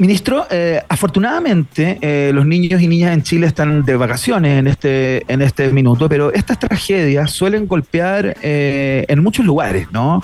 Ministro, 0.00 0.46
eh, 0.50 0.80
afortunadamente 0.88 1.98
eh, 2.00 2.30
los 2.32 2.46
niños 2.46 2.80
y 2.80 2.88
niñas 2.88 3.12
en 3.12 3.22
Chile 3.22 3.46
están 3.46 3.84
de 3.84 3.96
vacaciones 3.98 4.58
en 4.58 4.66
este, 4.66 5.30
en 5.30 5.42
este 5.42 5.70
minuto, 5.72 6.08
pero 6.08 6.32
estas 6.32 6.58
tragedias 6.58 7.30
suelen 7.30 7.66
golpear 7.66 8.34
eh, 8.40 9.04
en 9.08 9.22
muchos 9.22 9.44
lugares, 9.44 9.88
¿no? 9.92 10.22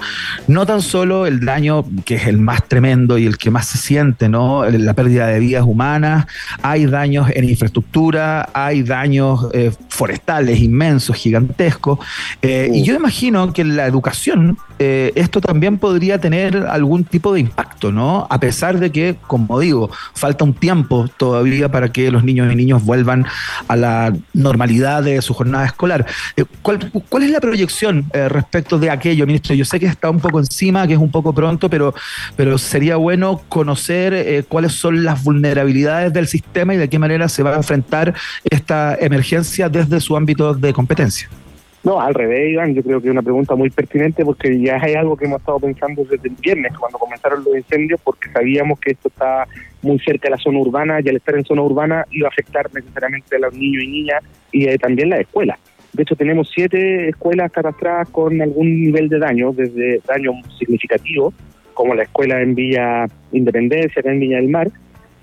No 0.48 0.64
tan 0.64 0.80
solo 0.80 1.26
el 1.26 1.40
daño 1.40 1.84
que 2.06 2.14
es 2.14 2.26
el 2.26 2.38
más 2.38 2.66
tremendo 2.66 3.18
y 3.18 3.26
el 3.26 3.36
que 3.36 3.50
más 3.50 3.66
se 3.66 3.76
siente, 3.76 4.30
¿no? 4.30 4.64
La 4.64 4.94
pérdida 4.94 5.26
de 5.26 5.40
vidas 5.40 5.64
humanas, 5.66 6.24
hay 6.62 6.86
daños 6.86 7.28
en 7.34 7.44
infraestructura, 7.44 8.48
hay 8.54 8.82
daños 8.82 9.46
forestales 9.90 10.58
inmensos, 10.58 11.16
gigantescos, 11.16 11.98
y 12.42 12.82
yo 12.82 12.94
imagino 12.94 13.52
que 13.52 13.60
en 13.60 13.76
la 13.76 13.86
educación 13.86 14.56
esto 14.78 15.40
también 15.40 15.78
podría 15.78 16.18
tener 16.18 16.56
algún 16.56 17.04
tipo 17.04 17.34
de 17.34 17.40
impacto, 17.40 17.92
¿no? 17.92 18.26
A 18.30 18.40
pesar 18.40 18.78
de 18.78 18.90
que, 18.90 19.16
como 19.26 19.60
digo, 19.60 19.65
falta 20.14 20.44
un 20.44 20.54
tiempo 20.54 21.08
todavía 21.16 21.70
para 21.70 21.90
que 21.90 22.10
los 22.10 22.24
niños 22.24 22.52
y 22.52 22.56
niños 22.56 22.84
vuelvan 22.84 23.26
a 23.68 23.76
la 23.76 24.12
normalidad 24.34 25.02
de 25.02 25.20
su 25.22 25.34
jornada 25.34 25.66
escolar. 25.66 26.06
Eh, 26.36 26.44
¿Cuál, 26.62 27.22
es 27.22 27.30
la 27.30 27.40
proyección 27.40 28.06
eh, 28.12 28.28
respecto 28.28 28.78
de 28.78 28.90
aquello, 28.90 29.26
ministro? 29.26 29.54
Yo 29.54 29.64
sé 29.64 29.80
que 29.80 29.86
está 29.86 30.10
un 30.10 30.20
poco 30.20 30.38
encima, 30.38 30.86
que 30.86 30.94
es 30.94 30.98
un 30.98 31.10
poco 31.10 31.32
pronto, 31.32 31.68
pero, 31.70 31.94
pero 32.36 32.58
sería 32.58 32.96
bueno 32.96 33.42
conocer 33.48 34.14
eh, 34.14 34.44
cuáles 34.48 34.72
son 34.72 35.04
las 35.04 35.22
vulnerabilidades 35.24 36.12
del 36.12 36.28
sistema 36.28 36.74
y 36.74 36.76
de 36.76 36.88
qué 36.88 36.98
manera 36.98 37.28
se 37.28 37.42
va 37.42 37.54
a 37.54 37.56
enfrentar 37.56 38.14
esta 38.44 38.96
emergencia 38.96 39.68
desde 39.68 40.00
su 40.00 40.16
ámbito 40.16 40.54
de 40.54 40.72
competencia. 40.72 41.28
No, 41.86 42.00
al 42.00 42.14
revés, 42.14 42.50
Iván, 42.50 42.74
yo 42.74 42.82
creo 42.82 43.00
que 43.00 43.06
es 43.06 43.12
una 43.12 43.22
pregunta 43.22 43.54
muy 43.54 43.70
pertinente 43.70 44.24
porque 44.24 44.60
ya 44.60 44.76
hay 44.82 44.94
algo 44.94 45.16
que 45.16 45.26
hemos 45.26 45.38
estado 45.38 45.60
pensando 45.60 46.02
desde 46.02 46.28
el 46.28 46.34
viernes 46.34 46.76
cuando 46.76 46.98
comenzaron 46.98 47.44
los 47.44 47.56
incendios 47.56 48.00
porque 48.02 48.28
sabíamos 48.28 48.80
que 48.80 48.90
esto 48.90 49.06
está 49.06 49.46
muy 49.82 49.96
cerca 50.00 50.26
de 50.26 50.30
la 50.30 50.36
zona 50.36 50.58
urbana 50.58 50.98
y 51.00 51.08
al 51.08 51.14
estar 51.14 51.36
en 51.36 51.44
zona 51.44 51.62
urbana 51.62 52.04
iba 52.10 52.26
a 52.26 52.30
afectar 52.30 52.68
necesariamente 52.74 53.36
a 53.36 53.38
los 53.38 53.54
niños 53.54 53.84
y 53.84 53.86
niñas 53.86 54.24
y 54.50 54.66
eh, 54.66 54.76
también 54.78 55.10
la 55.10 55.20
escuela. 55.20 55.60
De 55.92 56.02
hecho, 56.02 56.16
tenemos 56.16 56.50
siete 56.52 57.10
escuelas 57.10 57.52
catastradas 57.52 58.08
con 58.08 58.42
algún 58.42 58.80
nivel 58.80 59.08
de 59.08 59.20
daño, 59.20 59.52
desde 59.52 60.00
daño 60.08 60.32
significativo, 60.58 61.32
como 61.72 61.94
la 61.94 62.02
escuela 62.02 62.42
en 62.42 62.56
Villa 62.56 63.06
Independencia, 63.30 64.02
en 64.04 64.18
Viña 64.18 64.38
del 64.38 64.48
Mar, 64.48 64.72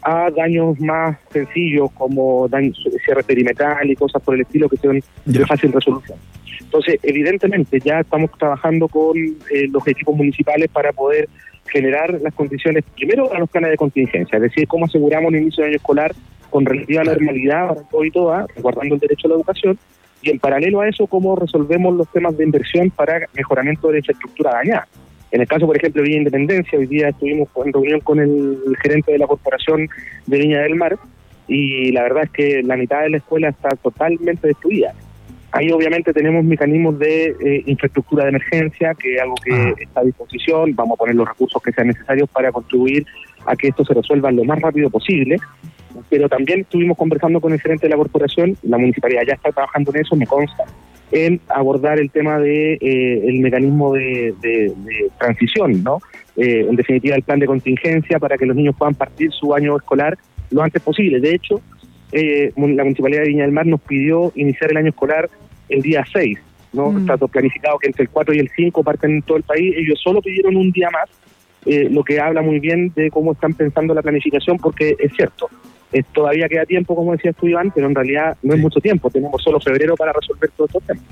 a 0.06 0.30
daños 0.32 0.80
más 0.80 1.18
sencillos 1.32 1.92
como 1.94 2.48
daño, 2.48 2.72
cierre 3.04 3.24
perimetral 3.24 3.90
y 3.90 3.96
cosas 3.96 4.22
por 4.22 4.36
el 4.36 4.42
estilo 4.42 4.70
que 4.70 4.78
son 4.78 5.02
de 5.26 5.46
fácil 5.46 5.72
resolución. 5.72 6.18
Entonces, 6.60 7.00
evidentemente, 7.04 7.80
ya 7.80 8.00
estamos 8.00 8.32
trabajando 8.38 8.88
con 8.88 9.18
eh, 9.18 9.68
los 9.70 9.88
equipos 9.88 10.16
municipales 10.16 10.70
para 10.70 10.92
poder 10.92 11.30
generar 11.68 12.20
las 12.22 12.34
condiciones, 12.34 12.84
primero 12.96 13.34
a 13.34 13.40
los 13.40 13.50
planes 13.50 13.72
de 13.72 13.78
contingencia, 13.78 14.38
es 14.38 14.42
decir, 14.42 14.68
cómo 14.68 14.86
aseguramos 14.86 15.34
el 15.34 15.42
inicio 15.42 15.64
del 15.64 15.72
año 15.72 15.78
escolar 15.78 16.14
con 16.50 16.66
relativa 16.66 17.04
normalidad 17.04 17.68
para 17.70 17.82
todo 17.84 18.06
y 18.06 18.12
todas, 18.12 18.48
guardando 18.62 18.96
el 18.96 19.02
derecho 19.02 19.28
a 19.28 19.30
la 19.30 19.36
educación, 19.36 19.78
y 20.22 20.30
en 20.30 20.40
paralelo 20.40 20.82
a 20.82 20.88
eso, 20.88 21.08
cómo 21.08 21.36
resolvemos 21.36 21.96
los 21.96 22.08
temas 22.10 22.38
de 22.38 22.44
inversión 22.44 22.90
para 22.92 23.28
mejoramiento 23.34 23.88
de 23.88 23.94
la 23.94 24.00
infraestructura 24.00 24.52
dañada. 24.52 24.88
En 25.34 25.42
el 25.42 25.48
caso, 25.48 25.66
por 25.66 25.76
ejemplo, 25.76 26.04
de 26.04 26.10
Villa 26.10 26.20
Independencia, 26.20 26.78
hoy 26.78 26.86
día 26.86 27.10
estuvimos 27.10 27.50
en 27.66 27.74
reunión 27.74 28.00
con 28.02 28.20
el 28.20 28.78
gerente 28.84 29.14
de 29.14 29.18
la 29.18 29.26
Corporación 29.26 29.90
de 30.28 30.38
Viña 30.38 30.62
del 30.62 30.76
Mar, 30.76 30.96
y 31.48 31.92
la 31.92 32.04
verdad 32.04 32.26
es 32.26 32.30
que 32.30 32.62
la 32.62 32.78
mitad 32.78 33.02
de 33.02 33.10
la 33.10 33.18
escuela 33.18 33.50
está 33.50 33.70
totalmente 33.70 34.48
destruida. 34.48 34.94
Ahí 35.52 35.72
obviamente 35.72 36.14
tenemos 36.14 36.46
mecanismos 36.46 37.00
de 37.00 37.36
eh, 37.44 37.64
infraestructura 37.66 38.26
de 38.26 38.30
emergencia, 38.30 38.94
que 38.94 39.16
es 39.16 39.22
algo 39.22 39.34
que 39.44 39.52
ah. 39.52 39.74
está 39.80 40.02
a 40.02 40.04
disposición, 40.04 40.76
vamos 40.76 40.98
a 40.98 41.00
poner 41.00 41.16
los 41.16 41.28
recursos 41.28 41.60
que 41.64 41.72
sean 41.72 41.88
necesarios 41.88 42.30
para 42.30 42.52
contribuir 42.52 43.04
a 43.48 43.56
que 43.56 43.70
esto 43.70 43.84
se 43.84 43.96
resuelva 43.96 44.32
lo 44.32 44.44
más 44.44 44.62
rápido 44.62 44.92
posible, 44.92 45.38
pero 46.12 46.30
también 46.30 46.60
estuvimos 46.60 46.96
conversando 46.96 47.42
con 47.42 47.54
el 47.54 47.60
gerente 47.60 47.88
de 47.88 47.90
la 47.90 47.98
corporación, 47.98 48.56
la 48.62 48.78
municipalidad 48.78 49.24
ya 49.28 49.34
está 49.34 49.52
trabajando 49.52 49.92
en 49.96 50.02
eso, 50.02 50.16
me 50.16 50.28
consta, 50.28 50.64
en 51.14 51.40
abordar 51.48 52.00
el 52.00 52.10
tema 52.10 52.40
de 52.40 52.74
eh, 52.74 53.22
el 53.28 53.40
mecanismo 53.40 53.94
de, 53.94 54.34
transición, 55.20 55.84
¿no? 55.84 56.00
Eh, 56.36 56.66
en 56.68 56.76
definitiva, 56.76 57.16
el 57.16 57.22
plan 57.22 57.38
de 57.38 57.46
contingencia 57.46 58.18
para 58.18 58.36
que 58.36 58.48
los 58.48 58.56
niños 58.56 58.76
puedan 58.76 58.96
partir 58.96 59.32
su 59.32 59.54
año 59.54 59.78
escolar 59.78 60.18
lo 60.50 60.64
antes 60.64 60.82
posible. 60.82 61.20
De 61.20 61.36
hecho, 61.36 61.62
eh, 62.12 62.52
la 62.56 62.84
Municipalidad 62.84 63.22
de 63.22 63.28
Viña 63.28 63.44
del 63.44 63.52
Mar 63.52 63.68
nos 63.68 63.82
pidió 63.82 64.32
iniciar 64.36 64.72
el 64.72 64.78
año 64.78 64.90
escolar 64.90 65.30
el 65.70 65.84
día 65.84 66.04
6, 66.12 66.40
¿no? 66.74 66.92
Mm. 66.92 66.98
Está 67.02 67.18
planificado 67.28 67.78
que 67.78 67.88
entre 67.88 68.04
el 68.04 68.10
4 68.10 68.34
y 68.34 68.40
el 68.40 68.50
5 68.56 68.84
parten 68.84 69.12
en 69.12 69.22
todo 69.22 69.38
el 69.38 69.44
país. 69.44 69.72
Ellos 69.78 70.02
solo 70.04 70.20
pidieron 70.20 70.56
un 70.56 70.72
día 70.72 70.90
más, 70.90 71.10
lo 71.66 72.04
que 72.04 72.20
habla 72.20 72.42
muy 72.42 72.60
bien 72.60 72.92
de 72.94 73.10
cómo 73.10 73.34
están 73.34 73.54
pensando 73.54 73.94
la 73.94 74.02
planificación, 74.02 74.58
porque 74.58 74.96
es 75.00 75.14
cierto, 75.16 75.48
todavía 76.02 76.50
queda 76.50 76.66
tiempo, 76.66 76.96
como 76.96 77.12
decías 77.12 77.36
tú, 77.36 77.48
Iván, 77.48 77.72
pero 77.74 77.88
en 77.88 77.94
realidad 77.94 78.36
no 78.42 78.56
es 78.56 78.60
mucho 78.60 78.80
tiempo. 78.80 79.10
Tenemos 79.12 79.44
solo 79.44 79.60
febrero 79.60 79.96
para 79.96 80.12
resolver 80.14 80.50
todos 80.58 80.70
estos 80.70 80.84
temas. 80.84 81.04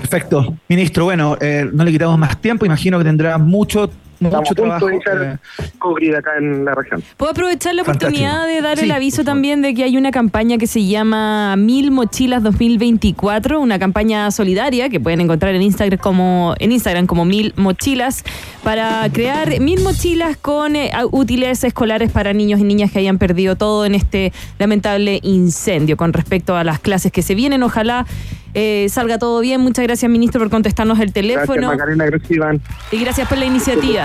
Perfecto. 0.00 0.56
Ministro, 0.68 1.04
bueno, 1.04 1.36
eh, 1.40 1.64
no 1.72 1.84
le 1.84 1.92
quitamos 1.92 2.18
más 2.18 2.40
tiempo. 2.40 2.66
Imagino 2.66 2.98
que 2.98 3.04
tendrá 3.04 3.38
mucho 3.38 3.88
mucho 4.30 4.54
trabajo. 4.54 4.88
Eh, 4.88 6.16
acá 6.16 6.30
en 6.38 6.64
la 6.64 6.74
región. 6.74 7.02
Puedo 7.16 7.32
aprovechar 7.32 7.74
la 7.74 7.82
oportunidad 7.82 8.46
de 8.46 8.60
dar 8.60 8.78
el 8.78 8.90
aviso 8.90 9.24
también 9.24 9.62
de 9.62 9.74
que 9.74 9.84
hay 9.84 9.96
una 9.96 10.10
campaña 10.10 10.58
que 10.58 10.66
se 10.66 10.84
llama 10.84 11.56
Mil 11.56 11.90
Mochilas 11.90 12.42
2024, 12.42 13.60
una 13.60 13.78
campaña 13.78 14.30
solidaria 14.30 14.88
que 14.88 15.00
pueden 15.00 15.20
encontrar 15.20 15.54
en 15.54 15.62
Instagram 15.62 15.98
como 15.98 16.54
en 16.58 16.72
Instagram 16.72 17.06
como 17.06 17.24
Mil 17.24 17.52
Mochilas 17.56 18.24
para 18.62 19.08
crear 19.12 19.60
mil 19.60 19.80
mochilas 19.80 20.36
con 20.36 20.76
eh, 20.76 20.92
útiles 21.10 21.64
escolares 21.64 22.10
para 22.10 22.32
niños 22.32 22.60
y 22.60 22.64
niñas 22.64 22.92
que 22.92 23.00
hayan 23.00 23.18
perdido 23.18 23.56
todo 23.56 23.84
en 23.84 23.94
este 23.94 24.32
lamentable 24.58 25.20
incendio. 25.22 25.96
Con 25.96 26.12
respecto 26.12 26.56
a 26.56 26.64
las 26.64 26.78
clases 26.78 27.12
que 27.12 27.22
se 27.22 27.34
vienen, 27.34 27.62
ojalá 27.62 28.06
eh, 28.54 28.86
salga 28.88 29.18
todo 29.18 29.40
bien. 29.40 29.60
Muchas 29.60 29.84
gracias, 29.84 30.10
ministro, 30.10 30.40
por 30.40 30.50
contestarnos 30.50 31.00
el 31.00 31.12
teléfono. 31.12 31.52
Gracias, 31.54 31.72
Macarena, 31.72 32.04
gracias, 32.06 32.30
Iván. 32.30 32.60
Y 32.90 32.98
gracias 32.98 33.28
por 33.28 33.38
la 33.38 33.44
iniciativa. 33.44 34.04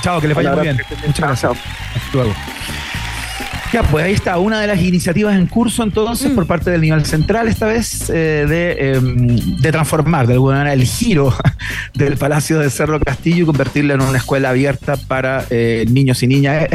Chao, 0.00 0.20
que 0.20 0.28
les 0.28 0.36
vaya 0.36 0.52
muy 0.52 0.62
bien. 0.62 0.78
Muchas 1.06 1.18
gracias. 1.18 1.52
Hasta 1.52 2.12
luego. 2.12 2.32
Ya, 3.72 3.82
pues 3.84 4.04
ahí 4.04 4.12
está, 4.12 4.38
una 4.38 4.60
de 4.60 4.66
las 4.66 4.82
iniciativas 4.82 5.34
en 5.34 5.46
curso 5.46 5.82
entonces 5.82 6.30
mm. 6.30 6.34
por 6.34 6.46
parte 6.46 6.70
del 6.70 6.82
nivel 6.82 7.06
central, 7.06 7.48
esta 7.48 7.64
vez 7.64 8.10
eh, 8.10 8.92
em, 8.94 9.56
de, 9.56 9.72
transformar 9.72 10.26
de 10.26 10.34
alguna 10.34 10.58
manera 10.58 10.74
el 10.74 10.84
giro 10.84 11.34
del 11.94 12.18
Palacio 12.18 12.58
de 12.58 12.68
Cerro 12.68 13.00
Castillo 13.00 13.44
y 13.44 13.46
convertirlo 13.46 13.94
en 13.94 14.02
una 14.02 14.18
escuela 14.18 14.50
abierta 14.50 14.98
para 14.98 15.46
eh, 15.48 15.86
niños 15.88 16.22
y 16.22 16.26
niñas. 16.26 16.68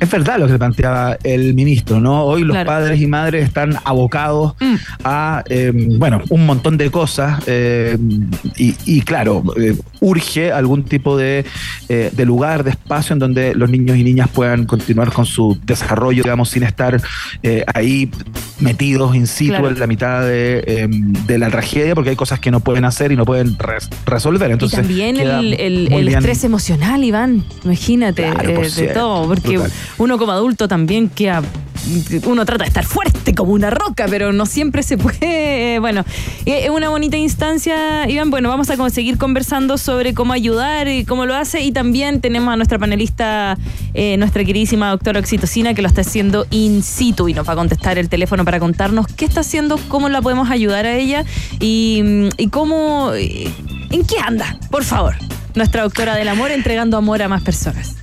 Es, 0.00 0.10
verdad 0.10 0.40
lo 0.40 0.48
que 0.48 0.58
planteaba 0.58 1.16
el 1.22 1.54
ministro, 1.54 2.00
¿no? 2.00 2.24
Hoy 2.24 2.42
los 2.42 2.56
padres 2.64 3.00
y 3.00 3.06
madres 3.06 3.44
están 3.44 3.76
abocados 3.84 4.54
mm. 4.58 4.74
a, 5.04 5.44
em, 5.48 6.00
bueno, 6.00 6.20
un 6.30 6.46
montón 6.46 6.76
de 6.76 6.90
cosas 6.90 7.44
em, 7.46 8.28
y, 8.56 9.02
claro, 9.02 9.44
eh, 9.56 9.76
urge 10.00 10.50
algún 10.50 10.82
tipo 10.82 11.16
de, 11.16 11.44
de 11.88 12.24
lugar, 12.24 12.64
de 12.64 12.70
espacio 12.70 13.12
en 13.12 13.20
donde 13.20 13.54
los 13.54 13.70
niños 13.70 13.96
y 13.96 14.02
niñas 14.02 14.28
puedan 14.34 14.66
continuar 14.66 15.12
con 15.12 15.26
su 15.26 15.56
desarrollo, 15.64 16.24
digamos, 16.24 16.39
sin 16.44 16.62
estar 16.62 17.00
eh, 17.42 17.64
ahí 17.74 18.10
metidos 18.60 19.14
in 19.14 19.26
situ 19.26 19.66
en 19.66 19.78
la 19.78 19.86
mitad 19.86 20.22
em, 20.30 21.12
de, 21.26 21.38
la 21.38 21.50
tragedia, 21.50 21.94
porque 21.94 22.10
hay 22.10 22.16
cosas 22.16 22.40
que 22.40 22.50
no 22.50 22.60
pueden 22.60 22.84
hacer 22.84 23.12
y 23.12 23.16
no 23.16 23.24
pueden 23.24 23.56
resolver. 24.06 24.50
Entonces, 24.50 24.78
y 24.78 24.82
también 24.82 25.16
el, 25.18 26.08
estrés 26.08 26.44
emocional, 26.44 27.02
Iván, 27.04 27.44
imagínate, 27.64 28.26
eh, 28.26 28.70
de 28.76 28.88
todo, 28.88 29.28
porque 29.28 29.60
uno 29.98 30.18
como 30.18 30.32
adulto 30.32 30.68
también 30.68 31.08
queda 31.08 31.42
uno 32.26 32.44
trata 32.44 32.64
de 32.64 32.68
estar 32.68 32.84
fuerte 32.84 33.34
como 33.34 33.52
una 33.52 33.70
roca, 33.70 34.06
pero 34.08 34.32
no 34.32 34.46
siempre 34.46 34.82
se 34.82 34.98
puede. 34.98 35.78
Bueno, 35.80 36.04
es 36.44 36.68
una 36.68 36.88
bonita 36.90 37.16
instancia, 37.16 38.08
Iván. 38.08 38.30
Bueno, 38.30 38.48
vamos 38.48 38.68
a 38.70 38.90
seguir 38.90 39.18
conversando 39.18 39.78
sobre 39.78 40.14
cómo 40.14 40.32
ayudar 40.32 40.88
y 40.88 41.04
cómo 41.04 41.26
lo 41.26 41.34
hace. 41.34 41.62
Y 41.62 41.72
también 41.72 42.20
tenemos 42.20 42.52
a 42.52 42.56
nuestra 42.56 42.78
panelista, 42.78 43.56
eh, 43.94 44.16
nuestra 44.18 44.44
queridísima 44.44 44.90
doctora 44.90 45.20
Oxitocina, 45.20 45.74
que 45.74 45.82
lo 45.82 45.88
está 45.88 46.02
haciendo 46.02 46.46
in 46.50 46.82
situ 46.82 47.28
y 47.28 47.34
nos 47.34 47.48
va 47.48 47.54
a 47.54 47.56
contestar 47.56 47.98
el 47.98 48.08
teléfono 48.08 48.44
para 48.44 48.60
contarnos 48.60 49.06
qué 49.06 49.24
está 49.24 49.40
haciendo, 49.40 49.78
cómo 49.88 50.08
la 50.08 50.20
podemos 50.20 50.50
ayudar 50.50 50.86
a 50.86 50.96
ella 50.96 51.24
y, 51.60 52.28
y 52.36 52.48
cómo, 52.48 53.12
en 53.14 54.04
qué 54.04 54.16
anda, 54.22 54.58
por 54.70 54.84
favor. 54.84 55.14
Nuestra 55.54 55.82
doctora 55.82 56.14
del 56.14 56.28
amor 56.28 56.50
entregando 56.50 56.96
amor 56.96 57.22
a 57.22 57.28
más 57.28 57.42
personas. 57.42 57.96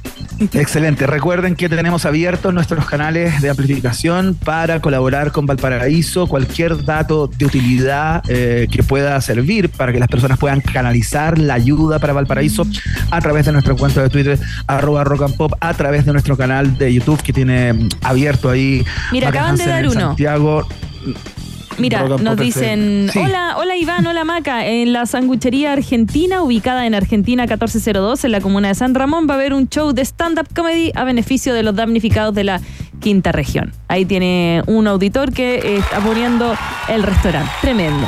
Excelente. 0.53 1.07
Recuerden 1.07 1.55
que 1.55 1.69
tenemos 1.69 2.05
abiertos 2.05 2.53
nuestros 2.53 2.85
canales 2.85 3.41
de 3.41 3.49
amplificación 3.49 4.35
para 4.35 4.81
colaborar 4.81 5.31
con 5.31 5.45
Valparaíso. 5.45 6.27
Cualquier 6.27 6.83
dato 6.85 7.27
de 7.27 7.45
utilidad 7.45 8.23
eh, 8.27 8.67
que 8.71 8.83
pueda 8.83 9.19
servir 9.21 9.69
para 9.69 9.91
que 9.91 9.99
las 9.99 10.07
personas 10.07 10.37
puedan 10.37 10.61
canalizar 10.61 11.37
la 11.37 11.55
ayuda 11.55 11.99
para 11.99 12.13
Valparaíso 12.13 12.67
a 13.11 13.21
través 13.21 13.45
de 13.45 13.51
nuestro 13.51 13.75
cuenta 13.75 14.01
de 14.01 14.09
Twitter, 14.09 14.39
arroba 14.67 15.03
rock 15.03 15.23
and 15.23 15.37
pop, 15.37 15.53
a 15.59 15.73
través 15.73 16.05
de 16.05 16.13
nuestro 16.13 16.37
canal 16.37 16.77
de 16.77 16.93
YouTube 16.93 17.21
que 17.21 17.33
tiene 17.33 17.89
abierto 18.01 18.49
ahí. 18.49 18.85
Mira, 19.11 19.29
acaban 19.29 19.55
de 19.55 19.65
dar 19.65 19.87
uno. 19.87 19.99
Santiago. 19.99 20.67
Mira, 21.77 22.07
nos 22.07 22.37
dicen, 22.37 23.09
hola, 23.15 23.55
hola 23.57 23.75
Iván, 23.75 24.05
hola 24.07 24.23
Maca, 24.23 24.65
en 24.65 24.93
la 24.93 25.05
sanguchería 25.05 25.73
argentina, 25.73 26.41
ubicada 26.41 26.85
en 26.87 26.95
Argentina 26.95 27.43
1402, 27.43 28.25
en 28.25 28.31
la 28.31 28.41
comuna 28.41 28.69
de 28.69 28.75
San 28.75 28.95
Ramón, 28.95 29.27
va 29.29 29.35
a 29.35 29.37
haber 29.37 29.53
un 29.53 29.69
show 29.69 29.93
de 29.93 30.03
stand-up 30.03 30.47
comedy 30.55 30.91
a 30.95 31.03
beneficio 31.03 31.53
de 31.53 31.63
los 31.63 31.75
damnificados 31.75 32.33
de 32.33 32.43
la 32.43 32.61
quinta 32.99 33.31
región. 33.31 33.71
Ahí 33.87 34.05
tiene 34.05 34.63
un 34.65 34.87
auditor 34.87 35.31
que 35.31 35.77
está 35.77 35.99
poniendo 35.99 36.55
el 36.89 37.03
restaurante. 37.03 37.51
Tremendo. 37.61 38.07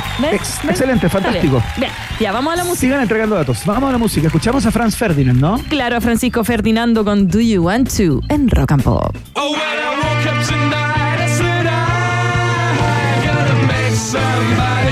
excelente, 0.68 1.08
fantástico. 1.08 1.62
Bien, 1.76 1.92
ya 2.18 2.32
vamos 2.32 2.52
a 2.52 2.56
la 2.56 2.64
música. 2.64 2.80
Sigan 2.80 3.02
entregando 3.02 3.36
datos. 3.36 3.64
Vamos 3.64 3.88
a 3.88 3.92
la 3.92 3.98
música. 3.98 4.26
Escuchamos 4.26 4.66
a 4.66 4.70
Franz 4.70 4.96
Ferdinand, 4.96 5.40
¿no? 5.40 5.58
Claro, 5.68 5.96
a 5.96 6.00
Francisco 6.00 6.42
Ferdinando 6.44 7.04
con 7.04 7.28
Do 7.28 7.40
You 7.40 7.62
Want 7.62 7.88
To 7.96 8.20
en 8.28 8.48
Rock 8.48 8.72
and 8.72 8.82
Pop. 8.82 9.16
Oh, 9.34 9.54
somebody 14.12 14.89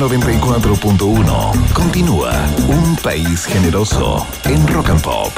94.1. 0.00 1.72
Continúa 1.74 2.32
Un 2.68 2.96
País 2.96 3.44
Generoso 3.44 4.26
en 4.44 4.66
Rock 4.66 4.88
and 4.88 5.02
Pop. 5.02 5.30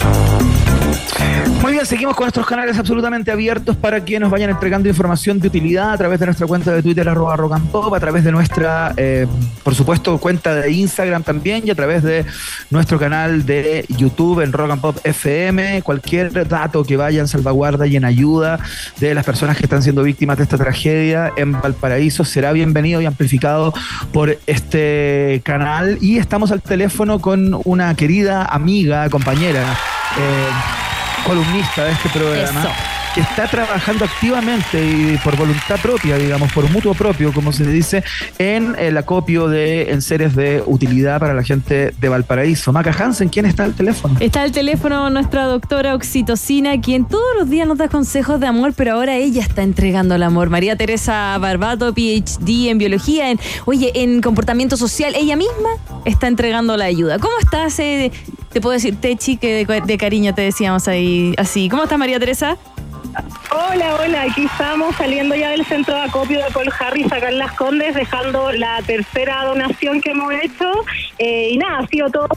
Muy 1.63 1.73
bien, 1.73 1.85
seguimos 1.85 2.15
con 2.15 2.27
nuestros 2.27 2.47
canales 2.47 2.79
absolutamente 2.79 3.33
abiertos 3.33 3.77
para 3.77 4.05
que 4.05 4.21
nos 4.21 4.31
vayan 4.31 4.51
entregando 4.51 4.89
información 4.89 5.41
de 5.41 5.49
utilidad 5.49 5.93
a 5.93 5.99
través 5.99 6.21
de 6.21 6.27
nuestra 6.27 6.47
cuenta 6.47 6.71
de 6.71 6.81
Twitter, 6.81 7.09
arroba 7.09 7.37
rock 7.37 7.55
and 7.55 7.71
pop, 7.71 7.93
a 7.93 7.99
través 7.99 8.23
de 8.23 8.31
nuestra, 8.31 8.95
eh, 8.97 9.27
por 9.63 9.75
supuesto, 9.75 10.19
cuenta 10.19 10.55
de 10.55 10.73
Instagram 10.73 11.23
también 11.23 11.63
y 11.67 11.71
a 11.71 11.75
través 11.75 12.03
de 12.03 12.25
nuestro 12.71 12.99
canal 12.99 13.47
de 13.47 13.85
YouTube 13.89 14.41
en 14.41 14.53
Rock 14.53 14.71
and 14.73 14.81
Pop 14.81 14.97
FM. 15.05 15.83
Cualquier 15.83 16.49
dato 16.49 16.85
que 16.85 16.97
vaya 16.97 17.21
en 17.21 17.29
salvaguarda 17.29 17.87
y 17.87 17.97
en 17.97 18.05
ayuda 18.05 18.59
de 18.99 19.15
las 19.15 19.25
personas 19.25 19.57
que 19.57 19.65
están 19.65 19.83
siendo 19.83 20.03
víctimas 20.03 20.37
de 20.37 20.45
esta 20.45 20.59
tragedia 20.59 21.33
en 21.37 21.53
Valparaíso 21.53 22.25
será 22.25 22.53
bienvenido 22.53 23.01
y 23.01 23.07
amplificado 23.07 23.73
por 24.13 24.39
este 24.47 25.41
canal. 25.45 25.99
Y 26.01 26.19
estamos 26.19 26.51
al 26.53 26.63
teléfono 26.63 27.21
con 27.21 27.61
una 27.65 27.95
querida 27.95 28.45
amiga, 28.45 29.09
compañera. 29.11 29.63
Eh, 30.19 30.83
columnista 31.25 31.85
de 31.85 31.93
este 31.93 32.09
programa. 32.09 32.92
Que 33.15 33.21
está 33.21 33.47
trabajando 33.47 34.05
activamente 34.05 34.83
y 34.83 35.19
por 35.23 35.37
voluntad 35.37 35.79
propia, 35.81 36.17
digamos, 36.17 36.53
por 36.53 36.71
mutuo 36.71 36.95
propio, 36.95 37.33
como 37.33 37.53
se 37.53 37.67
dice, 37.67 38.03
en 38.39 38.75
el 38.79 38.97
acopio 38.97 39.49
de 39.49 39.91
enseres 39.91 40.35
de 40.35 40.63
utilidad 40.67 41.21
para 41.21 41.35
la 41.35 41.43
gente 41.43 41.93
de 41.99 42.09
Valparaíso. 42.09 42.73
Maca 42.73 42.93
Hansen, 42.93 43.29
¿quién 43.29 43.45
está 43.47 43.65
al 43.65 43.75
teléfono? 43.75 44.17
Está 44.21 44.43
al 44.43 44.53
teléfono 44.53 45.11
nuestra 45.11 45.45
doctora 45.45 45.95
Oxitocina, 45.95 46.81
quien 46.81 47.05
todos 47.05 47.37
los 47.39 47.51
días 47.51 47.67
nos 47.67 47.79
da 47.79 47.89
consejos 47.89 48.41
de 48.41 48.47
amor, 48.47 48.73
pero 48.75 48.95
ahora 48.95 49.17
ella 49.17 49.43
está 49.43 49.63
entregando 49.63 50.15
el 50.15 50.23
amor. 50.23 50.49
María 50.49 50.77
Teresa 50.77 51.37
Barbato, 51.39 51.93
PhD 51.93 52.71
en 52.71 52.79
biología, 52.79 53.31
en, 53.31 53.39
oye, 53.67 53.93
en 53.95 54.23
comportamiento 54.23 54.77
social, 54.77 55.15
ella 55.15 55.37
misma 55.37 55.71
está 56.05 56.29
entregando 56.29 56.77
la 56.77 56.87
ayuda. 56.87 57.19
¿Cómo 57.19 57.35
estás? 57.41 57.79
Eh, 57.79 58.11
te 58.53 58.61
puedo 58.61 58.75
decir, 58.75 58.97
Techi, 59.01 59.37
que 59.37 59.67
de, 59.67 59.99
cariño 59.99 60.35
te 60.35 60.43
decíamos 60.43 60.87
ahí 60.89 61.35
así. 61.39 61.69
¿Cómo 61.69 61.85
estás, 61.85 61.99
María 61.99 62.19
Teresa? 62.19 62.59
Hola, 63.51 63.97
hola, 64.01 64.23
aquí 64.23 64.45
estamos 64.45 64.97
saliendo 64.97 65.35
ya 65.35 65.51
del 65.51 65.65
centro 65.67 65.95
de 65.95 66.03
acopio 66.03 66.39
de 66.39 66.51
Paul 66.51 66.73
Harris 66.79 67.13
acá 67.13 67.29
en 67.29 67.39
Las 67.39 67.53
Condes, 67.53 67.95
dejando 67.95 68.53
la 68.53 68.81
tercera 68.83 69.45
donación 69.45 70.01
que 70.01 70.11
hemos 70.11 70.33
hecho. 70.33 70.71
Eh, 71.19 71.51
y 71.51 71.59
nada, 71.59 71.79
ha 71.81 71.87
sido 71.87 72.09
todo 72.11 72.29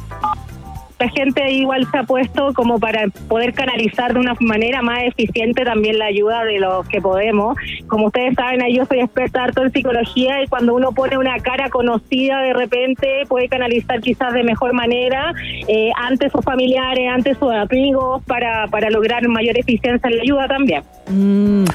la 1.00 1.10
gente 1.10 1.52
igual 1.52 1.86
se 1.92 1.98
ha 1.98 2.04
puesto 2.04 2.54
como 2.54 2.80
para 2.80 3.08
poder 3.28 3.54
canalizar 3.54 4.14
de 4.14 4.20
una 4.20 4.36
manera 4.40 4.82
más 4.82 5.04
eficiente 5.04 5.64
también 5.64 6.00
la 6.00 6.06
ayuda 6.06 6.44
de 6.46 6.60
los 6.60 6.88
que 6.88 7.02
podemos. 7.02 7.58
Como 7.88 8.08
ustedes 8.08 8.36
saben, 8.36 8.62
yo 8.74 8.86
soy 8.86 9.00
experta 9.00 9.44
harto 9.44 9.64
en 9.64 9.72
psicología 9.72 10.44
y 10.44 10.48
cuando 10.48 10.74
uno 10.74 10.92
pone 10.92 11.18
una 11.18 11.38
cara 11.40 11.70
conocida 11.70 12.42
de 12.42 12.54
repente 12.54 13.24
puede 13.28 13.50
canalizar 13.50 14.00
quizás 14.02 14.34
de 14.34 14.44
mejor 14.44 14.74
manera 14.74 15.34
eh, 15.68 15.92
ante 15.96 16.30
sus 16.30 16.44
familiares, 16.44 17.10
ante 17.12 17.36
sus 17.36 17.52
amigos 17.52 18.24
para, 18.26 18.68
para 18.68 18.90
lograr 18.90 19.28
mayor 19.28 19.58
eficiencia 19.58 20.10
en 20.10 20.18
la 20.18 20.22
ayuda 20.22 20.48
también. 20.48 20.84
Mm. 21.08 21.66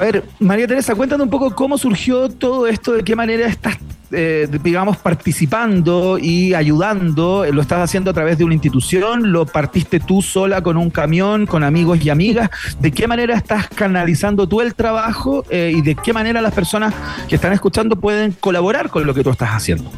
A 0.00 0.04
ver, 0.04 0.24
María 0.38 0.66
Teresa, 0.66 0.94
cuéntanos 0.94 1.24
un 1.26 1.30
poco 1.30 1.54
cómo 1.54 1.76
surgió 1.76 2.30
todo 2.30 2.66
esto, 2.66 2.92
de 2.94 3.04
qué 3.04 3.14
manera 3.14 3.46
estás 3.46 3.76
eh, 4.12 4.48
digamos, 4.64 4.96
participando 4.96 6.18
y 6.18 6.54
ayudando? 6.54 7.44
¿Lo 7.52 7.60
estás 7.60 7.80
haciendo 7.80 8.10
a 8.10 8.14
través 8.14 8.38
de 8.38 8.44
una 8.44 8.54
institución? 8.54 9.30
¿Lo 9.30 9.44
partiste 9.44 10.00
tú 10.00 10.22
sola 10.22 10.62
con 10.62 10.78
un 10.78 10.88
camión, 10.88 11.44
con 11.44 11.62
amigos 11.62 12.02
y 12.02 12.08
amigas? 12.08 12.48
¿De 12.80 12.90
qué 12.92 13.06
manera 13.06 13.36
estás 13.36 13.68
canalizando 13.68 14.48
tú 14.48 14.62
el 14.62 14.74
trabajo 14.74 15.44
eh, 15.50 15.74
y 15.76 15.82
de 15.82 15.94
qué 15.94 16.14
manera 16.14 16.40
las 16.40 16.54
personas 16.54 16.94
que 17.28 17.34
están 17.34 17.52
escuchando 17.52 17.94
pueden 17.96 18.32
colaborar 18.32 18.88
con 18.88 19.06
lo 19.06 19.12
que 19.12 19.22
tú 19.22 19.28
estás 19.28 19.50
haciendo? 19.50 19.92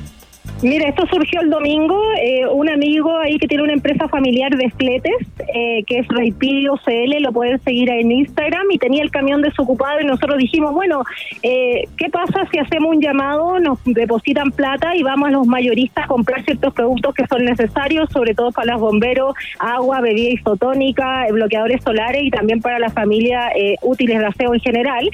Mira, 0.62 0.88
esto 0.88 1.04
surgió 1.08 1.40
el 1.40 1.50
domingo. 1.50 2.00
Eh, 2.22 2.46
un 2.46 2.68
amigo 2.68 3.18
ahí 3.18 3.36
que 3.38 3.48
tiene 3.48 3.64
una 3.64 3.72
empresa 3.72 4.06
familiar 4.06 4.56
de 4.56 4.70
fletes, 4.70 5.16
eh, 5.52 5.82
que 5.88 5.98
es 5.98 6.08
Raipidio 6.08 6.76
CL, 6.84 7.20
lo 7.20 7.32
pueden 7.32 7.60
seguir 7.62 7.90
en 7.90 8.12
Instagram, 8.12 8.70
y 8.70 8.78
tenía 8.78 9.02
el 9.02 9.10
camión 9.10 9.42
desocupado 9.42 10.00
y 10.00 10.04
nosotros 10.04 10.38
dijimos, 10.38 10.72
bueno, 10.72 11.02
eh, 11.42 11.82
¿qué 11.96 12.08
pasa 12.10 12.46
si 12.52 12.58
hacemos 12.60 12.94
un 12.94 13.02
llamado, 13.02 13.58
nos 13.58 13.80
depositan 13.84 14.52
plata 14.52 14.94
y 14.94 15.02
vamos 15.02 15.30
a 15.30 15.32
los 15.32 15.48
mayoristas 15.48 16.04
a 16.04 16.08
comprar 16.08 16.44
ciertos 16.44 16.72
productos 16.74 17.12
que 17.14 17.26
son 17.26 17.44
necesarios, 17.44 18.08
sobre 18.12 18.34
todo 18.34 18.52
para 18.52 18.74
los 18.74 18.80
bomberos, 18.80 19.34
agua, 19.58 20.00
bebida 20.00 20.30
isotónica, 20.30 21.26
bloqueadores 21.32 21.82
solares 21.82 22.22
y 22.22 22.30
también 22.30 22.60
para 22.60 22.78
la 22.78 22.90
familia 22.90 23.50
útiles 23.82 24.18
de 24.20 24.26
aseo 24.26 24.54
en 24.54 24.60
general? 24.60 25.10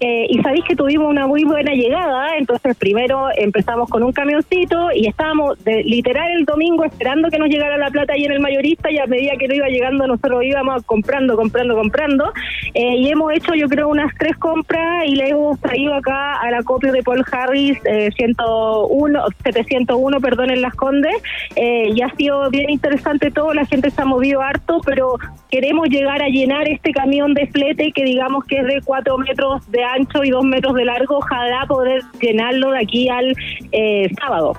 Eh, 0.00 0.26
y 0.28 0.40
sabéis 0.42 0.64
que 0.64 0.76
tuvimos 0.76 1.08
una 1.08 1.26
muy 1.26 1.44
buena 1.44 1.72
llegada, 1.72 2.36
entonces 2.36 2.76
primero 2.76 3.28
empezamos 3.36 3.88
con 3.88 4.02
un 4.02 4.12
camioncito 4.12 4.92
y 4.94 5.08
estábamos 5.08 5.62
de, 5.64 5.82
literal 5.82 6.30
el 6.30 6.44
domingo 6.44 6.84
esperando 6.84 7.28
que 7.30 7.38
nos 7.38 7.48
llegara 7.48 7.76
la 7.76 7.90
plata 7.90 8.12
ahí 8.12 8.24
en 8.24 8.32
el 8.32 8.40
mayorista 8.40 8.90
y 8.90 8.98
a 8.98 9.06
medida 9.06 9.32
que 9.38 9.48
no 9.48 9.54
iba 9.54 9.66
llegando 9.68 10.06
nosotros 10.06 10.44
íbamos 10.44 10.82
comprando, 10.84 11.36
comprando, 11.36 11.74
comprando. 11.74 12.32
Eh, 12.74 12.96
y 12.96 13.08
hemos 13.08 13.32
hecho 13.32 13.54
yo 13.54 13.68
creo 13.68 13.88
unas 13.88 14.14
tres 14.18 14.36
compras 14.36 15.04
y 15.06 15.16
le 15.16 15.30
hemos 15.30 15.58
traído 15.60 15.94
acá 15.94 16.34
al 16.40 16.54
acopio 16.54 16.92
de 16.92 17.02
Paul 17.02 17.24
Harris 17.30 17.78
eh, 17.84 18.10
101, 18.16 19.24
701, 19.42 20.20
perdón, 20.20 20.50
en 20.50 20.62
Las 20.62 20.74
Condes. 20.74 21.14
Eh, 21.56 21.90
y 21.94 22.02
ha 22.02 22.14
sido 22.16 22.50
bien 22.50 22.70
interesante 22.70 23.30
todo, 23.30 23.54
la 23.54 23.66
gente 23.66 23.90
se 23.90 24.00
ha 24.00 24.04
movido 24.04 24.42
harto, 24.42 24.80
pero 24.84 25.14
queremos 25.50 25.88
llegar 25.88 26.22
a 26.22 26.28
llenar 26.28 26.68
este 26.68 26.92
camión 26.92 27.34
de 27.34 27.46
flete 27.46 27.92
que 27.92 28.04
digamos 28.04 28.44
que 28.44 28.58
es 28.58 28.66
de 28.66 28.80
cuatro 28.84 29.18
metros 29.18 29.68
de 29.70 29.87
ancho 29.94 30.24
y 30.24 30.30
dos 30.30 30.44
metros 30.44 30.74
de 30.74 30.84
largo, 30.84 31.18
ojalá 31.18 31.66
poder 31.66 32.02
llenarlo 32.20 32.72
de 32.72 32.78
aquí 32.80 33.08
al 33.08 33.34
eh, 33.72 34.10
sábado. 34.20 34.54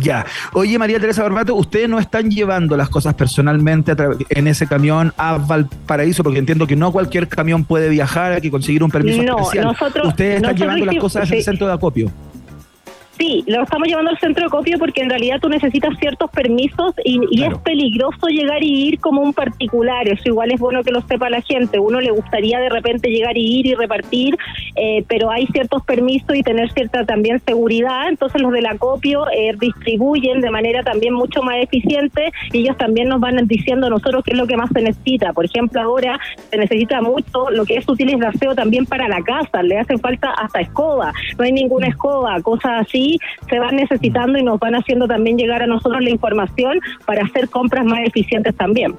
Ya. 0.00 0.26
Oye, 0.52 0.78
María 0.78 1.00
Teresa 1.00 1.22
Barbato, 1.22 1.54
ustedes 1.54 1.88
no 1.88 1.98
están 1.98 2.30
llevando 2.30 2.76
las 2.76 2.88
cosas 2.88 3.14
personalmente 3.14 3.94
en 4.28 4.46
ese 4.46 4.66
camión 4.66 5.12
a 5.16 5.38
Valparaíso, 5.38 6.22
porque 6.22 6.38
entiendo 6.38 6.66
que 6.66 6.76
no 6.76 6.92
cualquier 6.92 7.28
camión 7.28 7.64
puede 7.64 7.88
viajar, 7.88 8.32
hay 8.32 8.40
que 8.40 8.50
conseguir 8.50 8.82
un 8.82 8.90
permiso 8.90 9.22
no, 9.22 9.38
especial. 9.38 9.64
Nosotros, 9.64 10.08
ustedes 10.08 10.36
están 10.36 10.56
llevando 10.56 10.84
las 10.84 10.96
cosas 10.96 11.30
al 11.30 11.42
centro 11.42 11.66
de 11.66 11.72
acopio. 11.72 12.10
Sí, 13.18 13.44
lo 13.46 13.62
estamos 13.62 13.88
llevando 13.88 14.10
al 14.10 14.18
centro 14.18 14.44
de 14.44 14.50
copio 14.50 14.78
porque 14.78 15.00
en 15.00 15.08
realidad 15.08 15.38
tú 15.40 15.48
necesitas 15.48 15.98
ciertos 15.98 16.30
permisos 16.30 16.94
y, 17.02 17.16
es 17.42 17.56
peligroso 17.58 18.26
llegar 18.28 18.62
y 18.62 18.88
ir 18.88 19.00
como 19.00 19.22
un 19.22 19.32
particular. 19.32 20.06
Eso 20.08 20.22
igual 20.26 20.52
es 20.52 20.60
bueno 20.60 20.82
que 20.82 20.90
lo 20.90 21.00
sepa 21.02 21.30
la 21.30 21.40
gente. 21.40 21.78
Uno 21.78 22.00
le 22.00 22.10
gustaría 22.10 22.58
de 22.58 22.68
repente 22.68 23.08
llegar 23.08 23.38
y 23.38 23.60
ir 23.60 23.66
y 23.66 23.74
repartir, 23.74 24.36
eh, 24.74 25.04
pero 25.08 25.30
hay 25.30 25.46
ciertos 25.46 25.82
permisos 25.84 26.34
y 26.34 26.42
tener 26.42 26.70
cierta 26.72 27.06
también 27.06 27.40
seguridad. 27.46 28.08
Entonces 28.08 28.42
los 28.42 28.52
del 28.52 28.66
acopio 28.66 29.26
eh, 29.30 29.54
distribuyen 29.58 30.40
de 30.40 30.50
manera 30.50 30.82
también 30.82 31.14
mucho 31.14 31.42
más 31.42 31.56
eficiente 31.56 32.32
y 32.52 32.60
ellos 32.60 32.76
también 32.76 33.08
nos 33.08 33.20
van 33.20 33.36
diciendo 33.46 33.86
a 33.86 33.90
nosotros 33.90 34.24
qué 34.24 34.32
es 34.32 34.38
lo 34.38 34.46
que 34.46 34.56
más 34.56 34.70
se 34.74 34.82
necesita. 34.82 35.32
Por 35.32 35.46
ejemplo, 35.46 35.80
ahora 35.80 36.18
se 36.50 36.58
necesita 36.58 37.00
mucho 37.00 37.50
lo 37.50 37.64
que 37.64 37.76
es 37.76 37.88
útiles 37.88 38.18
de 38.18 38.26
aseo 38.26 38.54
también 38.54 38.84
para 38.84 39.08
la 39.08 39.22
casa. 39.22 39.62
Le 39.62 39.78
hace 39.78 39.96
falta 39.96 40.30
hasta 40.32 40.60
escoba. 40.60 41.12
No 41.38 41.44
hay 41.44 41.52
ninguna 41.52 41.88
escoba, 41.88 42.40
cosas 42.42 42.86
así 42.86 43.05
se 43.48 43.58
van 43.58 43.76
necesitando 43.76 44.38
y 44.38 44.42
nos 44.42 44.58
van 44.58 44.74
haciendo 44.74 45.06
también 45.06 45.36
llegar 45.36 45.62
a 45.62 45.66
nosotros 45.66 46.02
la 46.02 46.10
información 46.10 46.80
para 47.04 47.24
hacer 47.24 47.48
compras 47.48 47.84
más 47.84 48.00
eficientes 48.04 48.54
también. 48.56 48.94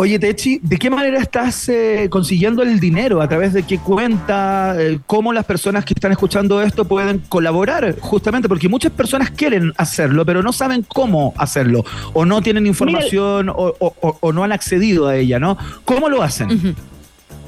Oye, 0.00 0.18
Techi, 0.18 0.60
¿de 0.62 0.78
qué 0.78 0.88
manera 0.88 1.18
estás 1.18 1.68
eh, 1.68 2.08
consiguiendo 2.08 2.62
el 2.62 2.80
dinero? 2.80 3.20
¿A 3.20 3.28
través 3.28 3.52
de 3.52 3.64
qué 3.64 3.78
cuenta? 3.78 4.74
Eh, 4.78 4.98
¿Cómo 5.06 5.30
las 5.30 5.44
personas 5.44 5.84
que 5.84 5.92
están 5.92 6.10
escuchando 6.10 6.62
esto 6.62 6.86
pueden 6.86 7.18
colaborar? 7.28 7.96
Justamente 8.00 8.48
porque 8.48 8.66
muchas 8.66 8.92
personas 8.92 9.30
quieren 9.30 9.74
hacerlo, 9.76 10.24
pero 10.24 10.42
no 10.42 10.54
saben 10.54 10.86
cómo 10.88 11.34
hacerlo, 11.36 11.84
o 12.14 12.24
no 12.24 12.40
tienen 12.40 12.66
información, 12.66 13.52
o, 13.54 14.32
no 14.32 14.42
han 14.42 14.52
accedido 14.52 15.06
a 15.06 15.16
ella, 15.16 15.38
¿no? 15.38 15.58
¿Cómo 15.84 16.08
lo 16.08 16.22
hacen? 16.22 16.74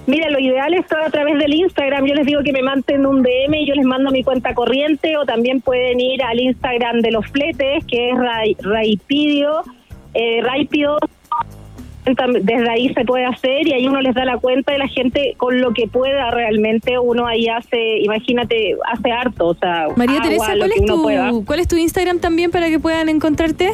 Mira, 0.06 0.30
lo 0.30 0.38
ideal 0.40 0.74
es 0.74 0.86
todo 0.86 1.04
a 1.04 1.10
través 1.10 1.38
del 1.38 1.54
Instagram. 1.54 2.06
Yo 2.06 2.14
les 2.14 2.26
digo 2.26 2.42
que 2.42 2.52
me 2.52 2.62
manden 2.62 3.06
un 3.06 3.22
DM 3.22 3.54
y 3.54 3.66
yo 3.66 3.74
les 3.74 3.84
mando 3.84 4.10
mi 4.10 4.24
cuenta 4.24 4.52
corriente 4.54 5.16
o 5.16 5.24
también 5.24 5.60
pueden 5.60 6.00
ir 6.00 6.22
al 6.22 6.40
Instagram 6.40 7.00
de 7.00 7.12
los 7.12 7.26
fletes, 7.28 7.84
que 7.86 8.10
es 8.10 8.16
Raipidio, 8.62 9.62
eh, 10.14 10.40
Raipidio. 10.42 10.98
Desde 12.04 12.68
ahí 12.68 12.92
se 12.94 13.04
puede 13.04 13.24
hacer 13.26 13.64
y 13.64 13.74
ahí 13.74 13.86
uno 13.86 14.00
les 14.00 14.12
da 14.16 14.24
la 14.24 14.38
cuenta 14.38 14.72
de 14.72 14.78
la 14.78 14.88
gente 14.88 15.34
con 15.36 15.60
lo 15.60 15.72
que 15.72 15.86
pueda 15.86 16.32
realmente. 16.32 16.98
Uno 16.98 17.28
ahí 17.28 17.46
hace, 17.46 17.98
imagínate, 17.98 18.76
hace 18.92 19.12
harto. 19.12 19.46
O 19.46 19.54
sea, 19.54 19.86
María 19.94 20.20
Teresa, 20.20 20.46
¿cuál, 20.58 20.72
es 20.72 20.84
tu, 20.84 21.44
¿cuál 21.44 21.60
es 21.60 21.68
tu 21.68 21.76
Instagram 21.76 22.18
también 22.18 22.50
para 22.50 22.68
que 22.70 22.80
puedan 22.80 23.08
encontrarte? 23.08 23.70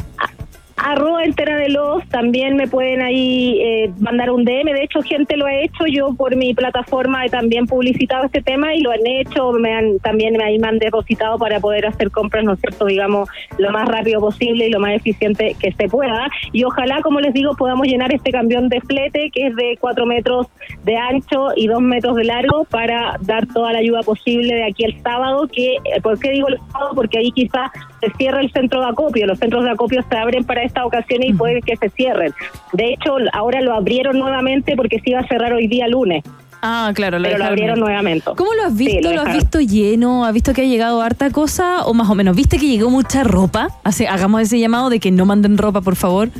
Arroba 0.78 1.24
entera 1.24 1.56
de 1.56 1.68
los, 1.68 2.06
también 2.08 2.56
me 2.56 2.66
pueden 2.66 3.02
ahí 3.02 3.58
eh, 3.60 3.90
mandar 3.98 4.30
un 4.30 4.44
DM, 4.44 4.72
de 4.72 4.84
hecho 4.84 5.02
gente 5.02 5.36
lo 5.36 5.46
ha 5.46 5.54
hecho, 5.54 5.86
yo 5.86 6.14
por 6.14 6.36
mi 6.36 6.54
plataforma 6.54 7.26
he 7.26 7.30
también 7.30 7.66
publicitado 7.66 8.24
este 8.24 8.42
tema 8.42 8.74
y 8.74 8.80
lo 8.80 8.90
han 8.90 9.06
hecho, 9.06 9.52
me 9.52 9.74
han 9.74 9.98
también 9.98 10.40
ahí 10.40 10.58
me 10.58 10.68
han 10.68 10.78
depositado 10.78 11.38
para 11.38 11.60
poder 11.60 11.86
hacer 11.86 12.10
compras, 12.10 12.44
¿no 12.44 12.54
es 12.54 12.60
cierto?, 12.60 12.86
digamos, 12.86 13.28
lo 13.58 13.70
más 13.70 13.88
rápido 13.88 14.20
posible 14.20 14.68
y 14.68 14.70
lo 14.70 14.80
más 14.80 14.92
eficiente 14.92 15.56
que 15.58 15.72
se 15.72 15.88
pueda. 15.88 16.28
Y 16.52 16.64
ojalá, 16.64 17.00
como 17.02 17.20
les 17.20 17.34
digo, 17.34 17.54
podamos 17.56 17.86
llenar 17.86 18.12
este 18.14 18.30
camión 18.30 18.68
de 18.68 18.80
flete 18.80 19.30
que 19.32 19.48
es 19.48 19.56
de 19.56 19.76
4 19.80 20.06
metros 20.06 20.46
de 20.84 20.96
ancho 20.96 21.48
y 21.56 21.66
2 21.66 21.80
metros 21.80 22.16
de 22.16 22.24
largo 22.24 22.64
para 22.64 23.16
dar 23.22 23.46
toda 23.46 23.72
la 23.72 23.80
ayuda 23.80 24.02
posible 24.02 24.54
de 24.54 24.64
aquí 24.64 24.84
el 24.84 25.00
sábado, 25.02 25.48
que, 25.48 25.74
eh, 25.74 26.00
¿por 26.02 26.18
qué 26.18 26.30
digo 26.30 26.48
el 26.48 26.58
sábado? 26.72 26.92
Porque 26.94 27.18
ahí 27.18 27.30
quizás 27.32 27.70
se 28.00 28.10
cierra 28.16 28.40
el 28.40 28.50
centro 28.52 28.80
de 28.80 28.88
acopio, 28.88 29.26
los 29.26 29.38
centros 29.38 29.64
de 29.64 29.70
acopio 29.70 30.02
se 30.08 30.16
abren 30.16 30.44
para 30.44 30.62
esta 30.68 30.86
ocasión 30.86 31.22
y 31.22 31.32
puede 31.34 31.60
que 31.62 31.76
se 31.76 31.90
cierren. 31.90 32.32
De 32.72 32.92
hecho, 32.92 33.16
ahora 33.32 33.60
lo 33.60 33.74
abrieron 33.74 34.18
nuevamente 34.18 34.76
porque 34.76 35.00
se 35.00 35.10
iba 35.10 35.20
a 35.20 35.26
cerrar 35.26 35.52
hoy 35.52 35.66
día 35.66 35.88
lunes. 35.88 36.22
Ah, 36.62 36.90
claro, 36.94 37.18
pero 37.22 37.38
lo 37.38 37.44
abrieron 37.44 37.78
nuevamente. 37.78 38.30
¿Cómo 38.36 38.52
lo 38.54 38.64
has 38.64 38.76
visto? 38.76 39.12
lo, 39.12 39.20
has 39.20 39.32
visto 39.32 39.60
lleno? 39.60 40.24
¿Has 40.24 40.34
visto 40.34 40.52
que 40.52 40.62
ha 40.62 40.64
llegado 40.64 41.00
harta 41.02 41.30
cosa? 41.30 41.84
¿O 41.86 41.94
más 41.94 42.10
o 42.10 42.14
menos? 42.14 42.34
¿Viste 42.34 42.58
que 42.58 42.66
llegó 42.66 42.90
mucha 42.90 43.22
ropa? 43.22 43.68
hagamos 44.08 44.42
ese 44.42 44.58
llamado 44.58 44.90
de 44.90 44.98
que 44.98 45.10
no 45.10 45.24
manden 45.24 45.58
ropa, 45.58 45.80
por 45.80 45.96
favor. 45.96 46.30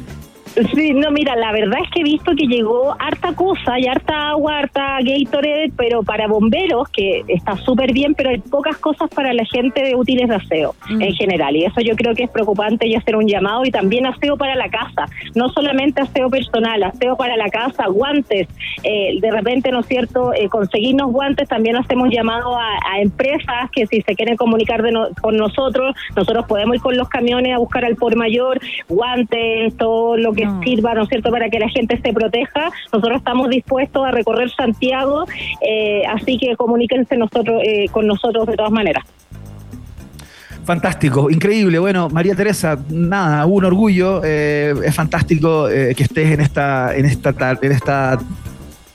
Sí, 0.75 0.93
no, 0.93 1.11
mira, 1.11 1.37
la 1.37 1.53
verdad 1.53 1.79
es 1.85 1.91
que 1.91 2.01
he 2.01 2.05
visto 2.05 2.33
que 2.37 2.47
llegó 2.47 2.97
harta 2.99 3.33
cosa 3.35 3.79
y 3.79 3.87
harta 3.87 4.31
agua, 4.31 4.59
harta 4.59 4.99
Gatorade, 5.03 5.73
pero 5.77 6.03
para 6.03 6.27
bomberos, 6.27 6.89
que 6.89 7.23
está 7.29 7.57
súper 7.57 7.93
bien, 7.93 8.15
pero 8.15 8.31
hay 8.31 8.39
pocas 8.39 8.77
cosas 8.79 9.09
para 9.11 9.33
la 9.33 9.45
gente 9.45 9.83
de 9.83 9.95
útiles 9.95 10.29
de 10.29 10.35
aseo 10.35 10.75
mm. 10.89 11.03
en 11.03 11.15
general. 11.15 11.55
Y 11.55 11.65
eso 11.65 11.81
yo 11.81 11.95
creo 11.95 12.15
que 12.15 12.25
es 12.25 12.31
preocupante 12.31 12.89
y 12.89 12.97
hacer 12.97 13.15
un 13.15 13.29
llamado 13.29 13.65
y 13.65 13.71
también 13.71 14.07
aseo 14.07 14.37
para 14.37 14.57
la 14.57 14.69
casa, 14.69 15.07
no 15.35 15.49
solamente 15.51 16.01
aseo 16.01 16.29
personal, 16.29 16.83
aseo 16.83 17.17
para 17.17 17.37
la 17.37 17.49
casa, 17.51 17.87
guantes. 17.87 18.49
Eh, 18.83 19.19
de 19.21 19.31
repente, 19.31 19.71
¿no 19.71 19.81
es 19.81 19.87
cierto? 19.87 20.33
Eh, 20.35 20.49
conseguirnos 20.49 21.13
guantes, 21.13 21.49
también 21.49 21.77
hacemos 21.77 22.11
llamado 22.11 22.57
a, 22.57 22.69
empresas 23.01 23.71
que 23.71 23.87
si 23.87 24.01
se 24.03 24.17
quieren 24.17 24.37
comunicar 24.37 24.83
con 25.21 25.37
nosotros, 25.37 25.95
nosotros 26.17 26.47
podemos 26.47 26.77
ir 26.77 26.83
con 26.83 26.97
los 26.97 27.09
camiones 27.09 27.55
a 27.55 27.59
buscar 27.59 27.85
al 27.85 27.95
por 27.95 28.17
mayor, 28.17 28.61
guantes, 28.89 29.77
todo 29.77 30.17
lo 30.17 30.33
que 30.33 30.48
sirva, 30.63 30.95
¿no 30.95 31.03
es 31.03 31.09
cierto?, 31.09 31.31
para 31.31 31.49
que 31.49 31.59
la 31.59 31.69
gente 31.69 32.01
se 32.03 32.13
proteja. 32.13 32.71
Nosotros 32.93 33.19
estamos 33.19 33.51
dispuestos 33.51 34.05
a 34.05 34.11
recorrer 34.11 34.51
Santiago, 34.51 35.25
eh, 35.61 36.03
así 36.09 36.39
que 36.39 36.57
comuníquense 36.57 37.17
nosotros 37.17 37.63
eh, 37.65 37.87
con 37.91 38.07
nosotros 38.07 38.47
de 38.47 38.57
todas 38.57 38.73
maneras. 38.73 39.05
Fantástico, 40.65 41.31
increíble. 41.31 41.79
Bueno, 41.79 42.11
María 42.11 42.35
Teresa, 42.35 42.79
nada, 42.91 43.47
un 43.47 43.65
orgullo. 43.65 44.21
Eh, 44.23 44.75
es 44.85 44.95
fantástico 44.95 45.67
que 45.67 46.03
estés 46.03 46.31
en 46.31 46.41
esta, 46.41 46.95
en 46.95 47.07
esta, 47.07 47.35
en 47.63 47.73
esta 47.73 48.19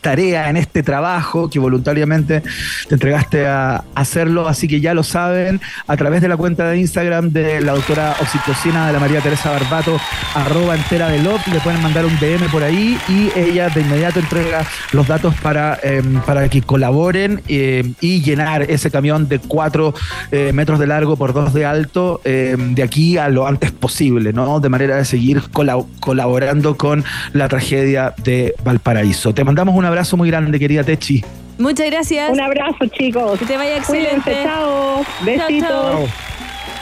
tarea, 0.03 0.49
en 0.49 0.57
este 0.57 0.83
trabajo 0.83 1.49
que 1.49 1.57
voluntariamente 1.57 2.43
te 2.87 2.93
entregaste 2.93 3.47
a 3.47 3.83
hacerlo, 3.95 4.47
así 4.47 4.67
que 4.67 4.79
ya 4.79 4.93
lo 4.93 5.01
saben, 5.01 5.59
a 5.87 5.97
través 5.97 6.21
de 6.21 6.27
la 6.27 6.37
cuenta 6.37 6.69
de 6.69 6.77
Instagram 6.77 7.31
de 7.31 7.61
la 7.61 7.71
doctora 7.71 8.15
oxitocina 8.21 8.85
de 8.85 8.93
la 8.93 8.99
María 8.99 9.21
Teresa 9.21 9.49
Barbato, 9.49 9.99
arroba 10.35 10.75
entera 10.75 11.09
de 11.09 11.23
LOP, 11.23 11.41
le 11.47 11.59
pueden 11.61 11.81
mandar 11.81 12.05
un 12.05 12.15
DM 12.19 12.51
por 12.51 12.61
ahí 12.61 12.99
y 13.07 13.31
ella 13.35 13.69
de 13.69 13.81
inmediato 13.81 14.19
entrega 14.19 14.65
los 14.91 15.07
datos 15.07 15.33
para, 15.41 15.79
em, 15.81 16.19
para 16.21 16.49
que 16.49 16.61
colaboren 16.61 17.41
em, 17.47 17.95
y 18.01 18.21
llenar 18.21 18.63
ese 18.69 18.91
camión 18.91 19.27
de 19.29 19.39
cuatro 19.39 19.93
eh, 20.31 20.51
metros 20.53 20.79
de 20.79 20.87
largo 20.87 21.15
por 21.15 21.33
dos 21.33 21.53
de 21.53 21.65
alto 21.65 22.21
em, 22.25 22.75
de 22.75 22.83
aquí 22.83 23.17
a 23.17 23.29
lo 23.29 23.47
antes 23.47 23.71
posible, 23.71 24.33
¿no? 24.33 24.59
De 24.59 24.69
manera 24.69 24.97
de 24.97 25.05
seguir 25.05 25.43
colaborando 25.51 26.75
con 26.75 27.03
la 27.31 27.47
tragedia 27.47 28.13
de 28.23 28.53
Valparaíso. 28.63 29.33
Te 29.33 29.43
mandamos 29.43 29.75
una 29.75 29.89
abrazo 29.93 30.17
muy 30.17 30.29
grande, 30.29 30.59
querida 30.59 30.83
Techi. 30.83 31.23
Muchas 31.57 31.85
gracias. 31.89 32.31
Un 32.31 32.41
abrazo, 32.41 32.85
chicos. 32.91 33.39
Que 33.39 33.45
te 33.45 33.57
vaya 33.57 33.77
excelente. 33.77 34.43
chao. 34.43 35.05
Besitos. 35.23 36.09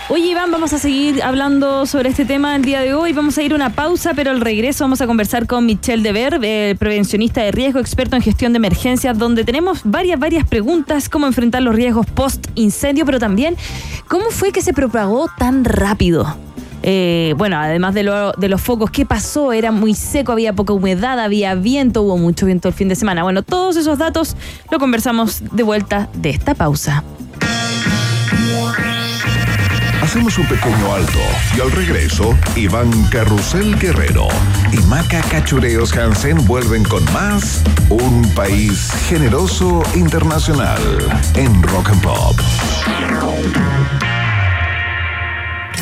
Oye, 0.09 0.27
Iván, 0.27 0.51
vamos 0.51 0.73
a 0.73 0.77
seguir 0.77 1.23
hablando 1.23 1.85
sobre 1.85 2.09
este 2.09 2.25
tema 2.25 2.55
el 2.55 2.63
día 2.63 2.81
de 2.81 2.93
hoy. 2.93 3.13
Vamos 3.13 3.37
a 3.37 3.43
ir 3.43 3.53
a 3.53 3.55
una 3.55 3.69
pausa, 3.69 4.13
pero 4.13 4.31
al 4.31 4.41
regreso 4.41 4.83
vamos 4.83 4.99
a 4.99 5.07
conversar 5.07 5.47
con 5.47 5.65
Michelle 5.65 6.03
Dever, 6.03 6.39
eh, 6.41 6.75
prevencionista 6.77 7.41
de 7.41 7.51
riesgo, 7.51 7.79
experto 7.79 8.17
en 8.17 8.21
gestión 8.21 8.51
de 8.51 8.57
emergencias, 8.57 9.17
donde 9.17 9.45
tenemos 9.45 9.81
varias, 9.85 10.19
varias 10.19 10.45
preguntas, 10.45 11.07
cómo 11.07 11.27
enfrentar 11.27 11.61
los 11.61 11.75
riesgos 11.75 12.05
post-incendio, 12.07 13.05
pero 13.05 13.19
también 13.19 13.55
cómo 14.09 14.31
fue 14.31 14.51
que 14.51 14.61
se 14.61 14.73
propagó 14.73 15.29
tan 15.37 15.63
rápido. 15.63 16.35
Eh, 16.83 17.33
bueno, 17.37 17.57
además 17.57 17.93
de, 17.93 18.03
los 18.03 18.61
focos, 18.61 18.89
¿qué 18.91 19.05
pasó? 19.05 19.53
Era 19.53 19.71
muy 19.71 19.93
seco, 19.93 20.31
había 20.31 20.53
poca 20.53 20.73
humedad, 20.73 21.19
había 21.19 21.55
viento, 21.55 22.01
hubo 22.01 22.17
mucho 22.17 22.45
viento 22.45 22.67
el 22.67 22.73
fin 22.73 22.87
de 22.87 22.95
semana. 22.95 23.23
Bueno, 23.23 23.43
todos 23.43 23.75
esos 23.75 23.97
datos 23.97 24.35
lo 24.71 24.79
conversamos 24.79 25.43
de 25.51 25.63
vuelta 25.63 26.09
de 26.13 26.31
esta 26.31 26.55
pausa. 26.55 27.03
Hacemos 30.01 30.37
un 30.39 30.45
pequeño 30.47 30.93
alto 30.93 31.19
y 31.55 31.61
al 31.61 31.71
regreso, 31.71 32.35
Iván 32.55 32.91
Carrusel 33.11 33.79
Guerrero 33.79 34.27
y 34.73 34.77
Maca 34.87 35.21
Cachureos 35.21 35.95
Hansen 35.95 36.45
vuelven 36.47 36.83
con 36.83 37.03
más 37.13 37.63
Un 37.89 38.29
País 38.35 38.91
Generoso 39.07 39.83
Internacional 39.95 40.81
en 41.35 41.63
Rock 41.63 41.91
and 41.91 42.01
Pop 42.01 42.35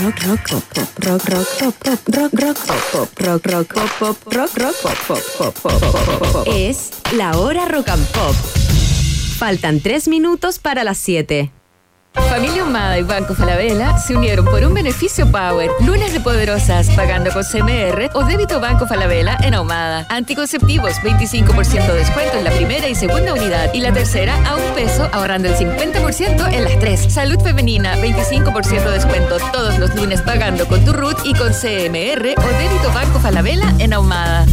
rock 0.02 0.16
rock 0.28 0.50
pop 0.50 0.64
pop 0.74 0.90
rock 1.06 1.30
rock 1.30 1.48
pop 1.60 1.76
pop 1.84 2.00
rock 2.16 2.34
rock 2.34 2.58
pop 2.66 2.84
pop 2.92 3.10
rock 3.20 3.46
rock 3.46 3.68
pop 3.74 3.90
pop 4.00 4.34
rock 4.34 4.58
rock 4.58 4.76
pop 4.82 4.98
pop 5.38 5.54
pop 5.62 6.32
pop 6.34 6.48
Es 6.48 6.92
la 7.12 7.38
hora 7.38 7.66
rock 7.66 7.90
and 7.90 8.06
pop. 8.14 8.36
Faltan 9.38 9.82
tres 9.82 10.08
minutos 10.08 10.60
para 10.60 10.84
las 10.84 10.98
siete. 10.98 11.52
Familia 12.14 12.64
Humada 12.64 12.98
y 12.98 13.04
Banco 13.04 13.36
Falabella 13.36 13.98
se 13.98 14.16
unieron 14.16 14.46
por 14.46 14.64
un 14.64 14.74
beneficio 14.74 15.32
Power. 15.32 15.70
Lunes 15.86 16.14
de 16.14 16.20
poderosas, 16.20 16.90
pagando 16.92 17.32
con 17.32 17.44
CMR 17.44 18.10
o 18.14 18.24
débito 18.24 18.60
Banco 18.60 18.88
Falabella 18.88 19.38
en 19.44 19.54
Ahumada. 19.54 20.06
Anticonceptivos, 20.10 20.94
25% 21.04 21.88
de 21.88 21.94
descuento 21.94 22.38
en 22.38 22.44
la 22.44 22.52
primera 22.52 22.88
y 22.88 22.96
segunda 22.96 23.34
unidad. 23.34 23.74
Y 23.74 23.82
la 23.82 23.94
tercera 23.94 24.36
a 24.48 24.56
un 24.56 24.74
peso, 24.74 25.10
ahorrando 25.12 25.50
el 25.50 25.56
50% 25.56 26.54
en 26.54 26.64
las 26.64 26.80
tres. 26.80 27.14
Salud 27.14 27.40
femenina, 27.42 27.96
25% 27.98 28.84
de 28.84 28.92
descuento 28.92 29.38
todos 29.52 29.78
los 29.78 29.94
lunes 29.96 30.22
pagando 30.22 30.68
con 30.68 30.84
tu 30.86 30.94
RUT 30.94 31.18
y 31.26 31.34
con 31.34 31.52
CMR 31.52 32.36
o 32.38 32.58
débito 32.58 32.92
Banco 32.94 33.20
Falabella 33.20 33.74
en 33.80 33.94
Ahumada. 33.94 34.46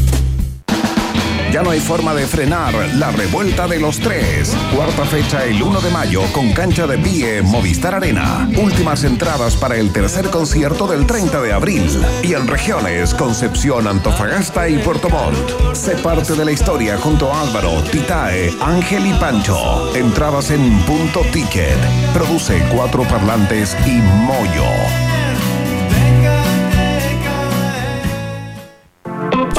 Ya 1.57 1.63
no 1.63 1.71
hay 1.71 1.81
forma 1.81 2.13
de 2.13 2.27
frenar 2.27 2.75
la 2.97 3.11
revuelta 3.13 3.67
de 3.67 3.81
los 3.81 3.99
tres. 3.99 4.55
Cuarta 4.75 5.07
fecha 5.07 5.43
el 5.43 5.63
1 5.63 5.81
de 5.81 5.91
mayo 5.91 6.21
con 6.35 6.53
cancha 6.53 6.87
de 6.87 6.99
pie 6.99 7.41
Movistar 7.41 7.95
Arena. 7.95 8.47
Últimas 8.59 9.05
entradas 9.05 9.57
para 9.57 9.77
el 9.77 9.91
tercer 9.91 10.29
concierto 10.29 10.87
del 10.87 11.07
30 11.07 11.41
de 11.41 11.55
abril. 11.55 11.89
Y 12.23 12.35
en 12.35 12.47
regiones 12.47 13.15
Concepción, 13.15 13.87
Antofagasta 13.87 14.69
y 14.69 14.77
Puerto 14.77 15.09
Montt. 15.09 15.75
Sé 15.75 15.97
parte 15.97 16.35
de 16.35 16.45
la 16.45 16.53
historia 16.53 16.99
junto 16.99 17.33
a 17.33 17.41
Álvaro, 17.41 17.83
Titae, 17.91 18.55
Ángel 18.61 19.07
y 19.07 19.15
Pancho. 19.15 19.97
Entradas 19.97 20.51
en 20.51 20.79
punto 20.81 21.23
ticket. 21.33 21.79
Produce 22.13 22.63
cuatro 22.71 23.05
parlantes 23.05 23.75
y 23.87 23.93
Moyo. 23.93 25.06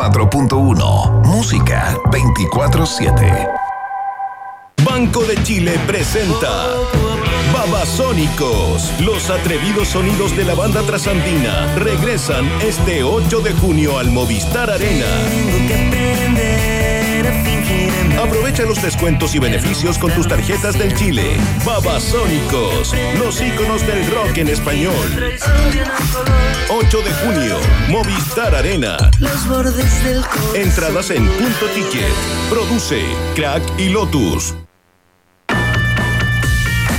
4.1 0.00 1.26
Música 1.26 1.94
24-7. 2.10 3.50
Banco 4.82 5.22
de 5.24 5.42
Chile 5.42 5.78
presenta 5.86 6.48
Babasónicos. 7.52 8.98
Los 9.00 9.28
atrevidos 9.28 9.88
sonidos 9.88 10.34
de 10.38 10.44
la 10.44 10.54
banda 10.54 10.80
trasandina 10.84 11.74
regresan 11.76 12.46
este 12.62 13.04
8 13.04 13.40
de 13.40 13.52
junio 13.52 13.98
al 13.98 14.10
Movistar 14.10 14.70
Arena. 14.70 15.04
Aprovecha 18.20 18.64
los 18.64 18.82
descuentos 18.82 19.34
y 19.34 19.38
beneficios 19.38 19.96
con 19.98 20.12
tus 20.12 20.28
tarjetas 20.28 20.78
del 20.78 20.94
Chile. 20.94 21.36
Babasónicos, 21.64 22.94
los 23.18 23.40
íconos 23.40 23.86
del 23.86 24.06
rock 24.10 24.36
en 24.36 24.48
español. 24.48 25.38
8 26.68 26.98
de 27.02 27.12
junio, 27.14 27.56
Movistar 27.88 28.54
Arena. 28.54 28.96
Los 29.18 29.48
bordes 29.48 30.04
del 30.04 30.22
Entradas 30.54 31.10
en 31.10 31.26
punto 31.26 31.66
ticket. 31.74 32.12
Produce 32.50 33.02
Crack 33.34 33.62
y 33.78 33.88
Lotus. 33.88 34.54